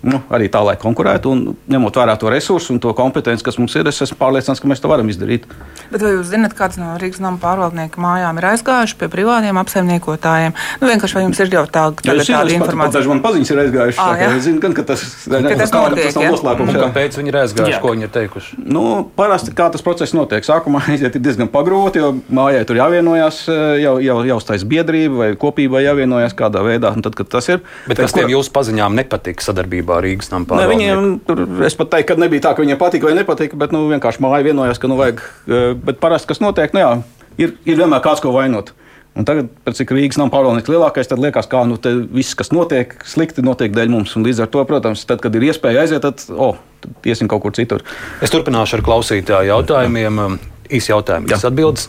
nu, 0.01 0.21
arī 0.33 0.49
tā, 0.53 0.63
lai 0.65 0.73
konkurētu. 0.81 1.33
Un, 1.33 1.43
ņemot 1.69 1.99
vērā 2.01 2.17
to 2.17 2.31
resursu 2.33 2.73
un 2.73 2.81
to 2.81 2.93
kompetenci, 2.97 3.45
kas 3.45 3.59
mums 3.61 3.75
ir, 3.77 3.89
es 3.91 4.01
esmu 4.07 4.17
pārliecināts, 4.17 4.63
ka 4.63 4.71
mēs 4.71 4.81
to 4.81 4.89
varam 4.89 5.11
izdarīt. 5.13 5.45
Bet 5.91 6.01
vai 6.03 6.15
jūs 6.15 6.31
zināt, 6.31 6.55
kāds 6.57 6.79
no 6.81 6.95
Rīgas 6.99 7.21
nama 7.23 7.37
pārvaldnieku 7.41 8.01
mājām 8.03 8.41
ir 8.41 8.49
aizgājuši 8.49 8.97
pie 8.99 9.11
privātiem 9.13 9.61
apsaimniekotājiem? 9.61 10.57
Nu, 10.81 10.89
vienkārši 10.89 11.19
vai 11.19 11.23
jums 11.27 11.43
ir 11.43 11.53
jau 11.53 11.63
tā, 11.69 11.85
jā, 12.03 12.17
tāda 12.25 12.55
informācija? 12.57 12.97
Daži 12.97 13.13
man 13.13 13.21
paziņas 13.23 13.53
ir 13.53 13.61
aizgājuši. 13.63 14.01
Ah, 14.03 14.17
jā. 14.19 14.31
Es 14.33 14.43
zinu, 14.49 14.59
gan, 14.63 14.75
ka 14.75 14.83
tas, 14.89 15.05
ka 15.23 15.39
ne, 15.45 15.53
tas, 15.61 15.71
notiek, 15.71 16.09
tas 16.09 16.17
nav 16.17 16.27
noslēpums. 16.33 16.75
Kāpēc 16.81 17.19
viņi 17.21 17.31
ir 17.31 17.39
aizgājuši? 17.43 17.75
Jā. 17.77 17.81
Ko 17.83 17.93
viņi 17.93 18.07
ir 18.07 18.13
teikuši? 18.17 18.59
Nu, 18.65 18.83
parasti 19.17 19.55
kā 19.55 19.69
tas 19.73 19.85
process 19.85 20.15
notiek. 20.17 20.45
Sākumā 20.47 20.83
aiziet 20.91 21.15
ir 21.15 21.23
diezgan 21.23 21.51
pagrūti, 21.53 22.03
jo 22.03 22.13
mājai 22.27 22.65
tur 22.67 22.81
jāvienojās. 23.27 23.81
Jau, 23.81 23.97
jau, 24.01 24.17
jāuztais 24.25 24.63
biedrība 24.67 25.17
vai 25.17 25.29
kopība 25.39 25.81
jāvienojas 25.83 26.35
kādā 26.37 26.63
veidā. 26.65 26.93
Tad, 27.03 27.15
kad 27.15 27.29
tas 27.29 27.47
ir. 27.49 27.61
Bet 27.87 27.99
kas 28.01 28.15
tiem 28.15 28.31
jūsu 28.31 28.51
paziņām 28.55 28.95
nepatika 28.97 29.43
sadarbībā 29.43 29.99
ar 29.99 30.03
Rīgas 30.05 30.31
nama 30.31 30.47
pārvaldnieku? 30.47 30.73
Viņiem 30.73 31.19
tur, 31.27 31.43
es 31.67 31.77
pat 31.77 31.91
teiktu, 31.93 32.13
ka 32.13 32.21
nebija 32.21 32.47
tā, 32.47 32.55
ka 32.55 32.63
viņiem 32.63 32.79
patika 32.79 33.07
vai 33.09 33.15
nepatika, 33.17 33.59
bet 33.59 33.75
nu, 33.75 33.85
vienkārši 33.91 34.23
māja 34.23 34.43
vienojās, 34.47 34.81
ka 34.81 34.89
nu 34.89 34.97
vajag. 34.99 35.23
Eh, 35.47 35.69
bet 35.77 36.01
parasti, 36.03 36.31
kas 36.31 36.43
notiek, 36.43 36.73
nu 36.75 36.83
jā, 36.83 36.91
ir, 37.37 37.55
ir 37.65 37.79
vienmēr 37.79 38.03
kāds, 38.03 38.23
ko 38.23 38.33
vainot. 38.35 38.73
Un 39.17 39.25
tagad, 39.25 39.49
cik 39.73 39.89
Rīgas 39.95 40.19
nama 40.19 40.29
pārvaldnieks 40.29 40.69
lielākais, 40.69 41.07
tad 41.09 41.21
liekas, 41.21 41.47
ka 41.49 41.63
nu, 41.65 41.79
viss, 42.13 42.37
kas 42.37 42.51
notiek, 42.53 42.91
slikti 43.09 43.41
notiek 43.41 43.73
dēļ 43.73 43.89
mums. 43.89 44.13
Un 44.17 44.27
līdz 44.27 44.43
ar 44.45 44.51
to, 44.53 44.61
protams, 44.69 45.07
tad, 45.09 45.23
kad 45.23 45.33
ir 45.33 45.47
iespēja 45.47 45.87
aiziet, 45.87 46.05
tad, 46.05 46.21
oh, 46.37 46.59
tad 46.83 47.09
iesim 47.09 47.29
kaut 47.31 47.41
kur 47.41 47.55
citur. 47.57 47.81
Es 48.21 48.29
turpināšu 48.33 48.77
ar 48.77 48.85
klausītāju 48.85 49.49
jautājumiem. 49.49 50.21
Īsi 50.67 50.91
jautājumi, 50.91 51.31
kas 51.31 51.47
atbildes. 51.47 51.87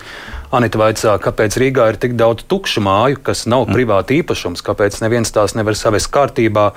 Anita 0.49 0.81
vaicā, 0.81 1.19
kāpēc 1.21 1.59
Rīgā 1.61 1.91
ir 1.93 1.99
tik 2.01 2.15
daudz 2.17 2.47
tukšu 2.49 2.81
māju, 2.81 3.19
kas 3.21 3.45
nav 3.51 3.67
mm. 3.67 3.77
privāti 3.77 4.23
īpašums, 4.23 4.65
kāpēc 4.65 5.03
neviens 5.05 5.33
tās 5.35 5.53
nevar 5.59 5.77
savest 5.77 6.09
kārtībā 6.15 6.71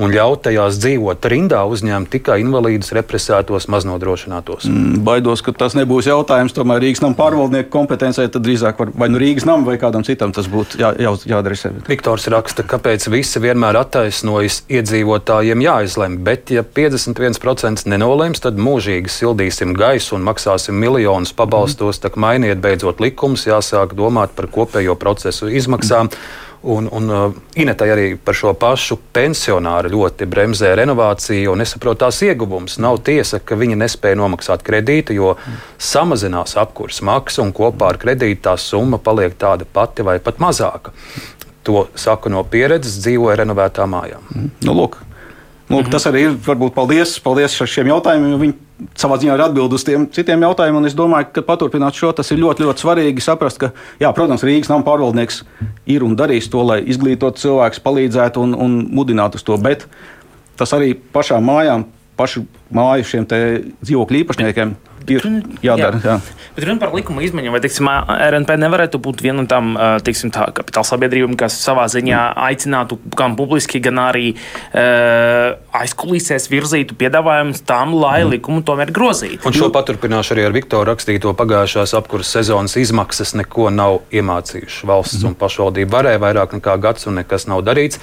un 0.00 0.12
ļaut 0.14 0.44
tajās 0.46 0.78
dzīvot 0.80 1.26
rindā, 1.30 1.60
uzņemt 1.68 2.10
tikai 2.14 2.38
invalīdus, 2.42 2.92
represētos, 2.96 3.68
maznodrošinātos. 3.72 4.66
Mm, 4.70 5.02
baidos, 5.06 5.42
ka 5.44 5.52
tas 5.56 5.76
nebūs 5.76 6.08
jautājums 6.08 6.56
tomēr 6.56 6.80
Rīgas 6.84 7.02
nama 7.04 7.18
pārvaldnieku 7.18 7.70
kompetencē, 7.74 8.26
tad 8.32 8.44
drīzāk 8.46 8.80
var, 8.80 8.92
vai 8.96 9.10
nu 9.12 9.20
Rīgas 9.20 9.46
nama 9.48 9.66
vai 9.66 9.76
kādam 9.82 10.04
citam 10.06 10.32
tas 10.36 10.48
būtu 10.50 10.80
jā, 10.80 10.92
jā, 11.00 11.12
jāadresē. 11.34 11.72
Viktors 11.88 12.28
raksta, 12.32 12.64
kāpēc 12.66 13.10
visi 13.12 13.42
vienmēr 13.44 13.80
attaisnojas 13.82 14.62
iedzīvotājiem 14.72 15.64
jāizlemj, 15.66 16.20
bet 16.24 16.54
ja 16.54 16.64
51% 16.64 17.88
nenolems, 17.90 18.40
tad 18.44 18.60
mūžīgi 18.60 19.12
sildīsim 19.12 19.76
gaisu 19.76 20.16
un 20.16 20.24
maksāsim 20.28 20.80
miljonus 20.80 21.34
pabalstos, 21.36 21.98
mm. 21.98 22.04
tak 22.06 22.20
mainiet 22.20 22.62
beidzot 22.64 23.04
likumus, 23.04 23.48
jāsāk 23.50 23.92
domāt 23.98 24.32
par 24.38 24.48
kopējo 24.52 24.96
procesu 25.00 25.52
izmaksām. 25.52 26.08
Mm 26.08 26.48
Un, 26.62 26.88
un 26.92 27.08
uh, 27.08 27.32
Inetai 27.56 27.88
arī 27.88 28.06
par 28.20 28.36
šo 28.36 28.52
pašu 28.52 28.98
pensionāru 29.16 29.94
ļoti 29.94 30.26
bremzē 30.28 30.74
renovāciju 30.76 31.54
un 31.54 31.62
nesaprot 31.62 32.02
tās 32.02 32.20
ieguvumus. 32.26 32.76
Nav 32.84 33.00
tiesa, 33.06 33.40
ka 33.40 33.56
viņi 33.56 33.78
nespēja 33.80 34.18
nomaksāt 34.20 34.64
kredītu, 34.66 35.16
jo 35.16 35.32
mm. 35.38 35.60
samazinās 35.80 36.58
apkurss 36.60 37.00
maksa 37.06 37.40
un 37.46 37.54
kopā 37.56 37.94
ar 37.94 38.00
kredītu 38.02 38.44
tā 38.44 38.58
summa 38.60 39.00
paliek 39.00 39.38
tāda 39.40 39.64
pati 39.64 40.04
vai 40.04 40.18
pat 40.20 40.42
mazāka. 40.42 40.92
To 41.64 41.86
saku 41.96 42.32
no 42.32 42.44
pieredzes, 42.44 43.00
dzīvoju 43.06 43.40
renovētā 43.40 43.88
mājā. 43.88 44.20
Mm. 44.34 44.52
Nu, 44.68 44.76
lūk, 44.76 45.00
Mm 45.70 45.76
-hmm. 45.76 45.90
Tas 45.90 46.06
arī 46.06 46.18
ir 46.18 46.30
varbūt 46.46 46.74
paldies, 46.74 47.20
paldies 47.20 47.58
par 47.58 47.68
šiem 47.68 47.86
jautājumiem. 47.86 48.40
Viņi 48.40 48.54
savā 48.98 49.18
ziņā 49.22 49.34
ir 49.34 49.40
atbild 49.40 49.72
uz 49.72 49.84
tiem 49.84 50.08
citiem 50.10 50.42
jautājumiem. 50.42 50.86
Es 50.86 50.94
domāju, 50.94 51.26
ka 51.32 51.42
paturpināt 51.42 51.94
šo 51.94 52.12
tas 52.12 52.30
ir 52.30 52.38
ļoti, 52.38 52.64
ļoti 52.64 52.80
svarīgi 52.80 53.20
saprast, 53.20 53.58
ka, 53.58 53.70
jā, 54.00 54.12
protams, 54.12 54.42
Rīgas 54.42 54.68
nama 54.68 54.82
pārvaldnieks 54.82 55.44
ir 55.86 56.02
un 56.02 56.16
darīs 56.16 56.50
to, 56.50 56.62
lai 56.62 56.82
izglītotu 56.82 57.38
cilvēkus, 57.38 57.80
palīdzētu 57.80 58.36
un, 58.36 58.54
un 58.54 58.88
mudinātu 58.90 59.36
uz 59.36 59.42
to. 59.42 59.56
Bet 59.56 59.86
tas 60.56 60.72
arī 60.72 60.94
pašām 61.12 61.44
mājām, 61.44 61.84
pašu 62.16 62.44
māju 62.74 63.04
šiem 63.04 63.26
dzīvokļu 63.82 64.24
īpašniekiem 64.24 64.74
ir 65.16 65.26
jādara. 65.64 66.00
Jā. 66.04 66.16
Jā. 66.20 66.46
Bet 66.56 66.66
runa 66.66 66.82
par 66.82 66.94
likuma 66.96 67.22
izmaiņām, 67.24 67.54
vai 67.54 67.62
teiksim, 67.64 67.88
RNP 68.10 68.56
nevarētu 68.60 69.00
būt 69.02 69.22
viena 69.24 69.42
no 69.42 69.48
tām 69.50 69.74
teiksim, 70.04 70.32
tā, 70.34 70.48
kapitāla 70.56 70.88
sabiedrībām, 70.88 71.36
kas 71.40 71.56
savā 71.62 71.86
ziņā 71.90 72.22
aicinātu 72.48 72.98
gan 73.16 73.36
publiski, 73.38 73.80
gan 73.82 74.00
arī 74.02 74.32
uh, 74.34 75.56
aizkulisēs 75.80 76.48
virzītu 76.50 76.96
piedāvājumus 77.00 77.62
tam, 77.68 77.94
lai 78.00 78.22
mm. 78.24 78.34
likumu 78.34 78.64
tomēr 78.66 78.92
grozītu. 78.94 79.42
Un 79.48 79.56
šo 79.56 79.70
paturpināšu 79.74 80.34
arī 80.36 80.48
ar 80.48 80.56
Viktoru 80.56 80.90
rakstīto 80.90 81.32
pagājušās 81.38 81.94
apkurses 81.98 82.34
sezonas 82.40 82.76
izmaksas 82.80 83.34
neko 83.38 83.70
nav 83.74 84.00
iemācījuši. 84.14 84.86
Valsts 84.90 85.22
mm. 85.22 85.30
un 85.30 85.38
pašvaldība 85.40 86.00
varēja 86.00 86.22
vairāk 86.22 86.56
nekā 86.58 86.76
gads 86.82 87.08
un 87.10 87.20
nekas 87.20 87.46
nav 87.50 87.64
darīts. 87.66 88.00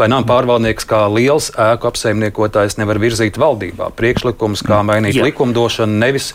Vai 0.00 0.08
nav 0.08 0.24
pārvaldnieks 0.28 0.86
kā 0.88 1.04
liels 1.12 1.50
ēku 1.60 1.90
apsaimniekotājs 1.90 2.78
nevar 2.80 3.00
virzīt 3.02 3.36
valdībā 3.40 3.90
priekšlikums, 3.98 4.64
kā 4.64 4.80
mainīt 4.86 5.18
Jā. 5.18 5.26
likumdošanu, 5.28 6.00
nevis 6.00 6.32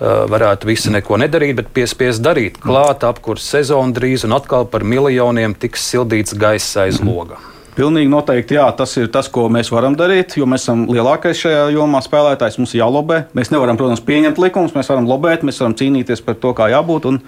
varētu 0.00 0.68
visi 0.68 0.92
neko 0.94 1.18
nedarīt, 1.18 1.56
bet 1.58 1.70
piespiest 1.74 2.22
darīt. 2.22 2.58
Klāt 2.62 3.04
apkurs 3.06 3.46
sezonu 3.50 3.94
drīz 3.96 4.26
un 4.28 4.36
atkal 4.38 4.68
par 4.70 4.86
miljoniem 4.86 5.56
tiks 5.58 5.86
sildīts 5.90 6.36
gaiss 6.38 6.76
aiz 6.78 7.02
loga. 7.02 7.40
Pilnīgi 7.78 8.10
noteikti, 8.10 8.56
jā, 8.56 8.64
tas 8.74 8.96
ir 8.98 9.06
tas, 9.14 9.28
ko 9.30 9.44
mēs 9.54 9.68
varam 9.70 9.94
darīt, 9.94 10.34
jo 10.40 10.46
mēs 10.50 10.64
esam 10.64 10.80
lielākais 10.90 11.38
šajā 11.38 11.60
jomā 11.76 12.00
spēlētājs. 12.02 12.56
Mums 12.58 12.72
ir 12.74 12.80
jālobē. 12.80 13.20
Mēs 13.38 13.52
nevaram, 13.54 13.78
protams, 13.78 14.02
pieņemt 14.02 14.40
likumus, 14.42 14.74
mēs 14.74 14.90
varam 14.90 15.06
lobēt, 15.06 15.44
mēs 15.46 15.60
varam 15.62 15.76
cīnīties 15.78 16.24
par 16.26 16.34
to, 16.42 16.50
kā 16.58 16.66
jābūt. 16.72 17.06
Un, 17.06 17.20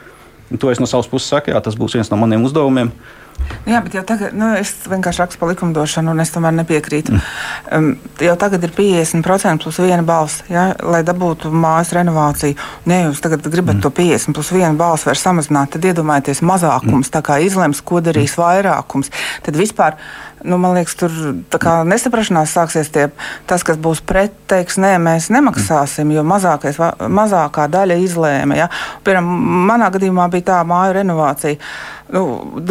un 0.51 0.59
to 0.59 0.73
es 0.73 0.83
no 0.83 0.91
savas 0.91 1.07
puses 1.11 1.31
saku, 1.31 1.53
jā, 1.55 1.61
tas 1.63 1.79
būs 1.79 1.95
viens 1.95 2.11
no 2.11 2.19
maniem 2.19 2.43
uzdevumiem. 2.49 2.91
Jā, 3.68 3.81
bet 3.85 3.94
jau 3.94 4.03
tagad, 4.07 4.33
nu, 4.37 4.48
es 4.57 4.72
vienkārši 4.88 5.20
rakstu 5.22 5.40
par 5.40 5.50
likumdošanu, 5.53 6.14
un 6.14 6.22
es 6.22 6.33
tomēr 6.33 6.55
nepiekrītu. 6.62 7.12
Mm. 7.12 7.26
Um, 7.76 7.90
jau 8.24 8.37
tagad 8.40 8.64
ir 8.66 8.72
50% 8.76 9.64
plus 9.64 9.81
viena 9.83 10.05
balss, 10.07 10.44
ja, 10.50 10.70
lai 10.81 11.03
dabūtu 11.07 11.53
mājas 11.53 11.92
renovāciju. 11.96 12.57
Ja 12.90 13.03
jūs 13.05 13.20
tagad 13.24 13.44
gribat 13.46 13.79
mm. 13.79 13.85
to 13.85 13.92
50 13.94 14.37
plus 14.37 14.53
vienu 14.55 14.81
balsu 14.81 15.11
vairs 15.11 15.24
samazināt, 15.26 15.74
tad 15.74 15.87
iedomājieties 15.90 16.42
mazākums, 16.46 17.12
mm. 17.12 17.46
izlems, 17.46 17.85
ko 17.85 18.00
darīs 18.05 18.37
mm. 18.37 18.42
vairākums. 18.42 19.12
Tad 19.46 19.61
vispār 19.61 20.00
nu, 20.44 20.59
man 20.61 20.74
liekas, 20.79 20.96
tur 20.98 21.12
nesaprašanās 21.88 22.55
sāksies. 22.57 22.90
Tie, 22.94 23.09
tas, 23.50 23.64
kas 23.66 23.79
būs 23.81 24.03
pret, 24.07 24.35
teiks, 24.50 24.79
nē, 24.81 24.96
mēs 25.03 25.31
nemaksāsim, 25.35 26.11
jo 26.14 26.24
mazākais, 26.26 26.81
mazākā 27.00 27.68
daļa 27.70 28.00
izlēma. 28.05 28.59
Ja? 28.59 28.68
Piemēram, 29.05 29.31
manā 29.70 29.90
gadījumā 29.94 30.29
bija 30.33 30.50
tā 30.53 30.61
māju 30.68 31.00
renovācija. 31.00 31.61
Nu, 32.11 32.22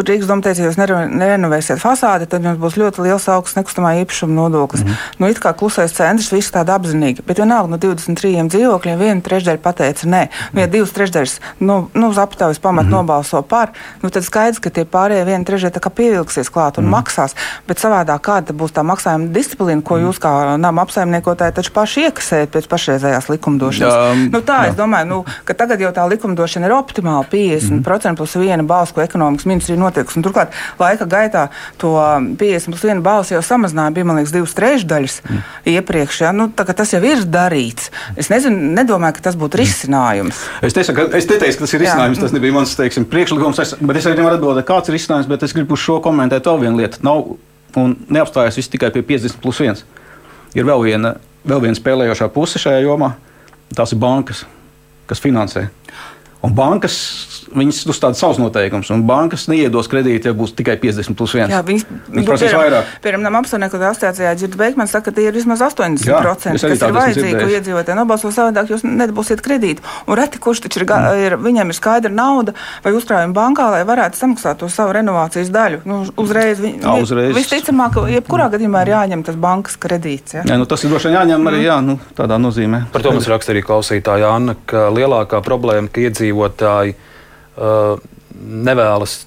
Rīgas 0.04 0.60
jūs 0.60 0.78
nerenovēsiet 0.80 1.80
fasādi, 1.80 2.28
tad 2.28 2.44
jums 2.44 2.60
būs 2.60 2.76
ļoti 2.80 3.06
liels 3.06 3.28
augsts 3.32 3.56
nekustamā 3.56 3.94
īpašuma 4.02 4.36
nodoklis. 4.36 4.84
Mm 4.84 4.90
-hmm. 4.90 5.20
nu, 5.20 5.30
it 5.32 5.40
kā 5.40 5.54
klusais 5.56 5.96
centrs, 5.96 6.32
viss 6.34 6.52
tāda 6.52 6.76
apzinīga. 6.76 7.24
Bet 7.28 7.40
vienalga 7.40 7.72
no 7.72 7.78
23 7.78 8.50
dzīvokļiem 8.50 9.00
viena 9.00 9.22
trešdaļa 9.22 9.58
pateica 9.64 10.08
nē. 10.08 10.28
Nu, 10.52 10.62
ja 10.62 10.68
divas 10.68 10.92
trešdaļas 10.92 11.40
nu, 11.60 11.90
nu, 11.94 12.10
uz 12.10 12.18
aptaujas 12.18 12.60
pamata 12.60 12.88
mm 12.88 12.92
-hmm. 12.92 12.98
nobalso 12.98 13.42
par, 13.42 13.72
nu, 14.02 14.10
tad 14.10 14.24
skaidrs, 14.24 14.60
ka 14.60 14.70
tie 14.70 14.84
pārējie 14.86 15.26
viena 15.26 15.46
trešdaļa 15.46 15.90
pievilksies 15.90 16.52
klāt 16.52 16.78
un 16.78 16.84
mm 16.84 16.88
-hmm. 16.88 16.92
maksās. 16.92 17.36
Bet 17.70 17.78
savādāk 17.78 18.24
kāda 18.26 18.54
būs 18.58 18.74
tā 18.74 18.82
maksājuma 18.88 19.30
disciplīna, 19.36 19.84
ko 19.86 20.00
jūs 20.02 20.18
kā 20.22 20.32
nama 20.58 20.82
apsaimniekotāji 20.88 21.54
taču 21.60 21.74
paši 21.76 22.08
iekasējat 22.08 22.54
pēc 22.56 22.68
pašreizējās 22.72 23.28
likumdošanas? 23.30 23.94
Jā, 23.94 24.16
nu, 24.34 24.42
tā 24.46 24.64
jā. 24.64 24.72
es 24.72 24.78
domāju, 24.80 25.10
nu, 25.12 25.20
ka 25.46 25.54
tagad 25.60 25.84
jau 25.84 25.92
tā 25.94 26.08
likumdošana 26.10 26.66
ir 26.66 26.74
optimāla 26.74 27.28
50% 27.30 27.84
mm. 27.84 28.18
plus 28.18 28.34
viena 28.42 28.66
balss, 28.66 28.96
ko 28.96 29.04
ekonomikas 29.04 29.46
ministrija 29.50 29.78
notiekusi. 29.82 30.24
Turklāt 30.26 30.56
laika 30.82 31.06
gaitā 31.10 31.46
to 31.78 31.94
50 32.42 32.74
plus 32.74 32.88
viena 32.88 33.06
balss 33.06 33.36
jau 33.36 33.44
samazināja, 33.46 33.94
bija 34.00 34.10
man 34.10 34.18
liekas 34.18 34.34
divas 34.34 34.58
trešdaļas 34.58 35.20
mm. 35.28 35.44
iepriekš. 35.76 36.24
Ja? 36.26 36.34
Nu, 36.34 36.50
tas 36.50 36.96
jau 36.96 37.04
ir 37.06 37.22
darīts. 37.30 37.92
Es 38.18 38.32
nezinu, 38.34 38.74
nedomāju, 38.80 39.20
ka 39.20 39.28
tas 39.30 39.38
būtu 39.38 39.62
risinājums. 39.62 40.42
Es, 40.66 40.74
teicu, 40.74 40.98
ka, 40.98 41.06
es 41.20 41.30
neteicu, 41.30 41.62
ka 41.62 41.68
tas 41.68 41.78
ir 41.78 41.86
risinājums. 41.86 42.18
Jā. 42.18 42.26
Tas 42.26 42.34
nebija 42.34 42.58
mans 42.58 42.74
teiksim, 42.80 43.06
priekšlikums. 43.14 43.62
Es, 43.62 43.76
bet 43.78 44.02
es 44.02 44.10
arī 44.10 44.24
nevaru 44.24 44.40
atbildēt, 44.40 44.68
kāds 44.70 44.90
ir 44.90 44.98
risinājums. 44.98 45.30
Bet 45.30 45.46
es 45.46 45.54
gribu 45.54 45.78
šo 45.78 46.00
komentēt 46.04 46.50
vēl 46.50 46.66
vienu 46.66 46.82
lietu. 46.82 47.04
Nav 47.06 47.36
un 47.80 47.96
neapstājas 48.12 48.60
viss 48.60 48.72
tikai 48.72 48.92
pie 48.94 49.04
50 49.06 49.42
plus 49.44 49.62
1. 49.64 49.84
Ir 50.58 50.68
vēl 50.68 50.86
viena, 50.86 51.14
vēl 51.48 51.64
viena 51.66 51.78
spēlējošā 51.78 52.30
puse 52.34 52.62
šajā 52.62 52.84
jomā. 52.86 53.14
Tās 53.76 53.94
ir 53.94 54.02
bankas, 54.02 54.44
kas 55.10 55.22
finansē. 55.22 55.68
Un 56.46 56.56
bankas 56.56 56.96
viņas 57.56 57.82
uzstāda 57.90 58.18
savus 58.18 58.40
noteikumus, 58.42 58.90
un 58.94 59.04
bankas 59.08 59.48
neiedos 59.52 59.90
kredītu, 59.92 60.30
ja 60.30 60.36
būs 60.38 60.54
tikai 60.58 60.78
50 60.82 61.18
plus 61.18 61.36
1. 61.38 61.52
Jā, 61.54 61.62
viņas, 61.66 61.86
viņas 62.10 62.28
prasīs 62.28 62.56
vairāk. 62.56 62.94
Piemēram, 63.04 63.38
apsaimnieku 63.42 63.80
asociācijā 63.80 64.34
Dzirdu 64.38 64.60
Beigmans 64.60 64.94
saka, 64.94 65.10
ka 65.10 65.18
tie 65.18 65.28
ir 65.30 65.36
vismaz 65.36 65.64
80%, 65.66 66.06
Jā, 66.10 66.22
kas 66.24 66.84
ir 66.86 66.96
vajadzīgi, 66.96 67.34
ko 67.36 67.50
iedzīvotāji 67.58 67.98
nobalso 67.98 68.32
savādāk, 68.36 68.72
jūs 68.74 68.86
nedabūsiet 68.86 69.44
kredītu. 69.46 69.86
Un 70.08 70.20
reti, 70.20 70.42
kurš 70.44 70.64
taču 70.66 70.82
ir, 70.82 70.88
mm. 70.90 71.24
ir, 71.26 71.38
viņiem 71.42 71.74
ir 71.74 71.78
skaidra 71.78 72.14
nauda 72.14 72.56
vai 72.86 72.94
uzkrājuma 72.98 73.36
bankā, 73.36 73.70
lai 73.74 73.82
varētu 73.88 74.20
samaksāt 74.20 74.62
to 74.62 74.70
savu 74.72 74.94
renovācijas 74.98 75.52
daļu. 75.54 75.82
Nu, 75.90 76.02
uzreiz, 76.22 76.62
vi, 76.64 76.76
Jā, 76.80 76.96
uzreiz. 77.02 77.34
Visticamāk, 77.38 77.96
ka 77.98 78.06
jebkurā 78.14 78.50
gadījumā 78.54 78.86
ir 78.86 78.94
jāņem 78.96 79.26
tas 79.28 79.40
bankas 79.40 79.78
kredīts. 79.82 80.40
Ja? 80.40 80.46
Jā, 80.48 80.60
nu, 80.60 80.68
tas 80.70 80.84
ir 80.84 80.94
droši 80.94 81.10
vien 81.10 81.20
jāņem 81.20 81.52
arī 81.52 81.62
mm. 81.62 81.68
jā, 81.68 81.78
nu, 81.86 82.00
tādā 82.18 82.40
nozīmē. 82.42 82.86
Par 82.94 83.06
to 83.06 83.14
mums 83.16 83.30
raksta 83.32 83.56
arī 83.56 83.64
klausītāja 83.66 84.34
Anna, 84.36 84.58
ka 84.70 84.88
lielākā 84.94 85.42
problēma, 85.46 85.92
ka 85.92 86.04
iedzīvotāji 86.08 86.98
nevēlas 87.60 89.20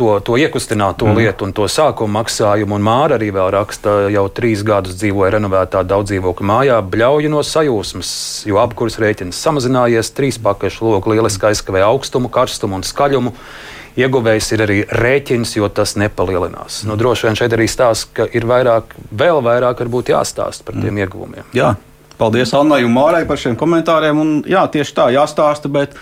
to, 0.00 0.20
to 0.24 0.36
iekustināt, 0.40 0.96
to 1.00 1.08
mm. 1.08 1.18
lietu 1.18 1.44
un 1.44 1.52
to 1.56 1.66
sākuma 1.68 2.20
maksājumu. 2.20 2.78
Un 2.78 2.84
Māra 2.84 3.18
arī 3.18 3.28
vēl 3.34 3.50
raksta, 3.52 3.96
jau 4.12 4.24
trīs 4.32 4.62
gadus 4.66 4.96
dzīvoja 5.00 5.34
renovētā 5.36 5.82
daudzdzīvokļu 5.88 6.46
mājā, 6.48 6.78
bļauju 6.92 7.32
no 7.32 7.42
sajūsmas, 7.44 8.12
jo 8.48 8.60
apkurs 8.62 8.96
rēķins 9.02 9.42
samazinājies, 9.44 10.14
trīs 10.16 10.40
pakaļu 10.40 10.94
loku 10.94 11.12
lieliski 11.12 11.50
aizkavē 11.50 11.84
augstumu, 11.90 12.32
karstumu 12.32 12.80
un 12.80 12.86
skaļumu. 12.86 13.34
Ieguvējs 14.00 14.48
ir 14.54 14.62
arī 14.64 14.78
rēķins, 14.86 15.56
jo 15.58 15.68
tas 15.74 15.96
nepalielinās. 15.98 16.84
Nu, 16.88 16.94
droši 16.96 17.26
vien 17.26 17.36
šeit 17.36 17.52
arī 17.56 17.66
stāsta, 17.68 18.12
ka 18.20 18.26
ir 18.38 18.46
vairāk, 18.48 18.94
vēl 19.10 19.42
vairāk 19.44 19.82
varbūt 19.82 20.12
jāstāsta 20.14 20.64
par 20.64 20.78
tiem 20.78 20.94
mm. 20.94 21.00
ieguvumiem. 21.02 21.48
Jā, 21.58 21.74
paldies 22.20 22.54
Annai 22.56 22.84
un 22.86 22.94
Mārai 22.94 23.26
par 23.28 23.42
šiem 23.42 23.58
komentāriem. 23.58 24.22
Un, 24.22 24.32
jā, 24.48 24.62
tieši 24.72 24.94
tā 24.96 25.10
jāstāsta. 25.12 25.68
Bet 25.74 25.98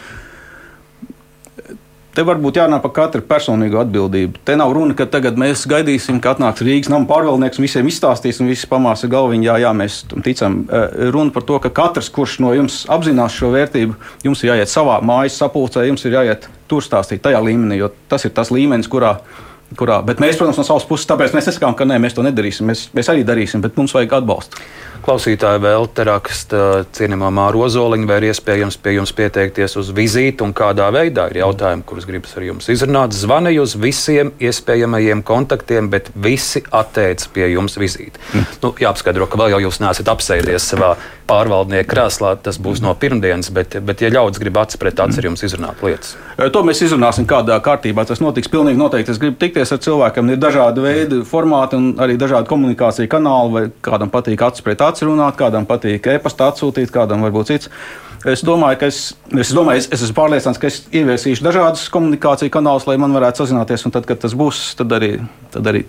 Te 2.19 2.25
varbūt 2.27 2.57
jārunā 2.59 2.81
par 2.83 2.91
katru 2.97 3.23
personīgo 3.23 3.79
atbildību. 3.79 4.41
Te 4.43 4.57
nav 4.59 4.73
runa, 4.75 4.97
ka 4.99 5.05
tagad 5.07 5.37
mēs 5.39 5.61
gaidīsim, 5.71 6.17
ka 6.19 6.33
atnāks 6.35 6.65
Rīgas 6.67 6.91
nama 6.91 7.07
pārvaldnieks 7.07 7.61
un 7.61 7.67
visiem 7.69 7.87
izstāstīs, 7.87 8.41
un 8.43 8.51
visi 8.51 8.67
pamāsa 8.67 9.07
galviņā, 9.13 9.45
jā, 9.47 9.59
jā, 9.63 9.71
mēs 9.79 10.01
tam 10.11 10.25
ticam. 10.27 10.57
Eh, 10.67 10.97
runa 11.15 11.31
par 11.31 11.47
to, 11.47 11.61
ka 11.63 11.71
katrs, 11.71 12.09
kurš 12.11 12.41
no 12.43 12.51
jums 12.57 12.81
apzinās 12.91 13.37
šo 13.39 13.53
vērtību, 13.55 13.95
jums 14.27 14.43
ir 14.43 14.51
jāiet 14.51 14.73
savā 14.73 14.99
mājas 14.99 15.39
sapulcē, 15.39 15.87
jums 15.87 16.03
ir 16.11 16.19
jāiet 16.19 16.51
tur 16.67 16.83
stāstīt 16.83 17.23
tajā 17.23 17.39
līmenī, 17.39 17.79
jo 17.85 17.93
tas 18.11 18.27
ir 18.27 18.35
tas 18.35 18.51
līmenis, 18.51 18.91
kurā 18.91 19.21
kurā. 19.79 20.01
Bet 20.03 20.19
mēs, 20.23 20.39
protams, 20.41 20.59
no 20.59 20.65
savas 20.67 20.87
puses, 20.89 21.07
tāpēc 21.07 21.35
mēs 21.37 21.51
nesakām, 21.51 21.75
ka 21.77 21.87
nē, 21.87 21.99
mēs 22.03 22.15
to 22.17 22.25
nedarīsim. 22.25 22.67
Mēs, 22.71 22.87
mēs 22.97 23.11
arī 23.13 23.25
darīsim, 23.29 23.63
bet 23.65 23.77
mums 23.79 23.93
vajag 23.95 24.15
atbalstu. 24.21 24.63
Klausītāji 25.09 25.63
vēl 25.65 25.87
te 25.97 26.05
raksta, 26.05 26.59
cienījamā 26.93 27.31
Māra 27.33 27.63
Ozoliņa, 27.65 28.05
vai 28.11 28.19
ir 28.21 28.27
iespējams 28.29 28.77
pie 28.85 28.93
jums 28.99 29.15
pieteikties 29.17 29.79
uz 29.81 29.89
vizīti 29.97 30.45
un 30.45 30.53
kādā 30.53 30.91
veidā 30.93 31.31
ir 31.33 31.39
jautājumi, 31.41 31.87
kurus 31.89 32.05
gribas 32.05 32.37
ar 32.37 32.45
jums 32.45 32.69
izrunāt. 32.69 33.17
Zvanīju 33.17 33.65
uz 33.65 33.73
visiem 33.81 34.35
iespējamajiem 34.37 35.23
kontaktiem, 35.25 35.89
bet 35.89 36.11
visi 36.13 36.61
atteica 36.77 37.31
pie 37.33 37.49
jums 37.55 37.81
vizīti. 37.81 38.21
Mm. 38.35 38.51
Nu, 38.61 38.75
jāapskaidro, 38.85 39.31
ka 39.33 39.41
vēl 39.41 39.55
jau 39.55 39.63
jūs 39.65 39.81
neesat 39.81 40.13
apsēdies 40.13 40.69
savā 40.75 40.99
pārvaldnieka 41.29 41.89
krēslā, 41.91 42.33
tas 42.43 42.59
būs 42.63 42.81
no 42.85 42.95
pirmdienas, 42.99 43.51
bet, 43.55 43.77
bet 43.85 44.03
ja 44.03 44.11
ļaudis 44.15 44.41
grib 44.43 44.59
acis 44.61 44.81
pret 44.81 45.01
acis 45.05 45.21
ar 45.21 45.29
jums 45.29 45.45
izrunāt 45.47 45.85
lietas. 45.85 46.17
To 46.55 46.63
mēs 46.67 46.83
izrunāsim 46.87 47.27
kādā 47.29 47.59
kārtībā. 47.65 48.05
Tas 48.09 48.23
notiks 48.25 48.51
pilnīgi 48.53 48.81
noteikti. 48.81 49.15
Es 49.15 49.21
gribu 49.21 49.39
tikties 49.41 49.75
ar 49.75 49.83
cilvēkiem. 49.85 50.33
Ir 50.35 50.43
dažādi 50.43 50.85
veidi, 50.85 51.21
formāti 51.29 51.79
un 51.79 51.93
arī 52.03 52.19
dažādi 52.21 52.51
komunikācija 52.51 53.11
kanāli. 53.11 53.55
Vai 53.55 53.65
kādam 53.85 54.13
patīk 54.13 54.45
acis 54.49 54.65
pret 54.65 54.85
acis 54.87 55.09
runāt, 55.09 55.39
kādam 55.41 55.69
patīk 55.69 56.07
e-pasta 56.15 56.53
atsūtīt, 56.53 56.93
kādam 56.95 57.27
varbūt 57.27 57.53
cits. 57.53 57.73
Es 58.27 58.43
domāju, 58.43 58.81
ka 58.81 58.89
es, 58.91 58.99
es, 59.31 59.53
domāju, 59.55 59.85
es, 59.85 59.93
es 59.95 60.03
esmu 60.03 60.17
pārliecināts, 60.17 60.59
ka 60.59 60.67
es 60.67 60.81
ieviesīšu 60.91 61.45
dažādus 61.47 61.85
komunikāciju 61.95 62.51
kanālus, 62.51 62.89
lai 62.89 62.97
man 62.99 63.15
varētu 63.15 63.45
sazināties. 63.45 63.87
Tad, 63.95 64.09
kad 64.09 64.19
tas 64.25 64.35
būs, 64.39 64.73
tad 64.79 64.95
arī, 64.97 65.13
tad 65.55 65.71
arī 65.71 65.85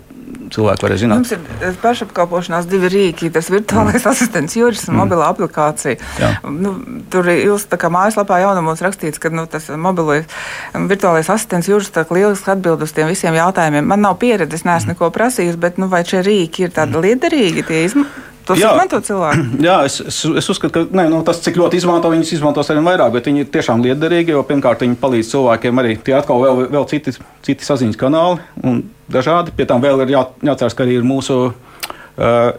cilvēki 0.53 0.85
varēs 0.85 1.01
zināt. 1.03 1.21
Mums 1.21 1.33
ir 1.35 1.65
eh, 1.69 1.75
pašapkalpošanās 1.81 2.69
divi 2.69 2.91
rīki. 2.93 3.31
Tas 3.33 3.49
virtuālais 3.53 3.99
mm. 3.99 4.11
asistents 4.11 4.57
Juris 4.59 4.85
un 4.87 4.95
mm. 4.95 5.01
mobilā 5.03 5.29
aplikācija. 5.33 5.97
Jā. 6.21 6.31
Nu, 6.49 6.75
tur 7.11 7.29
jūs 7.33 7.67
tā 7.71 7.79
kā 7.81 7.91
mājaslapā 7.93 8.41
jaunumos 8.43 8.83
rakstīts, 8.85 9.21
ka 9.21 9.31
nu, 9.33 9.45
tas 9.49 9.69
mobilais 9.73 10.29
virtuālais 10.73 11.29
asistents 11.29 11.69
Juris 11.71 11.91
tā 11.93 12.05
lieliski 12.09 12.53
atbild 12.55 12.85
uz 12.85 12.95
tiem 12.95 13.11
visiem 13.11 13.37
jautājumiem. 13.37 13.85
Man 13.89 14.05
nav 14.05 14.19
pieredzes, 14.21 14.65
neesmu 14.67 14.91
mm. 14.91 14.97
neko 14.97 15.13
prasījis, 15.15 15.59
bet 15.61 15.81
nu, 15.81 15.91
vai 15.91 16.05
šie 16.07 16.23
rīki 16.25 16.67
ir 16.67 16.75
tādi 16.75 16.97
mm. 16.97 17.07
liederīgi? 17.07 17.67
Tie 17.69 17.85
izm 17.85 18.07
Tos 18.49 18.57
jā, 18.57 18.71
izmanto 18.73 18.97
cilvēki. 19.05 19.43
Jā, 19.67 19.75
es, 19.85 19.99
es, 20.01 20.19
es 20.41 20.47
uzskatu, 20.49 20.71
ka 20.73 20.97
ne, 20.97 21.05
nu, 21.11 21.21
tas, 21.25 21.41
cik 21.45 21.59
ļoti 21.59 21.77
izmanto, 21.77 22.09
viņas 22.09 22.31
izmantos 22.39 22.71
arī 22.73 22.81
vairāk, 22.87 23.11
bet 23.13 23.29
viņi 23.29 23.43
ir 23.45 23.51
tiešām 23.53 23.83
liederīgi, 23.85 24.33
jo 24.33 24.41
pirmkārt 24.47 24.81
viņi 24.85 24.97
palīdz 25.01 25.33
cilvēkiem 25.35 25.81
arī 25.83 25.97
tie 26.05 26.15
atkal 26.17 26.41
vēl, 26.41 26.63
vēl 26.73 26.87
citi, 26.89 27.13
citi 27.45 27.67
saziņas 27.67 27.99
kanāli 27.99 28.41
un 28.65 28.81
dažādi. 29.11 29.53
Pie 29.55 29.67
tam 29.69 29.83
vēl 29.83 30.05
ir 30.05 30.13
jā, 30.15 30.23
jāatcerās, 30.51 30.77
ka 30.77 30.85
arī 30.85 30.99
ir 30.99 31.07
mūsu 31.07 31.39
uh, 31.49 31.55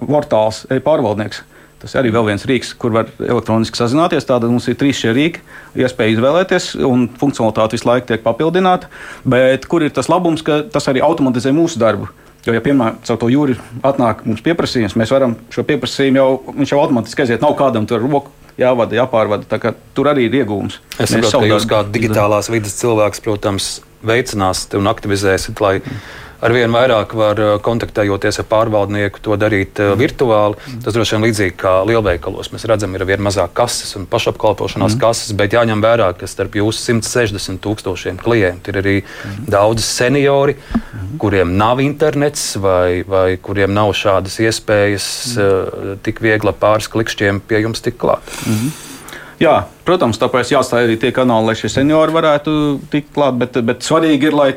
portāls 0.00 0.64
e-pārvaldnieks. 0.72 1.44
Tas 1.80 1.94
arī 1.96 2.10
vēl 2.12 2.26
viens 2.26 2.42
rīks, 2.44 2.74
kur 2.76 2.92
var 2.92 3.08
elektroniski 3.24 3.78
sazināties. 3.80 4.26
Tātad 4.28 4.52
mums 4.52 4.66
ir 4.68 4.76
trīs 4.76 4.98
šie 5.00 5.14
rīki, 5.16 5.40
iespēja 5.80 6.18
izvēlēties, 6.18 6.74
un 6.84 7.06
funkcionalitāte 7.20 7.78
visu 7.78 7.88
laiku 7.88 8.10
tiek 8.10 8.24
papildināta. 8.24 8.90
Bet 9.24 9.64
kur 9.70 9.86
ir 9.86 9.94
tas 9.96 10.10
labums, 10.12 10.44
ka 10.44 10.60
tas 10.68 10.90
arī 10.92 11.00
automatizē 11.06 11.54
mūsu 11.56 11.80
darbu? 11.80 12.10
Jo, 12.44 12.52
ja 12.56 12.60
piemēram, 12.64 13.00
caur 13.04 13.18
to 13.20 13.28
jūri 13.32 13.56
atnāk 13.84 14.22
mums 14.28 14.44
pieprasījums, 14.44 14.96
mēs 14.96 15.10
varam 15.12 15.34
šo 15.52 15.64
pieprasījumu 15.68 16.20
jau, 16.20 16.28
viņš 16.60 16.72
jau 16.72 16.78
automātiski 16.84 17.24
aiziet, 17.24 17.42
nav 17.44 17.56
kādam 17.56 17.88
tur 17.88 18.00
roku 18.04 18.32
jāvada, 18.60 18.96
jāpārvada. 18.96 19.72
Tur 19.96 20.08
arī 20.12 20.28
ir 20.28 20.40
iegūms. 20.40 20.80
Es 21.00 21.12
saprotu, 21.12 21.46
ka 21.46 21.52
jūs 21.54 21.68
kā 21.68 21.84
digitālās 21.96 22.52
vidas 22.52 22.76
cilvēks, 22.80 23.24
protams, 23.24 23.70
veicināsiet 24.04 24.76
un 24.80 24.88
aktivizēsiet, 24.88 25.60
lai 25.64 25.78
mm 25.80 26.28
arvien 26.44 26.72
vairāk 26.72 27.14
var 27.18 27.40
uh, 27.40 27.52
kontaktējoties 27.64 28.40
ar 28.42 28.46
pārvaldnieku, 28.50 29.22
to 29.24 29.36
darīt 29.40 29.80
uh, 29.82 29.92
virtuāli. 29.98 30.58
Tas 30.84 30.96
droši 30.96 31.16
vien 31.16 31.26
līdzīgi 31.28 31.56
kā 31.60 31.74
lielveikalos. 31.88 32.50
Mēs 32.54 32.66
redzam, 32.70 32.94
ir 32.96 33.04
arvien 33.04 33.22
mazāk 33.24 33.54
kases 33.56 33.94
un 33.98 34.08
pašapkalpošanās 34.10 34.96
mm. 34.96 35.02
kases, 35.02 35.34
bet 35.38 35.56
jāņem 35.56 35.84
vērā, 35.84 36.10
ka 36.18 36.28
starp 36.30 36.58
jūsu 36.60 36.84
160 36.98 37.62
tūkstošiem 37.64 38.20
klientu 38.20 38.72
ir 38.72 38.80
arī 38.82 38.96
mm. 39.02 39.48
daudzi 39.52 39.86
seniori, 39.86 40.56
mm. 40.56 41.16
kuriem 41.22 41.56
nav 41.60 41.82
internets 41.84 42.54
vai, 42.60 43.02
vai 43.08 43.34
kuriem 43.42 43.74
nav 43.76 43.94
šādas 43.96 44.40
iespējas 44.44 45.10
mm. 45.36 45.98
tik 46.06 46.22
viegli 46.24 46.54
pāris 46.60 46.90
klikšķiem 46.92 47.44
pie 47.48 47.64
jums 47.66 47.84
tik 47.84 48.00
klāt. 48.00 48.38
Mm. 48.46 48.72
Jā, 49.40 49.54
protams, 49.88 50.18
tāpēc 50.20 50.50
jāstāj 50.52 50.84
arī 50.84 50.98
tie 51.00 51.14
kanāli, 51.16 51.48
lai 51.48 51.56
šie 51.56 51.70
seniori 51.72 52.12
varētu 52.12 52.52
tikt 52.92 53.14
klāt, 53.14 53.38
bet, 53.40 53.54
bet 53.64 53.86
svarīgi 53.86 54.28
ir, 54.28 54.36
lai 54.36 54.50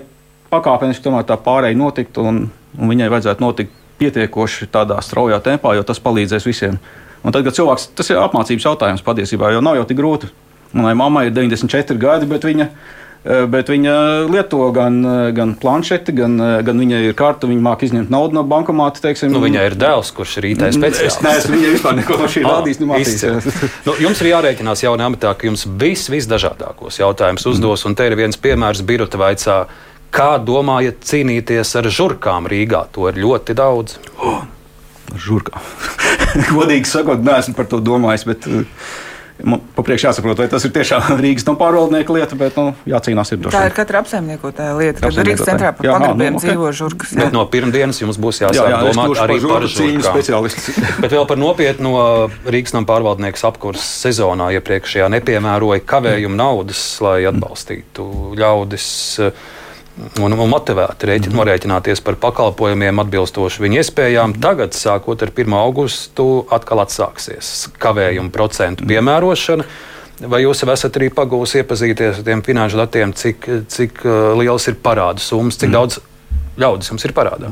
pakāpeniski 0.53 1.03
tomēr 1.03 1.25
tā 1.27 1.39
pārēja 1.41 1.79
notiktu, 1.79 2.25
un, 2.29 2.43
un 2.77 2.93
viņai 2.93 3.09
vajadzētu 3.13 3.43
notikt 3.43 3.79
pietiekoši 4.01 4.69
tādā 4.73 4.99
straujā 5.03 5.39
tempā, 5.43 5.75
jo 5.77 5.85
tas 5.87 6.01
palīdzēs 6.03 6.47
visiem. 6.47 6.79
Un 7.23 7.31
tad, 7.31 7.45
kad 7.45 7.55
cilvēks, 7.55 7.93
tas 7.97 8.09
ir 8.11 8.19
apmācības 8.19 8.65
jautājums 8.67 9.05
patiesībā, 9.05 9.53
jo 9.53 9.61
nav 9.63 9.79
jau 9.79 9.85
tik 9.87 9.99
grūti. 9.99 10.31
Manai 10.73 10.95
mammai 10.97 11.27
ir 11.29 11.35
94 11.35 11.95
gadi, 12.01 12.27
bet 12.27 12.43
viņa, 12.43 12.65
eh, 12.65 13.45
bet 13.47 13.69
viņa 13.71 13.93
lieto 14.27 14.65
gan, 14.75 14.97
eh, 15.05 15.31
gan 15.37 15.53
planšeti, 15.55 16.15
gan, 16.17 16.35
eh, 16.41 16.63
gan 16.65 16.81
viņa 16.81 16.99
ir 17.05 17.13
karta, 17.13 17.47
viņa 17.47 17.63
māca 17.63 17.87
izņemt 17.87 18.09
naudu 18.09 18.33
no 18.33 18.43
bankomāta. 18.43 18.99
Teiksim, 18.99 19.31
nu, 19.31 19.39
viņa 19.39 19.67
ir 19.69 19.77
dēls, 19.77 20.11
kurš 20.11 20.37
ir 20.41 20.49
IT 20.51 20.73
speciālists. 20.75 21.05
Es 21.05 21.21
neesmu 21.21 21.55
viņa 21.55 21.71
vispār 21.77 21.95
neko 22.01 22.17
no 22.17 22.27
šī 22.27 22.43
rādījis. 22.43 22.81
Nu, 22.81 22.87
nu, 23.85 23.93
jums 24.07 24.21
ir 24.21 24.31
jārēķinās 24.33 24.83
jaunā 24.83 25.07
amatā, 25.07 25.37
ka 25.37 25.47
jums 25.47 25.63
viss, 25.65 26.09
visdažādākos 26.09 26.99
jautājumus 26.99 27.47
uzdos, 27.53 27.85
un 27.85 27.95
te 27.95 28.09
ir 28.09 28.17
viens 28.17 28.35
piemērs, 28.35 28.83
Birota 28.83 29.21
vaicā 29.21 29.67
Kā 30.13 30.36
domājat 30.38 31.02
cīnīties 31.10 31.71
ar 31.80 31.89
žurkām 31.89 32.49
Rīgā? 32.52 32.86
To 32.93 33.08
ir 33.10 33.17
ļoti 33.23 33.56
daudz. 33.58 33.97
Oh, 34.21 34.43
žurkām. 35.17 35.63
Godīgi 36.54 36.89
sakot, 36.89 37.23
neesmu 37.26 37.58
par 37.58 37.69
to 37.71 37.82
domājis. 37.82 38.28
Bet, 38.30 38.45
Man 39.41 39.63
papriekš 39.73 40.04
jāsaprot, 40.06 40.38
vai 40.38 40.45
tas 40.47 40.62
ir 40.67 40.71
tiešām 40.76 41.17
Rīgas 41.23 41.47
no 41.47 41.56
pārvaldnieka 41.58 42.13
lieta, 42.13 42.38
bet 42.38 42.54
nu, 42.60 42.67
jācīnās 42.88 43.34
ir 43.34 43.39
droši. 43.41 43.56
Tā 43.56 43.63
ir 43.65 43.73
katra 43.76 44.04
apsaimniekotāja 44.04 44.76
lieta, 44.78 45.02
kad 45.02 45.17
Rīgas 45.26 45.41
centrā 45.49 45.71
pa 45.73 45.82
pagrabiem 45.82 46.36
nu, 46.36 46.39
okay. 46.39 46.52
dzīvo 46.52 46.69
žurkas. 46.78 47.15
Bet 47.17 47.34
no 47.34 47.41
pirmdienas 47.49 47.99
jums 48.04 48.19
būs 48.21 48.43
jāsāk 48.43 48.60
jā, 48.62 48.67
jā, 48.76 48.84
domāt 48.86 49.23
arī 49.26 49.39
par 49.41 49.65
žurkām. 49.73 50.47
bet 51.04 51.15
vēl 51.17 51.26
par 51.34 51.41
nopietno 51.41 51.95
Rīgas 52.45 52.78
no 52.78 52.84
pārvaldnieks 52.88 53.43
apkurses 53.49 53.89
sezonā 54.06 54.52
iepriekšējā 54.60 55.10
nepiemēroja 55.17 55.82
kavējumu 55.91 56.38
naudas, 56.38 56.86
lai 57.04 57.17
atbalstītu 57.34 58.38
ļaudis. 58.38 58.88
Uh, 59.26 59.52
un, 60.21 60.34
un 60.34 60.49
motivēti 60.49 61.10
rēķin, 61.10 61.34
mm 61.34 61.41
norēķināties 61.43 62.01
par 62.06 62.17
pakalpojumiem 62.21 63.01
atbilstoši 63.03 63.63
viņu 63.63 63.79
iespējām. 63.82 64.36
Mm. 64.36 64.43
Tagad, 64.43 64.77
sākot 64.77 65.25
ar 65.25 65.32
1. 65.34 65.56
augustu, 65.58 66.27
atkal 66.53 66.84
atsāksies 66.84 67.51
kavējumu 67.82 68.32
procentu 68.34 68.88
piemērošana. 68.89 69.65
Vai 70.29 70.43
jūs 70.43 70.62
jau 70.62 70.69
esat 70.71 70.99
arī 70.99 71.10
pagūsi 71.13 71.60
iepazīties 71.63 72.21
ar 72.21 72.27
tiem 72.27 72.43
finanšu 72.45 72.79
datiem, 72.79 73.15
cik, 73.17 73.49
cik 73.73 74.03
uh, 74.06 74.32
liels 74.39 74.69
ir 74.69 74.77
parādu 74.84 75.23
summas, 75.23 75.58
cik 75.60 75.71
mm. 75.71 75.75
daudz 75.75 75.99
ļaudis 76.62 76.93
jums 76.93 77.10
ir 77.10 77.15
parādā? 77.17 77.51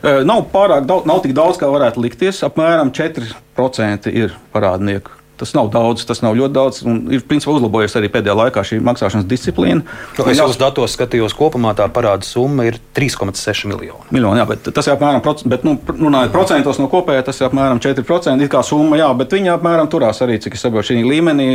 Uh, 0.00 0.22
nav 0.26 0.46
pārāk 0.50 0.88
daudz, 0.88 1.06
nav 1.06 1.20
tik 1.22 1.36
daudz, 1.36 1.60
kā 1.60 1.68
varētu 1.70 2.02
likties. 2.02 2.40
Apmēram 2.48 2.90
4% 2.96 4.10
ir 4.16 4.34
parādnieku 4.54 5.19
Tas 5.40 5.54
nav 5.56 5.70
daudz, 5.72 6.02
tas 6.04 6.18
nav 6.20 6.34
ļoti 6.36 6.52
daudz. 6.52 6.80
Ir 7.16 7.22
principā 7.24 7.54
uzlabojies 7.56 7.94
arī 7.96 8.10
pēdējā 8.12 8.34
laikā 8.36 8.64
šī 8.66 8.80
maksāšanas 8.84 9.24
disciplīna. 9.30 9.80
Nu, 10.18 10.26
es 10.28 10.36
jau 10.36 10.50
uz 10.52 10.58
datos 10.60 10.92
skatījos, 10.98 11.32
kopumā 11.38 11.72
tā 11.78 11.86
parāda 11.88 12.28
summa 12.28 12.66
ir 12.68 12.76
3,6 12.98 13.70
miljoni. 13.70 14.10
Miljoni, 14.12 14.42
jā, 14.42 14.44
bet 14.50 14.68
tas 14.76 14.90
ir 14.90 14.98
apmēram, 14.98 15.24
bet, 15.48 15.64
nu, 15.64 15.78
runājot 15.88 16.34
procentos 16.34 16.82
no 16.82 16.90
kopējā, 16.92 17.24
tas 17.30 17.40
ir 17.40 17.48
apmēram 17.48 17.80
4%. 17.80 18.36
Ir 18.44 18.52
kā 18.52 18.60
summa, 18.66 19.00
jā, 19.00 19.08
bet 19.16 19.32
viņa 19.38 19.56
apmēram 19.56 19.88
turās 19.88 20.20
arī, 20.26 20.36
cik 20.44 20.60
es 20.60 20.66
saprotu, 20.66 20.90
šī 20.92 21.00
līmenī, 21.08 21.48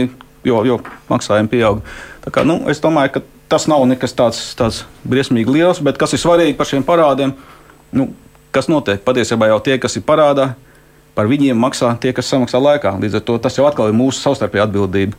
jo, 0.49 0.65
jo 0.65 0.81
maksājumi 1.13 1.53
pieaug. 1.53 1.85
Tā 2.25 2.33
kā, 2.33 2.41
nu, 2.47 2.63
es 2.73 2.81
domāju, 2.81 3.19
ka 3.19 3.25
tas 3.53 3.69
nav 3.69 3.85
nekas 3.85 4.17
tāds, 4.17 4.41
tāds 4.57 4.81
briesmīgi 5.05 5.59
liels, 5.59 5.85
bet 5.85 6.01
kas 6.01 6.17
ir 6.17 6.25
svarīgi 6.25 6.57
par 6.57 6.73
šiem 6.73 6.89
parādiem, 6.89 7.37
nu, 7.93 8.09
kas 8.49 8.65
notiek 8.71 9.05
patiesībā 9.05 9.53
jau 9.53 9.61
tie, 9.61 9.77
kas 9.77 10.01
ir 10.01 10.09
parādā 10.09 10.55
par 11.15 11.29
viņiem 11.31 11.57
maksā 11.59 11.93
tie, 12.01 12.11
kas 12.15 12.29
samaksā 12.31 12.59
laikā. 12.61 12.97
Līdz 13.01 13.21
ar 13.21 13.23
to 13.27 13.37
tas 13.41 13.57
jau 13.57 13.65
atkal 13.69 13.89
ir 13.89 13.97
mūsu 13.97 14.21
savstarpēja 14.21 14.67
atbildība. 14.67 15.17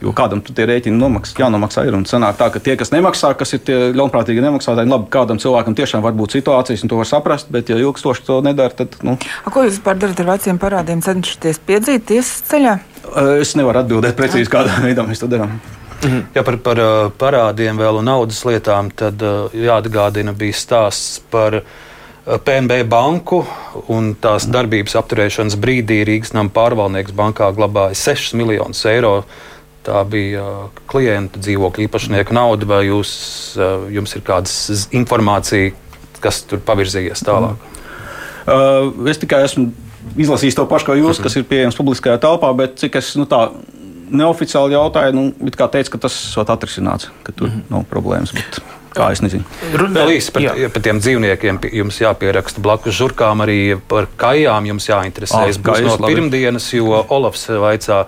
Jo 0.00 0.14
kādam 0.16 0.40
tie 0.40 0.64
rēķini 0.64 0.96
nomaksā, 0.96 1.34
jānomaksā 1.42 1.82
ir. 1.84 1.92
Un 1.98 2.06
sanāk 2.08 2.38
tā, 2.38 2.46
ka 2.52 2.60
tie, 2.64 2.72
kas 2.80 2.88
nemaksā, 2.92 3.34
kas 3.36 3.52
ir 3.52 3.60
tie 3.66 3.74
ļaunprātīgi 3.92 4.40
nemaksātāji, 4.40 4.88
labi, 4.88 5.10
kādam 5.12 5.40
cilvēkam 5.42 5.76
tiešām 5.76 6.04
var 6.04 6.14
būt 6.16 6.38
situācijas, 6.38 6.84
un 6.86 6.92
to 6.92 7.00
var 7.02 7.08
saprast, 7.08 7.50
bet 7.52 7.68
ja 7.68 7.76
ilgstoši 7.76 8.24
to 8.24 8.38
nedara, 8.44 8.72
tad. 8.78 8.96
Nu. 9.04 9.18
A, 9.20 9.52
ko 9.52 9.66
jūs 9.66 9.76
vispār 9.76 10.00
darat 10.00 10.22
ar 10.24 10.30
veciem 10.30 10.60
parādiem? 10.62 11.04
Cenšaties 11.04 11.60
piedzīt 11.68 12.08
tiesas 12.08 12.40
ceļā? 12.48 12.78
Es 13.42 13.52
nevaru 13.60 13.82
atbildēt 13.82 14.16
precīzi, 14.16 14.48
kādā 14.52 14.80
veidā 14.86 15.04
mēs 15.04 15.20
to 15.20 15.28
darām. 15.28 15.58
Mhm. 16.00 16.24
Ja 16.32 16.46
par, 16.48 16.56
par 16.64 16.80
parādiem 17.20 17.76
vēl 17.76 18.00
un 18.00 18.08
naudas 18.08 18.40
lietām, 18.48 18.88
tad 18.96 19.20
jāatgādina 19.52 20.32
bija 20.32 20.56
stāsts 20.56 21.20
par 21.28 21.60
PNB 22.26 22.82
banku 22.88 23.40
un 23.88 24.12
tās 24.20 24.44
darbības 24.50 24.96
apturēšanas 25.00 25.56
brīdī 25.60 26.02
Rīgas 26.06 26.34
nama 26.36 26.52
pārvaldnieks 26.52 27.14
bankā 27.16 27.48
glabāja 27.56 27.96
6 27.96 28.36
miljonus 28.38 28.84
eiro. 28.90 29.22
Tā 29.86 30.02
bija 30.04 30.44
klienta 30.90 31.40
dzīvokļa 31.40 31.86
īpašnieka 31.86 32.36
nauda, 32.36 32.68
vai 32.68 32.82
jūs, 32.90 33.12
jums 33.88 34.12
ir 34.16 34.24
kāda 34.26 34.50
informācija, 34.92 35.72
kas 36.20 36.42
tur 36.44 36.60
pavirzījies 36.66 37.24
tālāk? 37.24 37.68
Uh, 38.44 38.90
es 39.08 39.20
tikai 39.20 39.40
esmu 39.46 39.70
izlasījis 40.20 40.58
to 40.58 40.66
pašu, 40.68 40.90
kā 40.90 40.98
jūs, 40.98 41.16
-hmm. 41.16 41.24
kas 41.24 41.36
ir 41.36 41.48
pieejams 41.48 41.78
publiskajā 41.78 42.18
telpā, 42.20 42.52
bet 42.56 42.76
cik 42.80 43.00
es 43.00 43.14
nu, 43.16 43.24
tā 43.24 43.46
neoficiāli 44.10 44.74
jautāju, 44.74 45.14
nu, 45.16 45.50
kā 45.56 45.68
teica, 45.70 45.94
ka 45.94 46.04
tas 46.06 46.16
ir 46.36 46.52
atrisināts, 46.52 47.10
ka 47.22 47.32
tur 47.32 47.48
mm 47.48 47.54
-hmm. 47.54 47.70
nav 47.70 47.84
problēmas. 47.90 48.34
Bet... 48.34 48.60
Kā 48.90 49.12
es 49.14 49.22
nezinu. 49.22 49.46
Vēl 49.70 50.16
īsi 50.16 50.32
par, 50.34 50.48
par 50.74 50.82
tiem 50.82 50.98
dzīvniekiem. 50.98 51.60
Jums 51.78 52.00
jāpieraksta 52.02 52.62
blakus 52.64 52.96
žurkām, 52.98 53.44
arī 53.44 53.60
par 53.90 54.08
kājām 54.18 54.66
jums 54.72 54.88
jāinteresējas. 54.90 55.60
Ah, 55.60 55.64
būs 55.68 55.84
no 55.86 55.94
labi. 55.94 56.16
pirmdienas, 56.16 56.66
jo 56.74 56.98
Olafs 57.14 57.46
vaicā, 57.62 58.02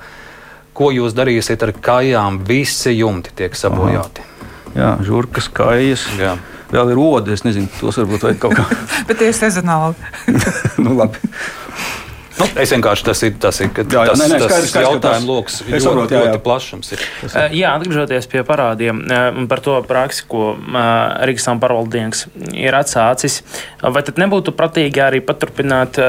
ko 0.74 0.90
jūs 0.90 1.14
darīsiet 1.14 1.62
ar 1.62 1.74
kājām. 1.78 2.42
Visi 2.48 2.96
jumti 2.98 3.34
tiek 3.38 3.54
sabojāti. 3.58 4.26
Aha. 4.26 4.50
Jā, 4.72 4.90
žurkas, 5.04 5.50
kājas. 5.52 6.06
Jā. 6.18 6.34
Vēl 6.72 6.94
ir 6.94 7.00
odi, 7.02 7.34
es 7.36 7.42
nezinu, 7.44 7.68
tos 7.76 7.98
varbūt 8.00 8.22
vajag 8.24 8.38
kaut 8.40 8.56
kā. 8.56 8.64
Bet 9.08 9.18
tie 9.20 9.28
ir 9.28 9.36
sezonāli. 9.36 9.92
nu, 10.84 10.96
labi. 10.96 11.20
Nu, 12.38 12.46
es 12.62 12.72
vienkārši 12.72 13.06
tas 13.06 13.22
ir 13.26 13.34
tas, 13.42 13.60
ir, 13.60 13.70
jā, 13.76 13.84
jā, 13.84 14.04
tas, 14.08 14.20
nē, 14.20 14.28
nē, 14.32 14.38
skaidrs, 14.42 14.72
tas 14.72 14.86
jautājums 14.86 15.28
lokus 15.28 15.58
ļoti, 15.66 15.82
saprotu, 15.84 16.16
jā, 16.16 16.20
jā. 16.20 16.30
ļoti 16.30 16.42
plašs. 16.46 16.92
Ir. 16.92 17.04
Uh, 17.28 17.56
jā, 17.58 17.72
atgriežoties 17.76 18.28
pie 18.32 18.44
parādiem 18.48 19.02
uh, 19.04 19.42
par 19.50 19.62
to 19.64 19.76
praksi, 19.88 20.24
ko 20.30 20.52
uh, 20.56 20.80
Rīgas 21.28 21.48
pārvaldnieks 21.62 22.24
ir 22.56 22.76
atsācis, 22.78 23.40
vai 23.82 24.04
tad 24.06 24.20
nebūtu 24.22 24.54
prātīgi 24.56 25.02
arī 25.04 25.20
paturpināt 25.24 26.00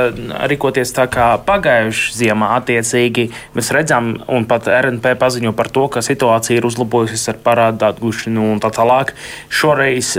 rīkoties 0.49 0.93
tā 0.95 1.07
kā 1.12 1.33
pagājušajā 1.43 2.23
ziemā 2.23 2.53
attiecīgi 2.57 3.27
mēs 3.55 3.71
redzam, 3.75 4.13
un 4.31 4.47
pat 4.49 4.69
RNP 4.71 5.15
paziņo 5.19 5.53
par 5.57 5.69
to, 5.73 5.88
ka 5.91 6.03
situācija 6.05 6.59
ir 6.59 6.67
uzlabojusies 6.69 7.29
ar 7.33 7.39
parādu 7.43 7.88
atgūšanu 7.89 8.51
un 8.53 8.62
tā 8.63 8.71
tālāk. 8.73 9.13
Šoreiz 9.53 10.13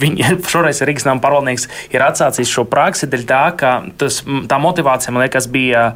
Viņa 0.00 0.36
šoreiz 0.52 0.82
Rīgas 0.86 1.06
nama 1.08 1.22
pārvaldnieks 1.22 1.68
ir 1.94 2.04
atsācis 2.04 2.50
šo 2.50 2.66
praksi 2.70 3.10
dēļ 3.10 3.24
tā, 3.28 3.44
ka 3.58 3.72
tas, 4.00 4.22
tā 4.22 4.60
motivācija, 4.62 5.14
man 5.14 5.26
liekas, 5.26 5.50
bija 5.52 5.90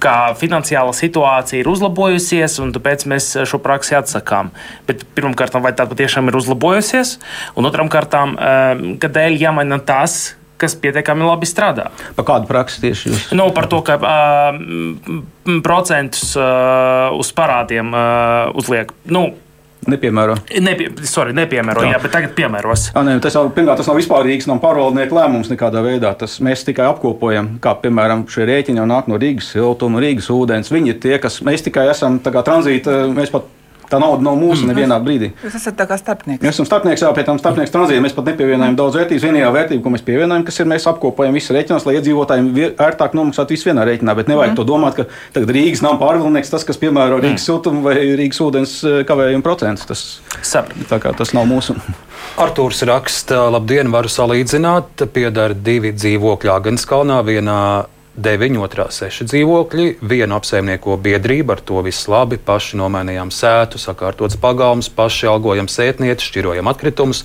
ka 0.00 0.32
finansiāla 0.40 0.94
situācija 0.96 1.60
ir 1.60 1.68
uzlabojusies, 1.70 2.56
un 2.64 2.72
tāpēc 2.72 3.04
mēs 3.10 3.30
šo 3.48 3.60
praksi 3.62 3.98
atsakām. 3.98 4.48
Bet 4.88 5.04
pirmkārt, 5.16 5.58
vai 5.60 5.74
tā 5.76 5.84
patiešām 5.90 6.30
ir 6.30 6.38
uzlabojusies, 6.40 7.18
un 7.60 7.68
otram 7.68 7.90
kārtām, 7.92 8.36
eh, 8.36 8.84
kādēļ 9.02 9.36
jāmaina 9.42 9.80
tas, 9.84 10.34
kas 10.60 10.76
pietiekami 10.76 11.24
labi 11.24 11.48
strādā. 11.48 11.88
Par 12.16 12.26
kādu 12.28 12.48
praksi 12.50 12.82
tieši 12.84 13.08
jūs? 13.08 13.22
Nu, 13.36 13.48
par 13.56 13.68
to, 13.72 13.80
ka 13.80 13.96
uh, 13.96 14.58
procentus 15.64 16.34
uh, 16.36 17.08
uz 17.16 17.32
parādiem 17.32 17.94
uh, 17.96 18.52
uzliek. 18.60 18.92
Nu, 19.08 19.30
nepiemēro. 19.88 20.36
Nepie, 20.60 20.90
sorry, 21.08 21.34
nepiemēro, 21.36 21.84
jā, 21.88 22.00
bet 22.02 22.12
tagad 22.14 22.34
piemēros. 22.36 22.90
Jā, 22.94 23.04
nē, 23.06 23.16
tas 23.24 23.36
jau 23.38 23.46
pirmkārt, 23.54 23.80
tas 23.80 23.88
nav 23.90 24.00
vispārīgs 24.00 24.48
no 24.50 24.58
pārvaldnieku 24.62 25.16
lēmums 25.16 25.52
nekādā 25.52 25.84
veidā. 25.84 26.12
Tas 26.20 26.38
mēs 26.44 26.66
tikai 26.68 26.88
apkopojam, 26.90 27.54
kā 27.62 27.76
piemēram 27.82 28.26
šie 28.30 28.48
rēķini 28.50 28.82
jau 28.82 28.88
nāk 28.90 29.08
no 29.10 29.20
Rīgas 29.20 29.52
siltuma, 29.54 30.02
Rīgas 30.02 30.30
ūdens. 30.34 30.72
Viņi 30.74 30.94
ir 30.94 31.00
tie, 31.02 31.16
kas 31.22 31.40
mēs 31.46 31.64
tikai 31.66 31.88
esam 31.92 32.20
tranzīta, 32.24 33.02
mēs 33.14 33.32
pat 33.32 33.48
Tā 33.90 33.98
nauda 33.98 34.22
nav 34.22 34.36
mūsu 34.38 34.64
mm. 34.64 34.70
nevienā 34.70 34.98
brīdī. 35.02 35.32
Jūs 35.42 35.56
esat 35.58 35.76
tā 35.80 35.86
kā 35.90 35.96
starpnieks. 35.98 36.42
Mēs 36.44 36.54
esam 36.54 36.68
starpnieks, 36.68 37.02
jau 37.02 37.10
pie 37.16 37.24
tam 37.26 37.40
starpnieks 37.42 37.72
tranzīta. 37.74 38.02
Mēs 38.04 38.14
pat 38.14 38.30
nepievienojam 38.30 38.76
daudz 38.78 38.98
vērtības. 39.00 39.24
Vienīgā 39.26 39.50
vērtība, 39.56 39.82
ko 39.82 39.92
mēs 39.94 40.04
pievienojam, 40.06 40.44
kas 40.46 40.60
ir, 40.62 40.68
mēs 40.70 40.86
apkopojam 40.90 41.34
visu 41.34 41.56
rēķinās, 41.56 41.86
lai 41.88 41.96
iedzīvotājiem 41.98 42.50
ērtāk 42.86 43.16
nomaksātu 43.18 43.56
visu 43.56 43.70
vienā 43.70 43.86
rēķinā. 43.88 44.14
Bet 44.20 44.30
nevajag 44.30 44.54
mm. 44.54 44.60
to 44.60 44.66
domāt, 44.68 45.00
ka 45.00 45.08
tagad 45.34 45.54
Rīgas 45.56 45.82
nav 45.82 45.98
pārvaldnieks, 46.02 46.54
tas, 46.54 46.66
kas 46.68 46.78
piemēro 46.80 47.18
mm. 47.18 47.26
Rīgas 47.26 47.48
siltumu 47.50 47.82
vai 47.88 47.96
Rīgas 47.98 48.42
ūdens 48.46 48.76
eh, 48.86 49.00
kavējumu 49.10 49.46
procentus. 49.46 49.90
Tas, 49.90 50.64
tā 50.90 51.02
kā 51.02 51.14
tas 51.18 51.34
nav 51.34 51.50
mūsu. 51.50 51.74
Artūrs 52.40 52.84
raksta, 52.86 53.48
labdien, 53.50 53.90
varu 53.90 54.10
salīdzināt, 54.12 55.08
piedara 55.14 55.56
divi 55.56 55.90
dzīvokļi 55.96 56.54
Agenskalnā, 56.54 57.24
vienā 57.26 57.60
9, 58.20 58.58
otrā 58.60 58.86
6 58.92 59.24
dzīvokļi, 59.30 59.86
vienu 60.04 60.36
apsaimnieko 60.36 60.98
biedrību, 61.00 61.54
ar 61.54 61.62
to 61.64 61.80
viss 61.86 62.08
labi, 62.10 62.36
paši 62.36 62.76
nomainījām 62.80 63.32
sētu, 63.32 63.80
sakārtots 63.80 64.36
pagalms, 64.40 64.90
paši 64.92 65.30
algojam 65.30 65.70
sētnieci, 65.70 66.28
šķirojam 66.28 66.68
atkritumus. 66.68 67.24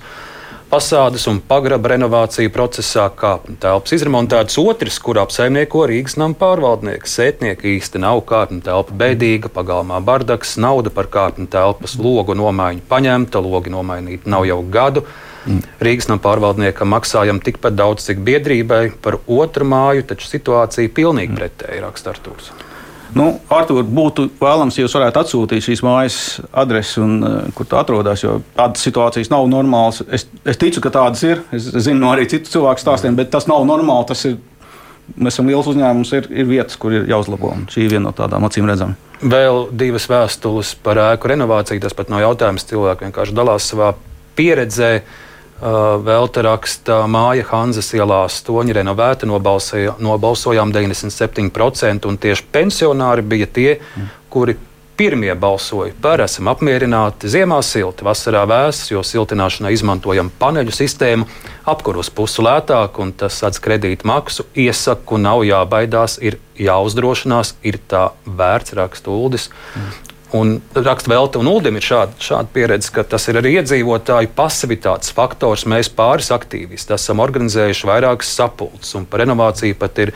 Fasādes 0.65 1.27
un 1.29 1.37
pagraba 1.45 1.91
renovācija 1.91 2.49
procesā, 2.51 3.05
kā 3.13 3.35
telpas 3.61 3.93
izremontētas 3.95 4.57
otrs, 4.59 4.97
kur 5.03 5.19
apsaimnieko 5.21 5.83
Rīgas 5.91 6.17
nama 6.19 6.35
pārvaldnieks. 6.39 7.13
Sētnieki 7.19 7.75
īsti 7.75 8.01
nav 8.01 8.23
kārtņa 8.27 8.63
telpa 8.65 8.97
bēdīga, 9.03 9.51
pagalmā 9.53 9.99
bardaks, 10.03 10.55
nauda 10.57 10.91
par 10.95 11.11
kārtņa 11.13 11.51
telpas 11.53 11.99
logu 12.01 12.35
nomaiņu 12.39 12.87
paņemta, 12.89 13.43
logi 13.45 13.75
nomainīti 13.75 14.31
nav 14.31 14.47
jau 14.49 14.63
gadu. 14.73 15.05
Rīgas 15.45 16.07
nama 16.09 16.21
pārvaldniekam 16.23 16.89
maksājam 16.89 17.39
tikpat 17.43 17.75
daudz, 17.77 18.07
cik 18.07 18.23
biedrībai 18.25 18.83
par 19.01 19.19
otru 19.29 19.67
māju, 19.69 20.05
taču 20.09 20.29
situācija 20.29 20.93
pilnīgi 20.95 21.35
mm. 21.35 21.41
pretēji 21.41 21.83
raksta 21.83 22.15
Artūrs. 22.15 22.49
Nu, 23.15 23.27
Artur, 23.53 23.83
būtu 23.85 24.25
vēlams, 24.41 24.75
ja 24.75 24.83
jūs 24.83 24.95
varētu 24.97 25.21
atsūtīt 25.21 25.63
šīs 25.63 25.83
mājas 25.85 26.17
adresi, 26.51 26.97
un, 27.03 27.13
uh, 27.23 27.35
kur 27.55 27.67
tā 27.69 27.79
atrodas. 27.79 28.25
Jo 28.25 28.39
tādas 28.57 28.83
situācijas 28.83 29.29
nav 29.31 29.45
normālas. 29.47 30.01
Es, 30.11 30.25
es 30.43 30.59
ticu, 30.59 30.81
ka 30.83 30.91
tādas 30.97 31.21
ir. 31.23 31.43
Es 31.55 31.69
zinu 31.85 32.01
no 32.01 32.11
arī 32.11 32.25
citu 32.31 32.51
cilvēku 32.51 32.81
stāstiem, 32.81 33.15
bet 33.15 33.31
tas 33.31 33.47
nav 33.47 33.63
normāli. 33.69 34.09
Tas 34.09 34.25
ir, 34.27 34.35
mēs 35.15 35.37
esam 35.37 35.47
liels 35.51 35.69
uzņēmums, 35.71 36.11
ir, 36.17 36.27
ir 36.33 36.49
vietas, 36.49 36.79
kur 36.81 36.97
ir 36.97 37.05
jāuzlabo. 37.11 37.53
Šī 37.71 37.85
ir 37.85 37.93
viena 37.95 38.09
no 38.09 38.15
tādām 38.17 38.49
acīm 38.49 38.67
redzamām. 38.67 38.97
Vēl 39.21 39.69
divas 39.71 40.09
vēstules 40.11 40.73
par 40.83 40.99
ēku 41.13 41.31
renovāciju. 41.31 41.85
Tas 41.85 41.95
pat 41.95 42.11
nav 42.11 42.25
jautājums. 42.25 42.67
Cilvēki 42.67 43.07
vienkārši 43.07 43.37
dalās 43.37 43.69
savā 43.71 43.93
pieredzē. 44.35 44.91
Uh, 44.97 45.21
Uh, 45.55 45.95
vēl 46.03 46.27
te 46.35 46.41
raksta 46.43 47.05
māja 47.07 47.45
Hanzas 47.47 47.93
ielā 47.95 48.25
stoņi 48.27 48.75
renovēta, 48.75 49.27
nobalsojām 49.29 50.73
97%, 50.75 52.09
un 52.09 52.17
tieši 52.19 52.47
pensionāri 52.51 53.23
bija 53.23 53.47
tie, 53.47 53.69
kuri 54.29 54.57
pirmie 54.97 55.35
balsoja 55.35 55.93
par 56.01 56.23
esam 56.23 56.49
apmierināti. 56.51 57.29
Ziemā 57.31 57.59
silti, 57.63 58.05
vasarā 58.07 58.45
vēss, 58.49 58.89
jo 58.91 59.03
siltināšanai 59.03 59.73
izmantojam 59.75 60.31
paneļu 60.39 60.75
sistēmu, 60.75 61.27
apkuros 61.71 62.11
pusi 62.15 62.43
lētāk, 62.45 62.99
un 63.03 63.11
tas 63.15 63.39
sadz 63.41 63.59
kredītu 63.63 64.07
maksu. 64.07 64.47
Iesaku 64.55 65.19
nav 65.21 65.43
jābaidās, 65.47 66.17
ir 66.23 66.39
jāuzdrošinās, 66.59 67.55
ir 67.63 67.79
tā 67.91 68.09
vērts 68.25 68.75
raksta 68.79 69.11
Uldis. 69.11 69.49
Mm. 69.75 70.14
Un 70.35 70.57
raksta 70.73 71.09
Velta 71.11 71.39
un 71.39 71.47
Ulim 71.47 71.77
ir 71.79 71.85
šāda, 71.85 72.17
šāda 72.19 72.49
pieredze, 72.51 72.89
ka 72.91 73.05
tas 73.07 73.23
ir 73.31 73.37
arī 73.39 73.53
iedzīvotāju 73.59 74.33
pasivitātes 74.35 75.13
faktors. 75.15 75.63
Mēs 75.69 75.87
pāris 75.95 76.31
aktīvisti 76.35 76.95
esam 76.97 77.21
organizējuši 77.23 77.87
vairākas 77.87 78.33
sapulces, 78.35 78.91
un 78.99 79.05
par 79.07 79.23
renovāciju 79.23 79.77
pat 79.79 80.01
ir 80.03 80.11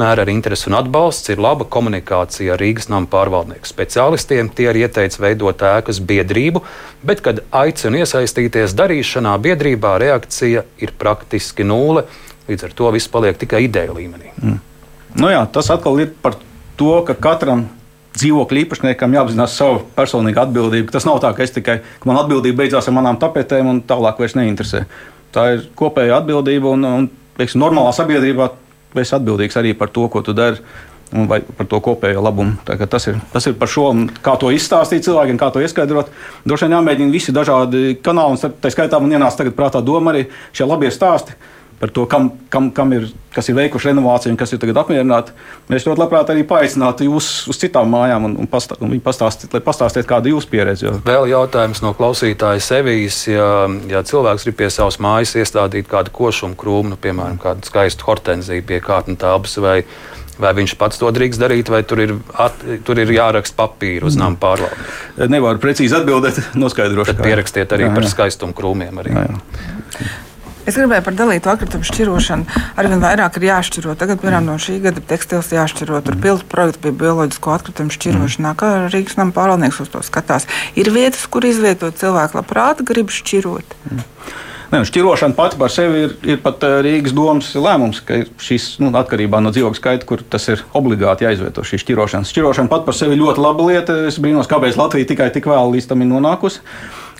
mēra 0.00 0.26
arī 0.26 0.34
interesi 0.36 0.68
un 0.68 0.76
atbalsts. 0.76 1.32
Ir 1.32 1.40
laba 1.40 1.64
komunikācija 1.64 2.52
ar 2.52 2.60
Rīgas 2.60 2.90
nama 2.92 3.08
pārvaldnieku 3.08 3.70
speciālistiem. 3.70 4.52
Tie 4.52 4.68
arī 4.68 4.84
ieteica 4.84 5.24
veidot 5.24 5.64
ēkas 5.72 6.02
biedrību, 6.04 6.64
bet, 7.06 7.24
kad 7.24 7.40
aicina 7.64 8.02
iesaistīties 8.02 8.76
darīšanā, 8.76 9.38
biedrībā 9.46 9.96
reakcija 10.02 10.66
ir 10.84 10.96
praktiski 10.98 11.64
nulle. 11.64 12.04
Līdz 12.50 12.68
ar 12.68 12.74
to 12.76 12.92
viss 12.92 13.08
paliek 13.08 13.40
tikai 13.40 13.64
ideja 13.70 13.94
līmenī. 13.96 14.34
Mm. 14.42 14.58
Nu 15.22 15.32
jā, 15.32 15.46
tas 15.54 15.70
atkal 15.72 16.00
ir 16.02 16.12
par 16.20 16.36
to, 16.76 16.98
ka 17.06 17.16
katram 17.16 17.70
dzīvokļu 18.18 18.62
īpašniekam 18.64 19.16
jāapzinās 19.16 19.56
savu 19.56 19.82
personīgu 19.96 20.42
atbildību. 20.42 20.92
Tas 20.92 21.06
nav 21.08 21.20
tā, 21.22 21.32
ka 21.36 21.46
tikai 21.46 21.78
ka 21.82 22.08
man 22.08 22.20
atbildība 22.20 22.62
beidzās 22.62 22.88
ar 22.88 22.96
manām 22.96 23.18
tapetēm 23.20 23.70
un 23.70 23.82
tālāk 23.88 24.20
vairs 24.20 24.36
neinteresē. 24.38 24.84
Tā 25.32 25.48
ir 25.56 25.66
kopēja 25.78 26.20
atbildība 26.20 26.74
un, 26.76 26.88
un 26.88 27.10
teiksim, 27.38 27.62
normālā 27.62 27.92
sabiedrībā 27.96 28.50
esi 29.00 29.14
atbildīgs 29.16 29.56
arī 29.60 29.72
par 29.78 29.92
to, 29.92 30.08
ko 30.12 30.24
tu 30.24 30.36
dari. 30.36 30.60
Vai 31.12 31.42
par 31.44 31.66
to 31.68 31.76
kopējo 31.84 32.22
labumu. 32.24 32.54
Tas 32.64 33.04
ir, 33.10 33.18
tas 33.34 33.44
ir 33.44 33.52
par 33.60 33.68
šo, 33.68 33.90
kā 34.24 34.32
to 34.40 34.48
izstāstīt 34.48 35.04
cilvēkiem, 35.04 35.36
kā 35.36 35.50
to 35.52 35.60
ieskaidrot. 35.60 36.08
Droši 36.48 36.64
vien 36.64 36.78
jāmēģina 36.78 37.12
visi 37.12 37.34
dažādi 37.36 37.98
kanāli, 38.00 38.38
un 38.38 38.54
tā 38.62 38.70
skaitā 38.72 38.96
man 38.96 39.12
ienāca 39.12 39.44
prātā 39.52 39.82
doma 39.84 40.14
arī 40.14 40.22
šie 40.56 40.64
labie 40.64 40.88
stāsti 40.88 41.36
par 41.80 41.90
to, 41.94 42.04
kam, 42.10 42.30
kam, 42.52 42.70
kam 42.74 42.92
ir, 42.96 43.08
kas 43.34 43.48
ir 43.50 43.56
veikuši 43.58 43.90
renovāciju 43.90 44.32
un 44.34 44.38
kas 44.40 44.52
ir 44.54 44.60
tagad 44.62 44.80
apmierināti. 44.82 45.34
Mēs 45.72 45.86
ļoti 45.88 46.02
labprāt 46.02 46.32
arī 46.32 46.44
paaicinātu 46.48 47.08
jūs 47.08 47.30
uz 47.50 47.60
citām 47.60 47.90
mājām 47.92 48.28
un, 48.28 48.36
un, 48.44 48.50
pastā, 48.50 48.78
un 48.82 48.94
pastāstīt, 49.02 49.52
lai 49.54 49.62
pastāstītu, 49.64 50.08
kāda 50.10 50.30
ir 50.30 50.36
jūsu 50.36 50.50
pieredze. 50.52 50.86
Jo. 50.86 50.94
Vēl 51.06 51.28
jautājums 51.32 51.82
no 51.84 51.94
klausītāja 51.98 52.62
Sevijas. 52.62 53.22
Ja, 53.30 53.50
ja 53.90 54.04
cilvēks 54.06 54.48
grib 54.48 54.60
pie 54.62 54.70
savas 54.74 55.00
mājas 55.02 55.36
iestādīt 55.40 55.90
kādu 55.90 56.14
košumu 56.14 56.58
krūmu, 56.58 56.94
nu, 56.94 57.00
piemēram, 57.00 57.40
kādu 57.42 57.68
skaistu 57.68 58.08
hortenziju 58.08 58.66
pie 58.68 58.82
kārtnes 58.84 59.22
telpas 59.22 59.58
vai 59.62 59.80
Vai 60.40 60.52
viņš 60.56 60.74
pats 60.80 60.96
to 61.00 61.10
drīkst 61.12 61.40
darīt, 61.42 61.68
vai 61.70 61.82
tur 61.84 62.00
ir, 62.00 62.14
at, 62.40 62.56
tur 62.86 62.98
ir 63.02 63.10
jāraksta 63.12 63.56
papīra 63.58 64.08
uz 64.08 64.16
nama 64.16 64.38
pārvaldi? 64.40 65.28
Nevaru 65.30 65.60
precīzi 65.60 65.98
atbildēt, 65.98 66.40
noskaidrošu. 66.62 67.12
Tad 67.12 67.24
pierakstiet 67.26 67.74
arī 67.76 67.86
jā, 67.86 67.92
jā. 67.92 67.96
par 67.98 68.08
skaistumu 68.14 68.56
krūmiem. 68.56 69.02
Arī. 69.02 69.12
Jā, 69.12 69.26
jā. 69.28 70.22
Es 70.62 70.76
gribēju 70.78 71.02
par 71.02 71.16
dalītu 71.18 71.50
atkritumu 71.50 71.86
šķirošanu. 71.88 72.60
Arvien 72.78 73.02
vairāk 73.02 73.40
ir 73.40 73.48
jāšķiro. 73.48 73.96
Tagad, 73.98 74.20
piemēram, 74.22 74.46
no 74.46 74.54
šī 74.62 74.76
gada 74.84 75.02
tekstils 75.02 75.50
jāšķiro. 75.50 75.98
Tur 76.06 76.18
pildu 76.22 76.46
projekts 76.50 76.78
bija 76.84 76.94
bioloģisko 77.00 77.54
atkritumu 77.56 77.90
šķirošanā. 77.90 78.54
Kā 78.60 78.70
Rīgas 78.92 79.18
nama 79.18 79.34
pārvaldnieks 79.34 79.80
uz 79.82 79.90
to 79.90 80.04
skatās? 80.06 80.46
Ir 80.78 80.92
vietas, 80.94 81.24
kur 81.26 81.48
izvietot 81.48 81.98
cilvēku 81.98 82.38
labprāt 82.38 82.84
grib 82.86 83.10
šķirot. 83.10 83.74
Mm. 83.90 84.06
Ne, 84.72 84.84
šķirošana 84.88 85.36
pati 85.36 85.58
par 85.60 85.72
sevi 85.74 86.06
ir, 86.06 86.14
ir 86.24 86.38
pat 86.40 86.62
eh, 86.64 86.78
Rīgas 86.86 87.12
domas 87.12 87.50
lēmums, 87.58 87.98
ka 88.06 88.22
šis 88.40 88.76
nu, 88.80 88.88
atkarībā 88.96 89.42
no 89.42 89.50
dzīvokļa 89.52 89.80
skaita, 89.80 90.08
kur 90.08 90.22
tas 90.22 90.46
ir 90.48 90.62
obligāti 90.78 91.26
jāizvieto 91.26 91.66
šī 91.66 91.82
šķirošana. 91.82 92.28
Šķirošana 92.30 92.70
pati 92.70 92.86
par 92.86 92.96
sevi 92.96 93.18
ļoti 93.20 93.42
laba 93.42 93.66
lieta. 93.66 93.98
Es 94.08 94.16
brīnos, 94.22 94.48
kāpēc 94.48 94.78
Latvija 94.78 95.10
tikai 95.10 95.28
tik 95.34 95.50
vēlu 95.50 95.74
līdz 95.74 95.90
tam 95.90 96.06
ir 96.06 96.08
nonākusi. 96.14 96.62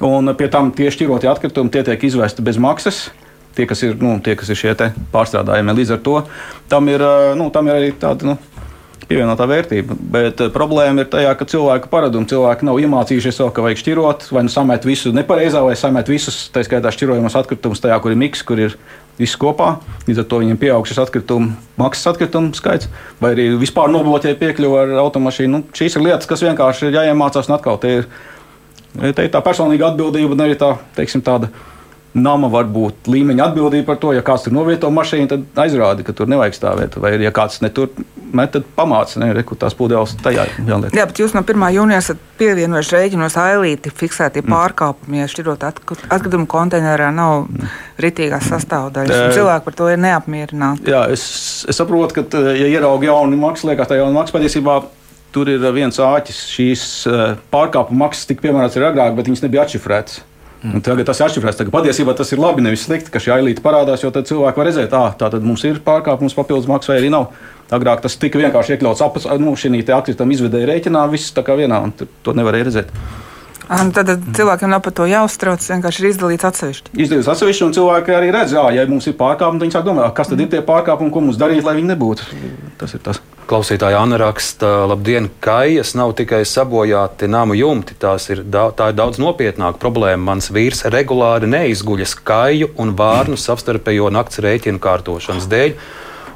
Un 0.07 0.33
pie 0.39 0.49
tam 0.55 0.71
tie 0.73 0.89
šķirotie 0.95 1.29
atkritumi 1.29 1.75
tie 1.75 1.83
tiek 1.91 2.09
izvesti 2.09 2.47
bez 2.47 2.57
maksas 2.63 3.11
tie, 3.57 3.67
kas 3.69 3.83
ir, 3.87 3.97
nu, 4.01 4.17
tie, 4.25 4.37
kas 4.39 4.53
ir 4.53 4.59
šie 4.59 4.75
pārstrādājumi. 5.13 5.77
Līdz 5.81 5.97
ar 5.97 6.03
to 6.07 6.17
tam 6.73 6.89
ir, 6.93 7.05
nu, 7.39 7.51
tam 7.55 7.69
ir 7.71 7.79
arī 7.81 7.93
tāda. 7.99 8.33
Nu, 8.33 8.39
Pievienotā 9.13 9.45
vērtība. 9.51 9.97
Bet 10.15 10.41
uh, 10.41 10.49
problēma 10.55 11.03
ir 11.03 11.09
tajā, 11.13 11.33
ka 11.37 11.45
cilvēku 11.49 11.91
paradumi 11.93 12.29
cilvēki 12.31 12.65
nav 12.65 12.79
iemācījušies 12.81 13.41
to, 13.41 13.49
ka 13.53 13.65
vajag 13.65 13.81
šķirot, 13.83 14.29
vai 14.33 14.45
nu 14.47 14.53
samēt 14.53 14.87
visu 14.89 15.13
nepareizā, 15.13 15.61
vai 15.67 15.75
samēt 15.77 16.09
visus, 16.09 16.39
tā 16.55 16.63
skaitā 16.65 16.93
šķirojamos 16.95 17.37
atkritumus 17.43 17.83
tajā, 17.83 17.99
kur 18.01 18.15
ir 18.15 18.21
miks, 18.23 18.45
kur 18.47 18.63
ir 18.63 18.77
viss 19.19 19.37
kopā. 19.41 19.75
Līdz 20.07 20.23
ar 20.23 20.29
to 20.31 20.39
viņiem 20.45 20.61
pieaug 20.61 20.89
šis 20.89 21.03
atkritumu, 21.03 21.51
maksas 21.81 22.13
atkritumu 22.15 22.55
skaits, 22.57 22.89
vai 23.21 23.35
arī 23.35 23.51
vispār 23.61 23.91
nobloķē 23.93 24.37
piekļuvi 24.41 24.81
ar 24.85 24.95
automašīnu. 25.03 25.53
Nu, 25.53 25.77
šīs 25.77 25.99
ir 25.99 26.07
lietas, 26.07 26.31
kas 26.31 26.47
vienkārši 26.47 26.89
ir 26.89 27.01
jāiemācās, 27.01 27.51
un 27.51 27.59
atkal 27.59 27.83
te 27.83 27.99
ir, 27.99 28.09
te 29.03 29.27
ir 29.27 29.35
tā 29.35 29.43
personīga 29.45 29.91
atbildība, 29.91 30.39
arī 30.47 30.57
tā, 30.63 30.77
teiksim, 30.97 31.27
tāda 31.27 31.51
nama 32.13 32.49
varbūt 32.53 33.09
līmeņa 33.09 33.47
atbildība 33.49 33.87
par 33.93 34.01
to, 34.01 34.11
ja 34.13 34.23
kāds 34.25 34.45
tur 34.45 34.55
novieto 34.55 34.91
mašīnu, 34.93 35.29
tad 35.31 35.63
aizrādi, 35.65 36.05
ka 36.05 36.15
tur 36.17 36.29
nevajag 36.29 36.57
stāvēt. 36.57 36.99
Vai, 37.01 37.15
ja 37.23 37.33
kāds 37.35 37.63
netur, 37.65 37.89
met, 38.37 38.53
tad 38.53 38.67
pamāca, 38.77 39.21
ne, 39.23 39.31
re, 39.37 39.45
kur 39.49 39.57
tās 39.61 39.77
pudeles 39.77 40.13
tajā 40.21 40.45
jāliek. 40.69 40.93
Jā, 40.97 41.07
bet 41.09 41.23
jūs 41.23 41.33
no 41.37 41.45
1. 41.45 41.67
jūnija 41.77 42.01
esat 42.03 42.21
pievienojuši 42.41 42.97
rēķinos 42.97 43.37
ailīti 43.41 43.93
fiksētie 43.97 44.43
mm. 44.45 44.53
pārkāpumi, 44.53 45.23
ja 45.23 45.29
šķirot 45.33 45.65
atkritumu 45.69 46.49
konteinerā 46.51 47.09
nav 47.17 47.47
mm. 47.47 47.71
ritīgās 48.05 48.51
sastāvdaļas. 48.53 49.31
E, 49.31 49.37
cilvēki 49.39 49.69
par 49.69 49.79
to 49.79 49.89
ir 49.93 50.03
neapmierināti. 50.05 50.93
Jā, 50.93 51.07
es, 51.13 51.25
es 51.69 51.81
saprotu, 51.81 52.21
ka, 52.21 52.43
ja 52.53 52.69
ierauga 52.69 53.09
jaunu 53.09 53.41
maksu, 53.41 53.71
liekas, 53.71 53.89
tā 53.89 54.01
jauna 54.01 54.21
maksa 54.21 54.37
patiesībā. 54.37 54.83
Tur 55.33 55.49
ir 55.49 55.63
viens 55.73 55.97
āķis. 55.97 56.43
Šīs 56.53 56.83
pārkāpuma 57.55 58.03
maksas 58.03 58.29
tika 58.29 58.45
piemērotas 58.45 58.77
agrāk, 58.85 59.15
bet 59.17 59.31
viņas 59.31 59.47
nebija 59.47 59.63
atšifrētas. 59.65 60.19
Un 60.63 60.83
tagad 60.85 61.09
tas 61.09 61.19
ir 61.19 61.27
atšifrēts. 61.27 61.59
Tagad 61.59 61.75
patiesībā 61.75 62.15
tas 62.15 62.31
ir 62.31 62.39
labi, 62.39 62.63
nevis 62.63 62.85
slikti, 62.87 63.11
ka 63.11 63.19
šī 63.23 63.33
ailīte 63.35 63.65
parādās, 63.65 64.05
jo 64.05 64.13
tad 64.15 64.29
cilvēki 64.29 64.61
var 64.61 64.69
redzēt, 64.69 64.95
ah, 64.95 65.11
tā 65.19 65.33
tad 65.33 65.43
mums 65.43 65.65
ir 65.67 65.81
pārkāpums, 65.83 66.37
papildus 66.39 66.71
maksa 66.71 66.93
vai 66.93 67.01
arī 67.01 67.11
nav. 67.11 67.33
Agrāk 67.73 68.05
tas 68.05 68.15
tika 68.21 68.39
vienkārši 68.39 68.77
iekļauts 68.77 69.03
apakšā, 69.03 69.39
nu, 69.43 69.57
šī 69.59 69.83
atkrituma 69.83 70.37
izvedēja 70.37 70.71
rēķinā, 70.71 71.03
viss 71.11 71.35
tā 71.35 71.43
kā 71.47 71.57
vienā, 71.59 71.81
un 71.83 71.95
to 71.99 72.37
nevarēja 72.37 72.69
redzēt. 72.69 72.95
Ah, 73.69 73.85
nu 73.87 73.95
tad 73.95 74.09
tad 74.11 74.25
cilvēkiem 74.37 74.73
nav 74.73 74.83
par 74.85 74.95
to 74.97 75.07
jāuztrauc, 75.07 75.65
vienkārši 75.71 76.03
ir 76.03 76.09
izdalīts 76.11 76.47
atsevišķi. 76.49 76.95
Izdarīt 77.05 77.29
atsevišķi, 77.31 77.67
un 77.69 77.77
cilvēki 77.77 78.17
arī 78.17 78.33
redz, 78.35 78.57
jā, 78.57 78.65
ja 78.75 78.87
mums 78.91 79.07
ir 79.07 79.15
pārkāpumi, 79.19 79.61
tad 79.61 79.67
viņi 79.69 79.77
sāk 79.77 79.87
domāt, 79.87 80.15
kas 80.17 80.33
tad 80.33 80.43
ir 80.43 80.51
tie 80.53 80.65
pārkāpumi, 80.67 81.13
ko 81.15 81.23
mums 81.23 81.39
darīt, 81.41 81.63
lai 81.67 81.77
viņi 81.79 81.93
nebūtu. 81.95 82.43
Tas 82.81 82.97
ir 82.97 83.05
tas. 83.05 83.23
Klausītāja 83.53 83.99
Anna 83.99 84.17
raksta, 84.23 84.69
labdien, 84.89 85.27
kājas 85.43 85.97
nav 85.99 86.15
tikai 86.19 86.45
sabojāti 86.49 87.27
namu 87.31 87.57
jumti. 87.59 87.97
Tās 87.99 88.29
ir, 88.33 88.45
da, 88.47 88.69
tā 88.75 88.93
ir 88.93 88.97
daudz 88.97 89.19
nopietnāka 89.23 89.81
problēma. 89.83 90.31
Mans 90.31 90.49
vīrs 90.55 90.87
regulāri 90.95 91.51
neizguļas 91.51 92.15
kāju 92.23 92.71
un 92.81 92.95
vārnu 92.97 93.37
savstarpējo 93.37 94.09
nakts 94.15 94.41
rēķinu 94.47 94.81
kārtošanas 94.83 95.51
dēļ. 95.53 95.75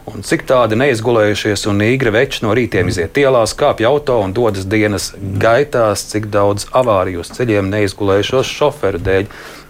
Un 0.06 0.22
cik 0.22 0.44
tādi 0.46 0.76
neizgulējušies 0.78 1.66
un 1.66 1.82
īgri 1.82 2.12
veči 2.14 2.44
no 2.44 2.52
rītiem 2.54 2.86
iziet 2.92 3.18
ielās, 3.18 3.56
kāpj 3.58 3.88
auto 3.88 4.20
un 4.22 4.34
dodas 4.36 4.68
dienas 4.70 5.10
gaitās, 5.42 6.04
cik 6.12 6.28
daudz 6.30 6.68
avāriju 6.78 7.24
uz 7.24 7.32
ceļiem 7.34 7.66
neizgulējušos 7.72 8.52
šoferu 8.58 9.02
dēļ. 9.02 9.26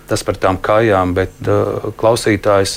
Tas 0.07 0.23
par 0.23 0.37
tām 0.43 0.61
kājām, 0.63 1.17
bet 1.17 1.49
uh, 1.49 1.89
klausītājs 1.99 2.77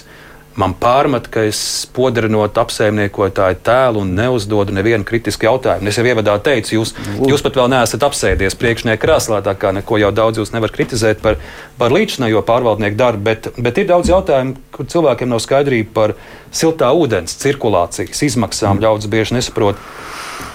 man 0.60 0.74
pārmet, 0.80 1.28
ka 1.32 1.44
es 1.48 1.60
podrinot 1.96 2.58
apsaimniekotāju 2.60 3.60
tēlu 3.66 4.04
un 4.04 4.14
neuzdodu 4.18 4.74
nevienu 4.76 5.06
kritisku 5.08 5.48
jautājumu. 5.48 5.90
Es 5.92 6.00
jau 6.00 6.06
ievadā 6.08 6.36
teicu, 6.44 6.76
jūs, 6.80 6.94
jūs 7.30 7.44
pat 7.46 7.60
vēl 7.60 7.70
neesat 7.76 8.04
apsēdies 8.08 8.58
priekšnieka 8.60 9.02
krēslā, 9.04 9.42
tā 9.46 9.56
kā 9.60 9.72
neko 9.76 10.00
jau 10.02 10.12
daudz 10.16 10.42
jūs 10.42 10.54
nevar 10.56 10.74
kritizēt 10.76 11.24
par, 11.24 11.40
par 11.80 11.96
līdzinējo 11.96 12.44
pārvaldnieku 12.48 13.00
darbu, 13.00 13.24
bet, 13.30 13.52
bet 13.58 13.82
ir 13.82 13.90
daudz 13.92 14.12
jautājumu, 14.12 14.58
kur 14.76 14.90
cilvēkiem 14.92 15.32
nav 15.32 15.44
skaidrība 15.46 15.96
par 15.96 16.16
siltā 16.52 16.92
ūdens 16.96 17.38
cirkulācijas 17.40 18.26
izmaksām. 18.32 18.82
Ļaudis 18.84 19.12
bieži 19.12 19.40
nesaprot. 19.40 19.80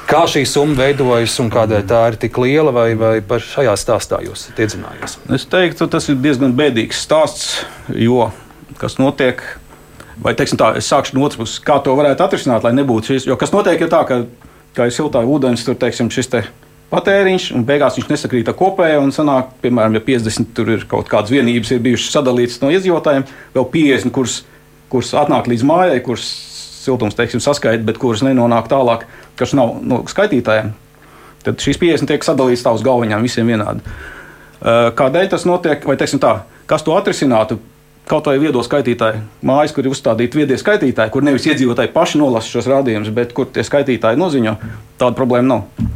Kā 0.05 0.27
šī 0.29 0.43
summa 0.45 0.83
veidojas 0.83 1.39
un 1.41 1.49
kādēļ 1.53 1.85
tā 1.89 2.01
ir 2.11 2.17
tik 2.21 2.37
liela, 2.43 2.75
vai, 2.77 2.91
vai 2.99 3.15
par 3.25 3.41
šajā 3.41 3.73
stāstā 3.81 4.21
jūs 4.27 4.51
iedzinājies? 4.53 5.17
Es 5.33 5.47
teiktu, 5.49 5.89
tas 5.89 6.11
ir 6.13 6.19
diezgan 6.21 6.53
bēdīgs 6.57 7.01
stāsts, 7.07 7.63
jo 7.89 8.27
kas 8.77 8.99
notiek 9.01 9.41
Vai 10.23 10.35
teiksim, 10.39 10.59
tā, 10.61 10.73
es 10.79 10.89
sākšu 10.91 11.17
no 11.17 11.25
otras 11.27 11.41
puses, 11.41 11.63
kā 11.65 11.81
to 11.83 11.95
varētu 11.99 12.23
atrisināt, 12.23 12.63
lai 12.67 12.75
nebūtu 12.77 13.15
šis. 13.15 13.27
Jo 13.27 13.39
kas 13.41 13.53
notiek, 13.55 13.81
ir 13.83 13.91
tā, 13.91 14.05
ka, 14.07 14.21
ka 14.77 14.87
ir 14.87 14.95
siltā 14.95 15.25
ūdens, 15.27 15.65
tur 15.67 15.79
teiksim, 15.81 16.11
šis 16.15 16.31
te 16.31 16.45
patēriņš, 16.93 17.49
un 17.57 17.67
beigās 17.67 17.99
viņš 17.99 18.11
nesakrīt 18.13 18.51
ar 18.51 18.57
kopējo. 18.59 19.03
Un 19.03 19.13
sanāk, 19.15 19.57
piemēram, 19.65 19.99
ja 19.99 20.05
50 20.07 20.55
tur 20.57 20.71
ir 20.77 20.87
kaut 20.91 21.11
kādas 21.11 21.35
vienības, 21.35 21.75
ir 21.75 21.83
bijušas 21.85 22.15
sadalītas 22.19 22.61
no 22.63 22.71
iedzīvotājiem, 22.75 23.27
vēl 23.57 23.69
50, 23.75 24.15
kuras, 24.15 24.39
kuras 24.93 25.13
atnāk 25.25 25.51
līdz 25.51 25.67
mājai, 25.67 25.99
kuras 26.07 26.29
siltums 26.85 27.17
teiksim, 27.19 27.43
saskaita, 27.43 27.83
bet 27.87 27.99
kuras 27.99 28.23
nenonāk 28.27 28.69
tālāk, 28.71 29.07
kas 29.41 29.55
nav 29.57 29.79
no 29.83 30.03
skaitītājiem. 30.11 30.75
Tad 31.45 31.61
šīs 31.61 31.81
50 31.81 32.09
tiek 32.09 32.25
sadalītas 32.25 32.65
tā 32.65 32.73
uz 32.77 32.85
galviņām 32.85 33.25
visiem 33.25 33.49
vienādi. 33.51 33.85
Kādēļ 34.65 35.31
tas 35.33 35.45
notiek? 35.49 35.83
Vai 35.85 35.97
teiksim 36.01 36.23
tā, 36.23 36.39
kas 36.71 36.85
to 36.87 36.95
atrisinātu? 36.97 37.59
Kaut 38.09 38.29
vai 38.29 38.37
viedo 38.43 38.63
skaitītāju 38.65 39.23
mājas, 39.47 39.73
kur 39.75 39.87
ir 39.87 39.95
uzstādīti 39.95 40.43
viedie 40.43 40.59
skaitītāji, 40.61 41.13
kur 41.15 41.25
nevis 41.25 41.47
iedzīvotāji 41.49 41.93
paši 41.95 42.21
nolasa 42.21 42.53
šos 42.53 42.69
rādījumus, 42.71 43.13
bet 43.17 43.33
kur 43.37 43.49
tie 43.53 43.65
skaitītāji 43.65 44.21
noziņo, 44.21 44.55
tāda 45.01 45.17
problēma 45.17 45.49
nav. 45.55 45.91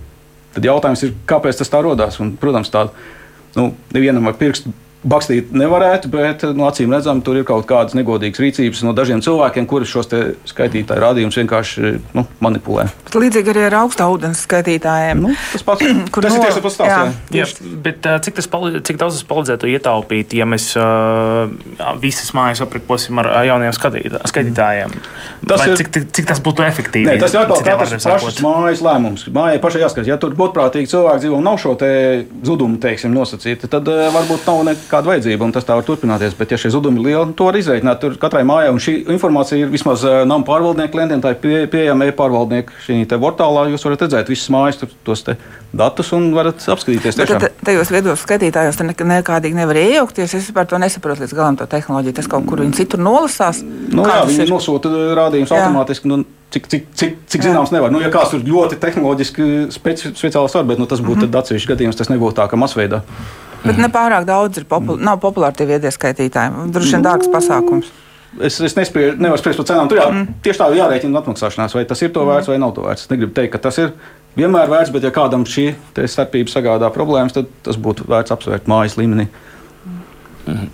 Tad 0.57 0.65
jautājums 0.65 1.05
ir, 1.05 1.15
kāpēc 1.29 1.61
tas 1.61 1.71
tā 1.73 1.83
radās? 1.85 2.17
Protams, 2.41 2.73
tāda 2.73 2.95
nu, 3.59 3.71
nevienam 3.95 4.31
ar 4.31 4.39
pirkstu 4.41 4.73
Bakstīt 5.09 5.53
nevarētu, 5.57 6.11
bet 6.13 6.45
no 6.49 6.55
nu, 6.59 6.67
acīm 6.69 6.93
redzam, 6.93 7.23
tur 7.25 7.39
ir 7.39 7.47
kaut 7.49 7.67
kādas 7.69 7.97
negodīgas 7.97 8.41
rīcības 8.43 8.83
no 8.85 8.95
dažiem 8.97 9.23
cilvēkiem, 9.25 9.67
kuri 9.71 9.89
šos 9.89 10.11
skaitītāju 10.51 11.03
rādījumus 11.05 11.39
vienkārši 11.41 11.93
nu, 12.17 12.25
manipulē. 12.45 12.89
Bet 13.07 13.19
līdzīgi 13.23 13.53
arī 13.55 13.65
ar 13.69 13.79
augstā 13.83 14.09
ūdens 14.13 14.43
skaitītājiem. 14.47 15.23
Nu, 15.25 15.35
tas 15.53 15.65
pats 15.67 15.87
kur 16.15 16.27
tas 16.27 16.35
no, 16.35 16.41
ir 16.41 16.49
tieši 16.49 16.65
tas 16.65 16.79
pats. 16.81 16.93
Jā, 16.93 17.41
jā, 17.41 17.47
bet 17.87 18.09
cik, 18.27 18.43
palīdz, 18.53 18.83
cik 18.89 19.01
daudz 19.01 19.19
tas 19.19 19.29
palīdzētu 19.31 19.73
ietaupīt, 19.73 20.37
ja 20.39 20.49
mēs 20.49 20.71
uh, 20.81 21.47
visas 22.03 22.35
mājas 22.37 22.65
aprīkosim 22.67 23.23
ar 23.23 23.31
jauniem 23.49 23.75
skaitītājiem? 23.77 24.99
Tas 25.49 25.63
Vai 25.63 25.71
ir, 25.71 25.79
cik, 25.81 25.91
cik 26.15 26.29
tas 26.29 26.41
būtu 26.45 26.65
efektīvi? 26.67 27.09
Nē, 27.09 27.17
tas 27.23 27.33
ir 27.35 27.41
atkal 27.41 27.63
katrs 27.65 28.05
pašas 28.05 28.41
mājas 28.45 28.83
lēmums. 28.85 29.27
Mājai 29.35 29.61
pašai 29.63 29.83
jāskatās, 29.85 30.11
ja 30.11 30.19
tur 30.21 30.35
godprātīgi 30.37 30.91
cilvēki 30.93 31.25
dzīvo 31.25 31.39
un 31.39 31.47
nav 31.49 31.57
šo 31.63 31.75
zudumu, 32.45 32.79
teiksim, 32.83 33.15
nosacīti, 33.15 33.71
tad 33.71 33.89
uh, 33.89 34.09
varbūt 34.15 34.49
nav 34.49 34.63
nekā 34.69 34.89
kāda 34.91 35.13
vajadzība, 35.13 35.47
un 35.47 35.55
tas 35.57 35.67
tā 35.67 35.77
var 35.79 35.87
turpināties. 35.87 36.37
Bet, 36.39 36.53
ja 36.53 36.61
šie 36.61 36.73
zudumi 36.75 37.01
ir 37.01 37.09
lieli, 37.09 37.37
to 37.39 37.49
var 37.49 37.59
izreikināt. 37.59 38.01
Tur 38.03 38.19
katrai 38.21 38.45
mājai, 38.49 38.73
un 38.75 38.83
šī 38.83 38.97
informācija 39.15 39.63
ir 39.63 39.73
vismaz 39.73 40.05
eh, 40.07 40.21
nama 40.29 40.45
pārvaldnieku 40.47 40.95
klientiem, 40.95 41.23
tā 41.25 41.35
ir 41.35 41.41
pie, 41.43 41.55
pieejama 41.71 42.11
e-pārvaldnieku 42.11 42.83
šī 42.87 43.01
portālā. 43.19 43.69
Jūs 43.73 43.87
varat 43.89 44.05
redzēt 44.07 44.33
visas 44.33 44.53
mājas, 44.55 44.81
tur, 44.83 44.93
tos 45.07 45.25
datus 45.73 46.13
un 46.17 46.31
varat 46.37 46.63
apskatīties. 46.73 47.19
Tad, 47.19 47.49
tajos 47.65 47.91
viedos 47.93 48.23
skatītājos 48.25 48.79
nekādīgi 48.83 49.59
nevar 49.59 49.81
iejaukties. 49.81 50.37
Es 50.39 50.51
par 50.55 50.69
to 50.71 50.81
nesaprotu 50.81 51.25
līdz 51.25 51.35
galam 51.37 51.59
to 51.59 51.67
tehnoloģiju. 51.69 52.17
Tas 52.17 52.31
kaut 52.31 52.47
kur 52.49 52.63
viņi 52.65 52.79
citur 52.79 53.03
nolasās. 53.05 53.61
Nu, 53.93 54.07
jā, 54.09 54.23
viņi 54.29 54.47
ir? 54.47 54.53
Nosūta 55.45 55.57
rādījumus 55.57 55.57
automātiski. 55.59 56.11
Nu, 56.11 56.25
Cik, 56.49 56.65
cik, 56.73 56.85
cik, 56.97 57.17
cik 57.29 57.43
zināms, 57.45 57.69
nevar. 57.75 57.91
Nu, 57.93 57.99
ja 58.01 58.09
kāds 58.09 58.31
tur 58.33 58.41
ļoti 58.41 58.79
tehnoloģiski 58.81 59.67
speci, 59.69 60.15
speciāls 60.17 60.55
var, 60.57 60.63
bet 60.65 60.79
nu, 60.81 60.87
tas 60.89 61.03
būtu 61.05 61.27
mm 61.27 61.29
-hmm. 61.29 61.41
atsevišķs 61.43 61.69
gadījums, 61.69 61.99
tas 61.99 62.09
nebūtu 62.09 62.39
tā, 62.39 62.47
ka 62.49 62.57
masveidā. 62.57 63.03
Bet 63.65 63.77
mm. 63.77 63.83
ne 63.83 63.89
pārāk 63.93 64.25
daudz 64.25 64.57
ir 64.57 64.65
popul 64.65 64.97
nav 64.97 65.21
populāri 65.21 65.59
tie 65.59 65.67
viedie 65.67 65.91
skaitītāji. 65.93 66.71
Droši 66.73 66.95
vien 66.97 67.05
dārgs 67.05 67.29
pasākums. 67.29 67.91
Es, 68.41 68.61
es 68.61 68.77
nespēju, 68.77 69.17
nevaru 69.19 69.41
spriest 69.41 69.61
par 69.61 69.69
cenām. 69.71 69.91
Tur 69.91 70.01
jā, 70.01 70.07
mm. 70.13 70.41
tieši 70.45 70.61
tā 70.63 70.71
jārēķina 70.79 71.21
atmaksāšanās, 71.23 71.75
vai 71.75 71.85
tas 71.89 72.03
ir 72.03 72.13
to 72.15 72.25
vērts 72.29 72.49
vai 72.49 72.59
nav 72.63 72.73
to 72.77 72.87
vērts. 72.87 73.05
Es 73.07 73.13
negribu 73.13 73.35
teikt, 73.37 73.53
ka 73.53 73.63
tas 73.69 73.79
ir 73.83 73.93
vienmēr 74.39 74.69
vērts, 74.73 74.93
bet 74.95 75.07
ja 75.09 75.13
kādam 75.15 75.47
šī 75.49 75.71
starpība 75.99 76.53
sagādā 76.53 76.91
problēmas, 76.95 77.37
tad 77.37 77.49
tas 77.67 77.77
būtu 77.81 78.09
vērts 78.09 78.35
apsvērt 78.37 78.69
mājas 78.71 78.99
līmenī. 79.01 79.29
Mm. 80.49 80.69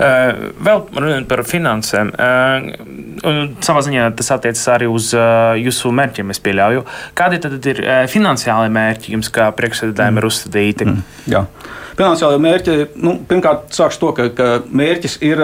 Uh, 0.00 0.30
vēl 0.64 0.80
runājot 0.96 1.26
par 1.30 1.44
finansēm, 1.46 2.10
uh, 2.14 2.70
savā 3.20 3.82
ziņā 3.86 4.06
tas 4.18 4.30
attiecas 4.36 4.62
arī 4.72 4.88
uz 4.90 5.10
uh, 5.16 5.52
jūsu 5.60 5.92
mērķiem, 5.96 6.32
es 6.34 6.40
pieļauju. 6.44 6.84
Kādi 7.18 7.40
tad 7.42 7.68
ir 7.72 7.82
uh, 7.84 8.00
finansiāli 8.10 8.72
mērķi 8.74 9.14
jums, 9.16 9.30
kā 9.34 9.50
priekšsēdētājiem, 9.56 10.16
mm. 10.16 10.22
ir 10.22 10.28
uzstādīti? 10.30 10.88
Mm. 10.88 11.04
Jā. 11.32 11.44
Finansiāli 11.98 12.40
mērķi, 12.40 12.76
nu, 13.04 13.18
pirmkārt, 13.28 13.70
sākšu 13.76 14.02
to, 14.02 14.12
ka, 14.16 14.28
ka 14.36 14.50
mērķis 14.66 15.18
ir 15.26 15.42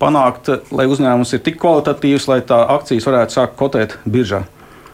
panākt, 0.00 0.50
lai 0.76 0.86
uzņēmums 0.90 1.34
ir 1.36 1.42
tik 1.44 1.58
kvalitatīvs, 1.60 2.28
lai 2.30 2.40
tā 2.48 2.62
akcijas 2.76 3.08
varētu 3.08 3.36
sākt 3.38 3.56
kotēt 3.60 3.98
biržā. 4.08 4.44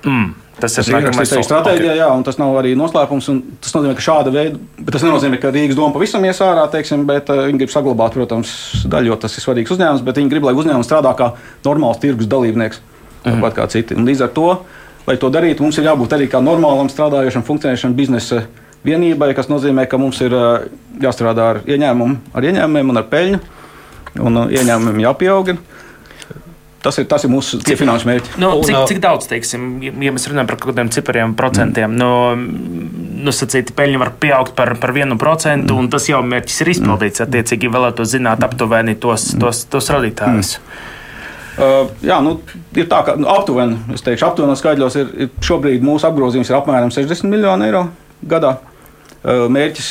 Mm. 0.03 0.33
Tas, 0.61 0.75
ir 0.79 0.91
ierakstīts 0.93 1.33
arī 1.33 1.45
stratēģijā, 1.47 1.93
okay. 1.95 2.01
jā, 2.03 2.09
un 2.13 2.25
tas 2.27 2.37
nav 2.39 2.55
arī 2.61 2.75
noslēpums. 2.79 3.29
Tas 3.65 3.75
nozīmē, 3.75 3.95
ka 3.97 4.05
šāda 4.05 4.33
veida, 4.35 4.61
bet 4.77 4.93
tas 4.95 5.05
nenozīmē, 5.07 5.39
ka 5.41 5.51
Rīgas 5.55 5.79
doma 5.79 5.95
pavisam 5.95 6.25
ies 6.29 6.43
ārā, 6.45 6.67
teiksim, 6.71 7.07
bet 7.09 7.33
uh, 7.33 7.47
viņi 7.49 7.63
grib 7.63 7.73
saglabāt, 7.73 8.15
protams, 8.19 8.53
daļu, 8.93 9.13
jo 9.13 9.19
tas 9.25 9.37
ir 9.39 9.45
svarīgs 9.47 9.73
uzņēmums, 9.75 10.05
bet 10.07 10.21
viņi 10.21 10.31
grib, 10.35 10.47
lai 10.47 10.55
uzņēmums 10.59 10.89
strādā 10.89 11.15
kā 11.19 11.33
normāls 11.65 12.03
tirgus 12.03 12.29
dalībnieks, 12.31 12.83
tāpat 13.23 13.33
mm 13.33 13.41
-hmm. 13.41 13.57
kā 13.57 13.69
citi. 13.73 13.97
Un 13.97 14.07
līdz 14.07 14.27
ar 14.29 14.33
to, 14.37 14.49
lai 15.07 15.17
to 15.17 15.31
darītu, 15.33 15.65
mums 15.65 15.79
ir 15.79 15.89
jābūt 15.89 16.15
arī 16.19 16.29
kā 16.29 16.45
normālam 16.45 16.93
strādājošam, 16.93 17.47
funkcionējošam 17.49 17.97
biznesa 17.97 18.45
vienībai, 18.85 19.33
kas 19.35 19.49
nozīmē, 19.49 19.87
ka 19.89 19.99
mums 19.99 20.21
ir 20.21 20.35
jāstrādā 21.01 21.49
ar 21.55 21.61
ieņēmumu, 21.67 22.17
ar 22.35 22.43
ieņēmumiem 22.43 22.91
un 22.91 22.97
ar 22.97 23.07
peļņu, 23.11 23.39
un 24.21 24.43
ieņēmumiem 24.51 25.01
jāpieaug. 25.07 25.57
Tas 26.83 26.99
ir, 26.99 27.07
tas 27.11 27.23
ir 27.23 27.31
mūsu 27.31 27.61
finanšu 27.63 28.09
mērķis. 28.09 28.39
Nu, 28.43 28.51
cik, 28.67 28.79
cik 28.91 29.03
daudz, 29.03 29.29
teiksim, 29.31 29.67
ja 29.83 30.15
mēs 30.15 30.27
runājam 30.31 30.49
par 30.51 30.59
kaut 30.59 30.73
kādiem 30.73 30.91
cipariem, 30.95 31.35
procentiem, 31.39 31.93
mm. 31.95 32.01
nu, 32.01 33.21
nosacīti 33.29 33.77
peļņa 33.79 34.01
var 34.03 34.11
pieaugt 34.23 34.57
par, 34.59 34.75
par 34.83 34.95
vienu 34.97 35.15
procentu, 35.21 35.77
mm. 35.77 35.85
un 35.85 35.93
tas 35.93 36.09
jau 36.11 36.19
mērķis 36.27 36.65
ir 36.65 36.73
izpildīts. 36.75 37.23
Attiecīgi, 37.23 37.71
vēlētos 37.71 38.11
zināt 38.17 38.43
aptuveni 38.43 38.97
tos, 38.99 39.29
tos, 39.39 39.63
tos 39.71 39.93
radītājus. 39.95 40.57
Mm. 40.59 40.91
Uh, 41.53 41.93
jā, 42.03 42.17
nu, 42.25 42.39
ir 42.75 42.91
tā, 42.91 43.03
ka 43.07 43.15
nu, 43.21 43.29
aptuveni, 43.31 43.79
es 43.95 44.03
teikšu, 44.03 44.27
aptuveni 44.31 44.59
skaidros, 44.59 44.99
ir, 44.99 45.15
ir 45.27 45.33
šobrīd 45.45 45.85
mūsu 45.85 46.09
apgrozījums 46.09 46.51
ir 46.51 46.59
apmēram 46.59 46.91
60 46.95 47.29
miljoni 47.31 47.69
eiro 47.69 47.87
gadā. 48.27 48.57
Mērķis 49.23 49.91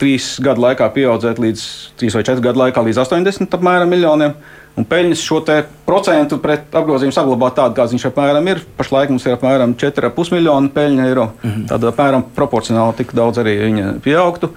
trīs 0.00 0.34
gadu 0.42 0.64
laikā 0.64 0.88
pieaudzēt 0.92 1.38
līdz 1.40 1.62
trīs 2.00 2.16
vai 2.16 2.24
četru 2.26 2.44
gadu 2.48 2.60
laikā 2.64 2.82
līdz 2.84 3.00
80 3.04 3.56
apmēram 3.56 3.92
miljoniem. 3.92 4.34
Un 4.72 4.86
peļņas 4.88 5.20
šo 5.20 5.42
procentu 5.84 6.38
pret 6.40 6.72
apgrozījumu 6.72 7.12
saglabāt 7.12 7.58
tādu, 7.58 7.76
kāds 7.76 7.92
viņš 7.92 8.06
apmēram 8.08 8.46
ir. 8.48 8.62
Pašlaik 8.78 9.10
mums 9.12 9.26
ir 9.26 9.36
apmēram 9.36 9.74
4,5 9.76 10.32
miljonu 10.32 10.72
peļņa 10.72 11.08
eiro. 11.10 11.26
Mm 11.42 11.50
-hmm. 11.50 11.66
Tad 11.68 11.84
apmēram 11.90 12.24
proporcionāli 12.36 12.96
tik 13.02 13.12
daudz 13.12 13.38
arī 13.38 13.58
viņa 13.66 13.98
pieaugtu. 14.04 14.48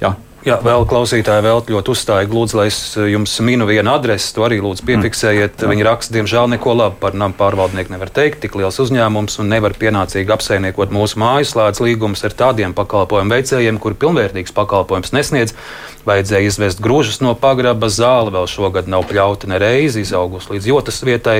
Jā. 0.00 0.14
Jā, 0.44 0.58
vēl 0.60 0.82
klausītāji 0.84 1.40
vēl 1.40 1.62
ļoti 1.72 1.88
uzstāja. 1.88 2.28
Lūdzu, 2.28 2.58
lai 2.58 2.66
es 2.68 2.76
eh, 3.00 3.06
jums 3.14 3.32
minu 3.40 3.64
vienu 3.64 3.88
adresi, 3.94 4.28
to 4.36 4.42
arī 4.44 4.58
lūdzu 4.60 4.84
piefiksējiet. 4.84 5.54
Mm. 5.56 5.70
Viņi 5.72 5.86
raksta, 5.88 6.12
diemžēl, 6.18 6.50
neko 6.52 6.74
labu 6.76 6.98
par 7.00 7.16
nama 7.16 7.32
pārvaldnieku 7.38 7.94
nevar 7.94 8.12
teikt. 8.12 8.42
Tik 8.42 8.58
liels 8.60 8.76
uzņēmums 8.84 9.38
un 9.40 9.48
nevar 9.48 9.72
pienācīgi 9.80 10.34
apsaimniekot 10.36 10.92
mūsu 10.92 11.16
mājaslēdz 11.22 11.80
līgumus 11.86 12.26
ar 12.28 12.36
tādiem 12.36 12.76
pakalpojumu 12.76 13.32
veicējiem, 13.32 13.78
kuri 13.80 13.96
pilnvērtīgs 14.04 14.52
pakalpojums 14.52 15.16
nesniedz. 15.16 15.56
Vajadzēja 16.04 16.52
izvest 16.52 16.84
grūžus 16.84 17.22
no 17.24 17.32
pagraba, 17.40 17.88
zāle 17.88 18.36
vēl 18.36 18.44
šogad 18.44 18.92
nav 18.92 19.08
pļauta 19.08 19.48
ne 19.48 19.62
reizi, 19.64 20.04
izaugusi 20.04 20.58
līdz 20.58 20.68
jotas 20.74 21.00
vietai. 21.08 21.38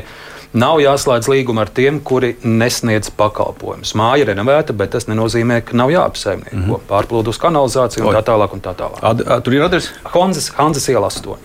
Nav 0.55 0.79
jāslēdz 0.79 1.27
līguma 1.33 1.65
ar 1.65 1.71
tiem, 1.75 1.97
kuri 2.07 2.37
nesniedz 2.47 3.11
pakalpojumus. 3.19 3.91
Māja 3.99 4.23
ir 4.23 4.29
renovēta, 4.31 4.75
bet 4.77 4.93
tas 4.95 5.09
nenozīmē, 5.11 5.59
ka 5.67 5.75
nav 5.75 5.91
jāapsaimnieko. 5.91 6.55
Mm 6.55 6.69
-hmm. 6.69 6.85
Pārplūdus 6.91 7.41
kanalizāciju 7.43 8.07
un 8.07 8.15
tā 8.15 8.23
tālāk. 8.29 8.55
Un 8.55 8.63
tā 8.63 8.75
tālāk. 8.79 9.01
Ad, 9.03 9.25
a, 9.27 9.41
tur 9.41 9.55
ir 9.55 9.65
adrese? 9.67 9.91
Hanzas, 10.05 10.53
Hanzas 10.55 10.89
iela 10.89 11.11
8. 11.11 11.37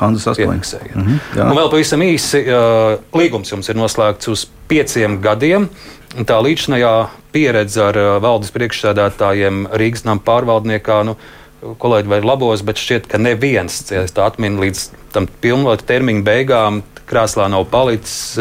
Hanzas 0.00 0.26
8. 0.26 0.46
Mm 0.46 0.60
-hmm, 0.60 1.50
un 1.50 1.56
vēl 1.56 1.70
pavisam 1.70 2.00
īsi, 2.02 2.44
uh, 2.44 2.98
līgums 3.12 3.52
jums 3.52 3.68
ir 3.68 3.76
noslēgts 3.76 4.28
uz 4.28 4.46
pieciem 4.68 5.20
gadiem. 5.20 5.68
Tā 6.16 6.42
līdzinājā 6.42 7.06
pieredze 7.32 7.82
ar 7.82 7.96
uh, 7.96 8.22
valdes 8.22 8.50
priekšsēdētājiem 8.50 9.68
Rīgas 9.72 10.04
nama 10.04 10.20
pārvaldniekā. 10.24 11.04
Nu, 11.04 11.16
kolēģi 11.60 12.12
vai 12.12 12.20
labos, 12.22 12.62
bet 12.66 12.80
šķiet, 12.80 13.08
ka 13.10 13.20
neviens, 13.20 13.80
ja 13.90 14.04
tā 14.14 14.28
atmin 14.30 14.60
līdz 14.62 14.84
tam 15.14 15.26
pilnvaru 15.42 15.86
termiņa 15.88 16.24
beigām, 16.26 16.82
krēslā 17.08 17.48
nav 17.50 17.66
palicis. 17.72 18.36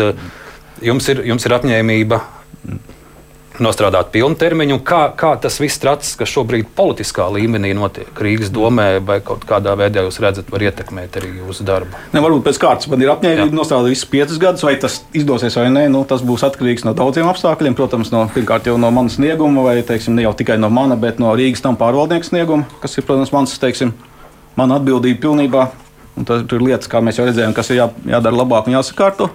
Jums 0.85 1.07
ir, 1.09 1.23
jums 1.25 1.47
ir 1.47 1.55
apņēmība 1.57 2.19
nostrādāt 3.63 4.11
pilnu 4.13 4.37
termiņu. 4.39 4.79
Kā, 4.87 4.99
kā 5.17 5.31
tas 5.41 5.57
viss 5.61 5.79
tracis, 5.81 6.15
kas 6.19 6.31
šobrīd 6.31 6.69
politiskā 6.77 7.27
līmenī 7.33 7.73
notiek 7.77 8.21
Rīgas 8.23 8.51
domē, 8.53 8.87
vai 9.05 9.19
kaut 9.25 9.45
kādā 9.49 9.75
veidā 9.79 10.03
jūs 10.05 10.19
redzat, 10.23 10.51
var 10.53 10.65
ietekmēt 10.67 11.19
arī 11.21 11.31
jūsu 11.39 11.65
darbu? 11.67 11.99
Ne, 12.13 12.21
varbūt 12.23 12.45
pēc 12.47 12.61
kārtas 12.63 12.91
man 12.91 13.03
ir 13.03 13.13
apņēmība 13.15 13.57
nostrādāt 13.57 13.93
visus 13.93 14.09
piecus 14.11 14.41
gadus, 14.41 14.65
vai 14.67 14.75
tas 14.81 14.99
izdosies 15.17 15.57
vai 15.59 15.69
nē. 15.73 15.87
Nu, 15.93 16.03
tas 16.09 16.25
būs 16.25 16.45
atkarīgs 16.47 16.85
no 16.87 16.93
daudziem 16.97 17.29
apstākļiem. 17.31 17.77
Protams, 17.77 18.13
no, 18.13 18.27
pirmkārt 18.33 18.69
jau 18.69 18.77
no 18.81 18.91
manas 18.93 19.17
snieguma, 19.17 19.65
vai 19.65 19.79
teiksim, 19.87 20.17
ne 20.17 20.27
jau 20.27 20.35
tikai 20.37 20.59
no 20.61 20.71
mana, 20.73 20.99
bet 20.99 21.21
no 21.23 21.33
Rīgas 21.37 21.65
tam 21.65 21.79
pārvaldnieka 21.79 22.29
snieguma, 22.29 22.69
kas 22.83 22.97
ir, 22.97 23.07
protams, 23.09 23.33
mans, 23.35 23.57
teiksim, 23.61 23.95
mana 24.57 24.81
atbildība 24.81 25.27
pilnībā 25.27 25.67
Tas 26.25 26.41
ir 26.41 26.63
lietas, 26.63 26.89
kā 26.89 27.01
mēs 27.03 27.19
jau 27.19 27.27
redzējām, 27.27 27.53
kas 27.53 27.69
ir 27.69 27.81
jā, 27.81 27.87
jādara 28.09 28.39
labāk 28.39 28.69
un 28.69 28.77
jāsakārto. 28.77 29.29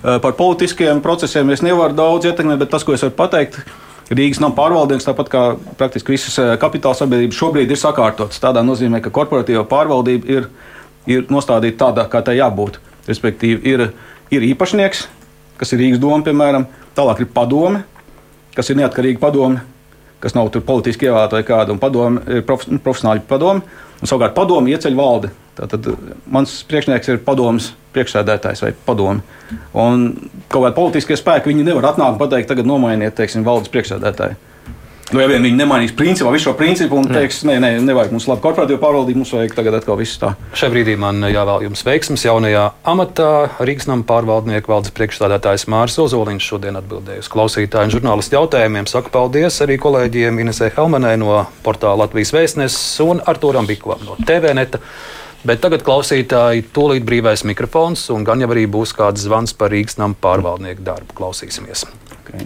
Par 0.00 0.32
politiskiem 0.32 1.02
procesiem 1.04 1.50
es 1.52 1.60
nevaru 1.64 1.96
daudz 1.96 2.28
ietekmēt, 2.30 2.60
bet 2.62 2.70
tas, 2.72 2.84
ko 2.86 2.94
es 2.96 3.04
varu 3.04 3.16
pateikt, 3.18 3.60
Rīgas 4.10 4.40
nav 4.42 4.56
pārvaldnieks, 4.56 5.06
tāpat 5.06 5.28
kā 5.30 5.40
praktiski 5.78 6.16
visas 6.16 6.34
kapitāla 6.58 6.98
sabiedrības 6.98 7.36
šobrīd 7.38 7.70
ir 7.70 7.78
sakārtotas. 7.78 8.40
Tādā 8.42 8.64
nozīmē, 8.66 8.98
ka 9.04 9.12
korporatīva 9.14 9.62
pārvaldība 9.70 10.32
ir, 10.34 10.48
ir 11.06 11.28
nostādīta 11.30 11.84
tādā, 11.84 12.08
kā 12.10 12.18
tai 12.26 12.40
jābūt. 12.40 12.80
Respektīvi, 13.06 13.60
ir, 13.70 13.84
ir 14.34 14.46
īpašnieks, 14.48 15.04
kas 15.60 15.74
ir 15.76 15.82
Rīgas 15.84 16.02
doma, 16.02 16.24
piemēram, 16.26 16.66
tālāk 16.98 17.22
ir 17.22 17.30
padome, 17.36 17.84
kas 18.56 18.72
ir 18.72 18.80
neatkarīga 18.80 19.22
padome, 19.22 19.62
kas 20.20 20.34
nav 20.34 20.50
politiski 20.58 21.06
ievēlēta 21.06 21.38
vai 21.38 21.46
kāda, 21.46 21.76
un 21.76 21.80
padome 21.80 22.24
ir 22.26 22.42
profesionāļu 22.48 23.28
padome, 23.30 23.62
un 24.00 24.10
savukārt 24.10 24.34
padome 24.34 24.74
ieceļ 24.74 24.98
valdi. 24.98 25.30
Tātad 25.60 25.90
mans 26.30 26.54
priekšnieks 26.70 27.12
ir 27.12 27.22
padomus 27.26 27.72
priekšsēdētājs 27.94 28.62
vai 28.64 28.70
padomu. 28.86 29.24
Un 29.74 30.06
kaut 30.48 30.62
kādi 30.62 30.76
politiskie 30.76 31.18
spēki 31.18 31.50
viņi 31.50 31.66
nevar 31.66 31.92
atnākt 31.92 32.16
un 32.16 32.22
pateikt, 32.22 32.48
tagad 32.52 32.68
nomainiet 32.70 33.18
teiksim, 33.18 33.46
valdes 33.46 33.72
priekšsēdētāju. 33.72 34.38
Nu, 35.10 35.18
ja 35.18 35.26
vien 35.26 35.42
viņi 35.42 35.58
nemainīs 35.58 35.92
principā 35.98 36.30
visu 36.30 36.46
šo 36.46 36.52
principu 36.54 36.94
un 37.00 37.08
teiks, 37.10 37.40
nē, 37.42 37.56
nē, 37.62 37.70
nevajag 37.82 38.12
mums 38.14 38.28
labi 38.30 38.44
korporatīvu 38.44 38.78
pārvaldību, 38.78 39.18
mums 39.18 39.32
vajag 39.34 39.56
tagad 39.56 39.74
atkal 39.80 39.98
viss 39.98 40.20
tā. 40.22 40.36
Šajā 40.54 40.70
brīdī 40.70 40.94
man 41.02 41.18
jāvēl 41.26 41.64
jums 41.66 41.82
veiksmes 41.82 42.22
jaunajā 42.28 42.68
amatā. 42.92 43.30
Rīgas 43.58 43.88
nama 43.90 44.06
pārvaldnieku 44.06 44.70
valdes 44.70 44.94
priekšstādātājs 44.94 45.66
Māris 45.72 45.98
Ozoliņš 46.04 46.50
šodien 46.52 46.78
atbildēja 46.78 47.24
uz 47.24 47.30
klausītāju 47.32 47.90
un 47.90 47.94
žurnālistu 47.96 48.38
jautājumiem. 48.38 48.86
Saku 48.90 49.10
paldies 49.16 49.58
arī 49.66 49.80
kolēģiem 49.82 50.38
Inesē 50.44 50.70
Helmanai 50.76 51.16
no 51.18 51.42
portāla 51.66 52.04
Latvijas 52.04 52.30
vēstneses 52.36 53.02
un 53.02 53.24
Arturam 53.26 53.66
Bikovam 53.66 54.06
no 54.06 54.14
TVNeta. 54.22 54.78
Bet 55.40 55.62
tagad 55.64 55.80
klausītāji 55.86 56.66
tūlīt 56.76 57.04
brīvais 57.08 57.46
mikrofons, 57.48 58.02
un 58.12 58.26
gan 58.28 58.44
jau 58.44 58.50
arī 58.52 58.66
būs 58.68 58.92
kāds 58.96 59.24
zvans 59.24 59.56
par 59.56 59.72
Rīgas 59.72 59.96
nama 60.00 60.16
pārvaldnieku 60.20 60.84
darbu. 60.84 61.16
Klausīsimies! 61.16 61.86
Okay. 62.20 62.44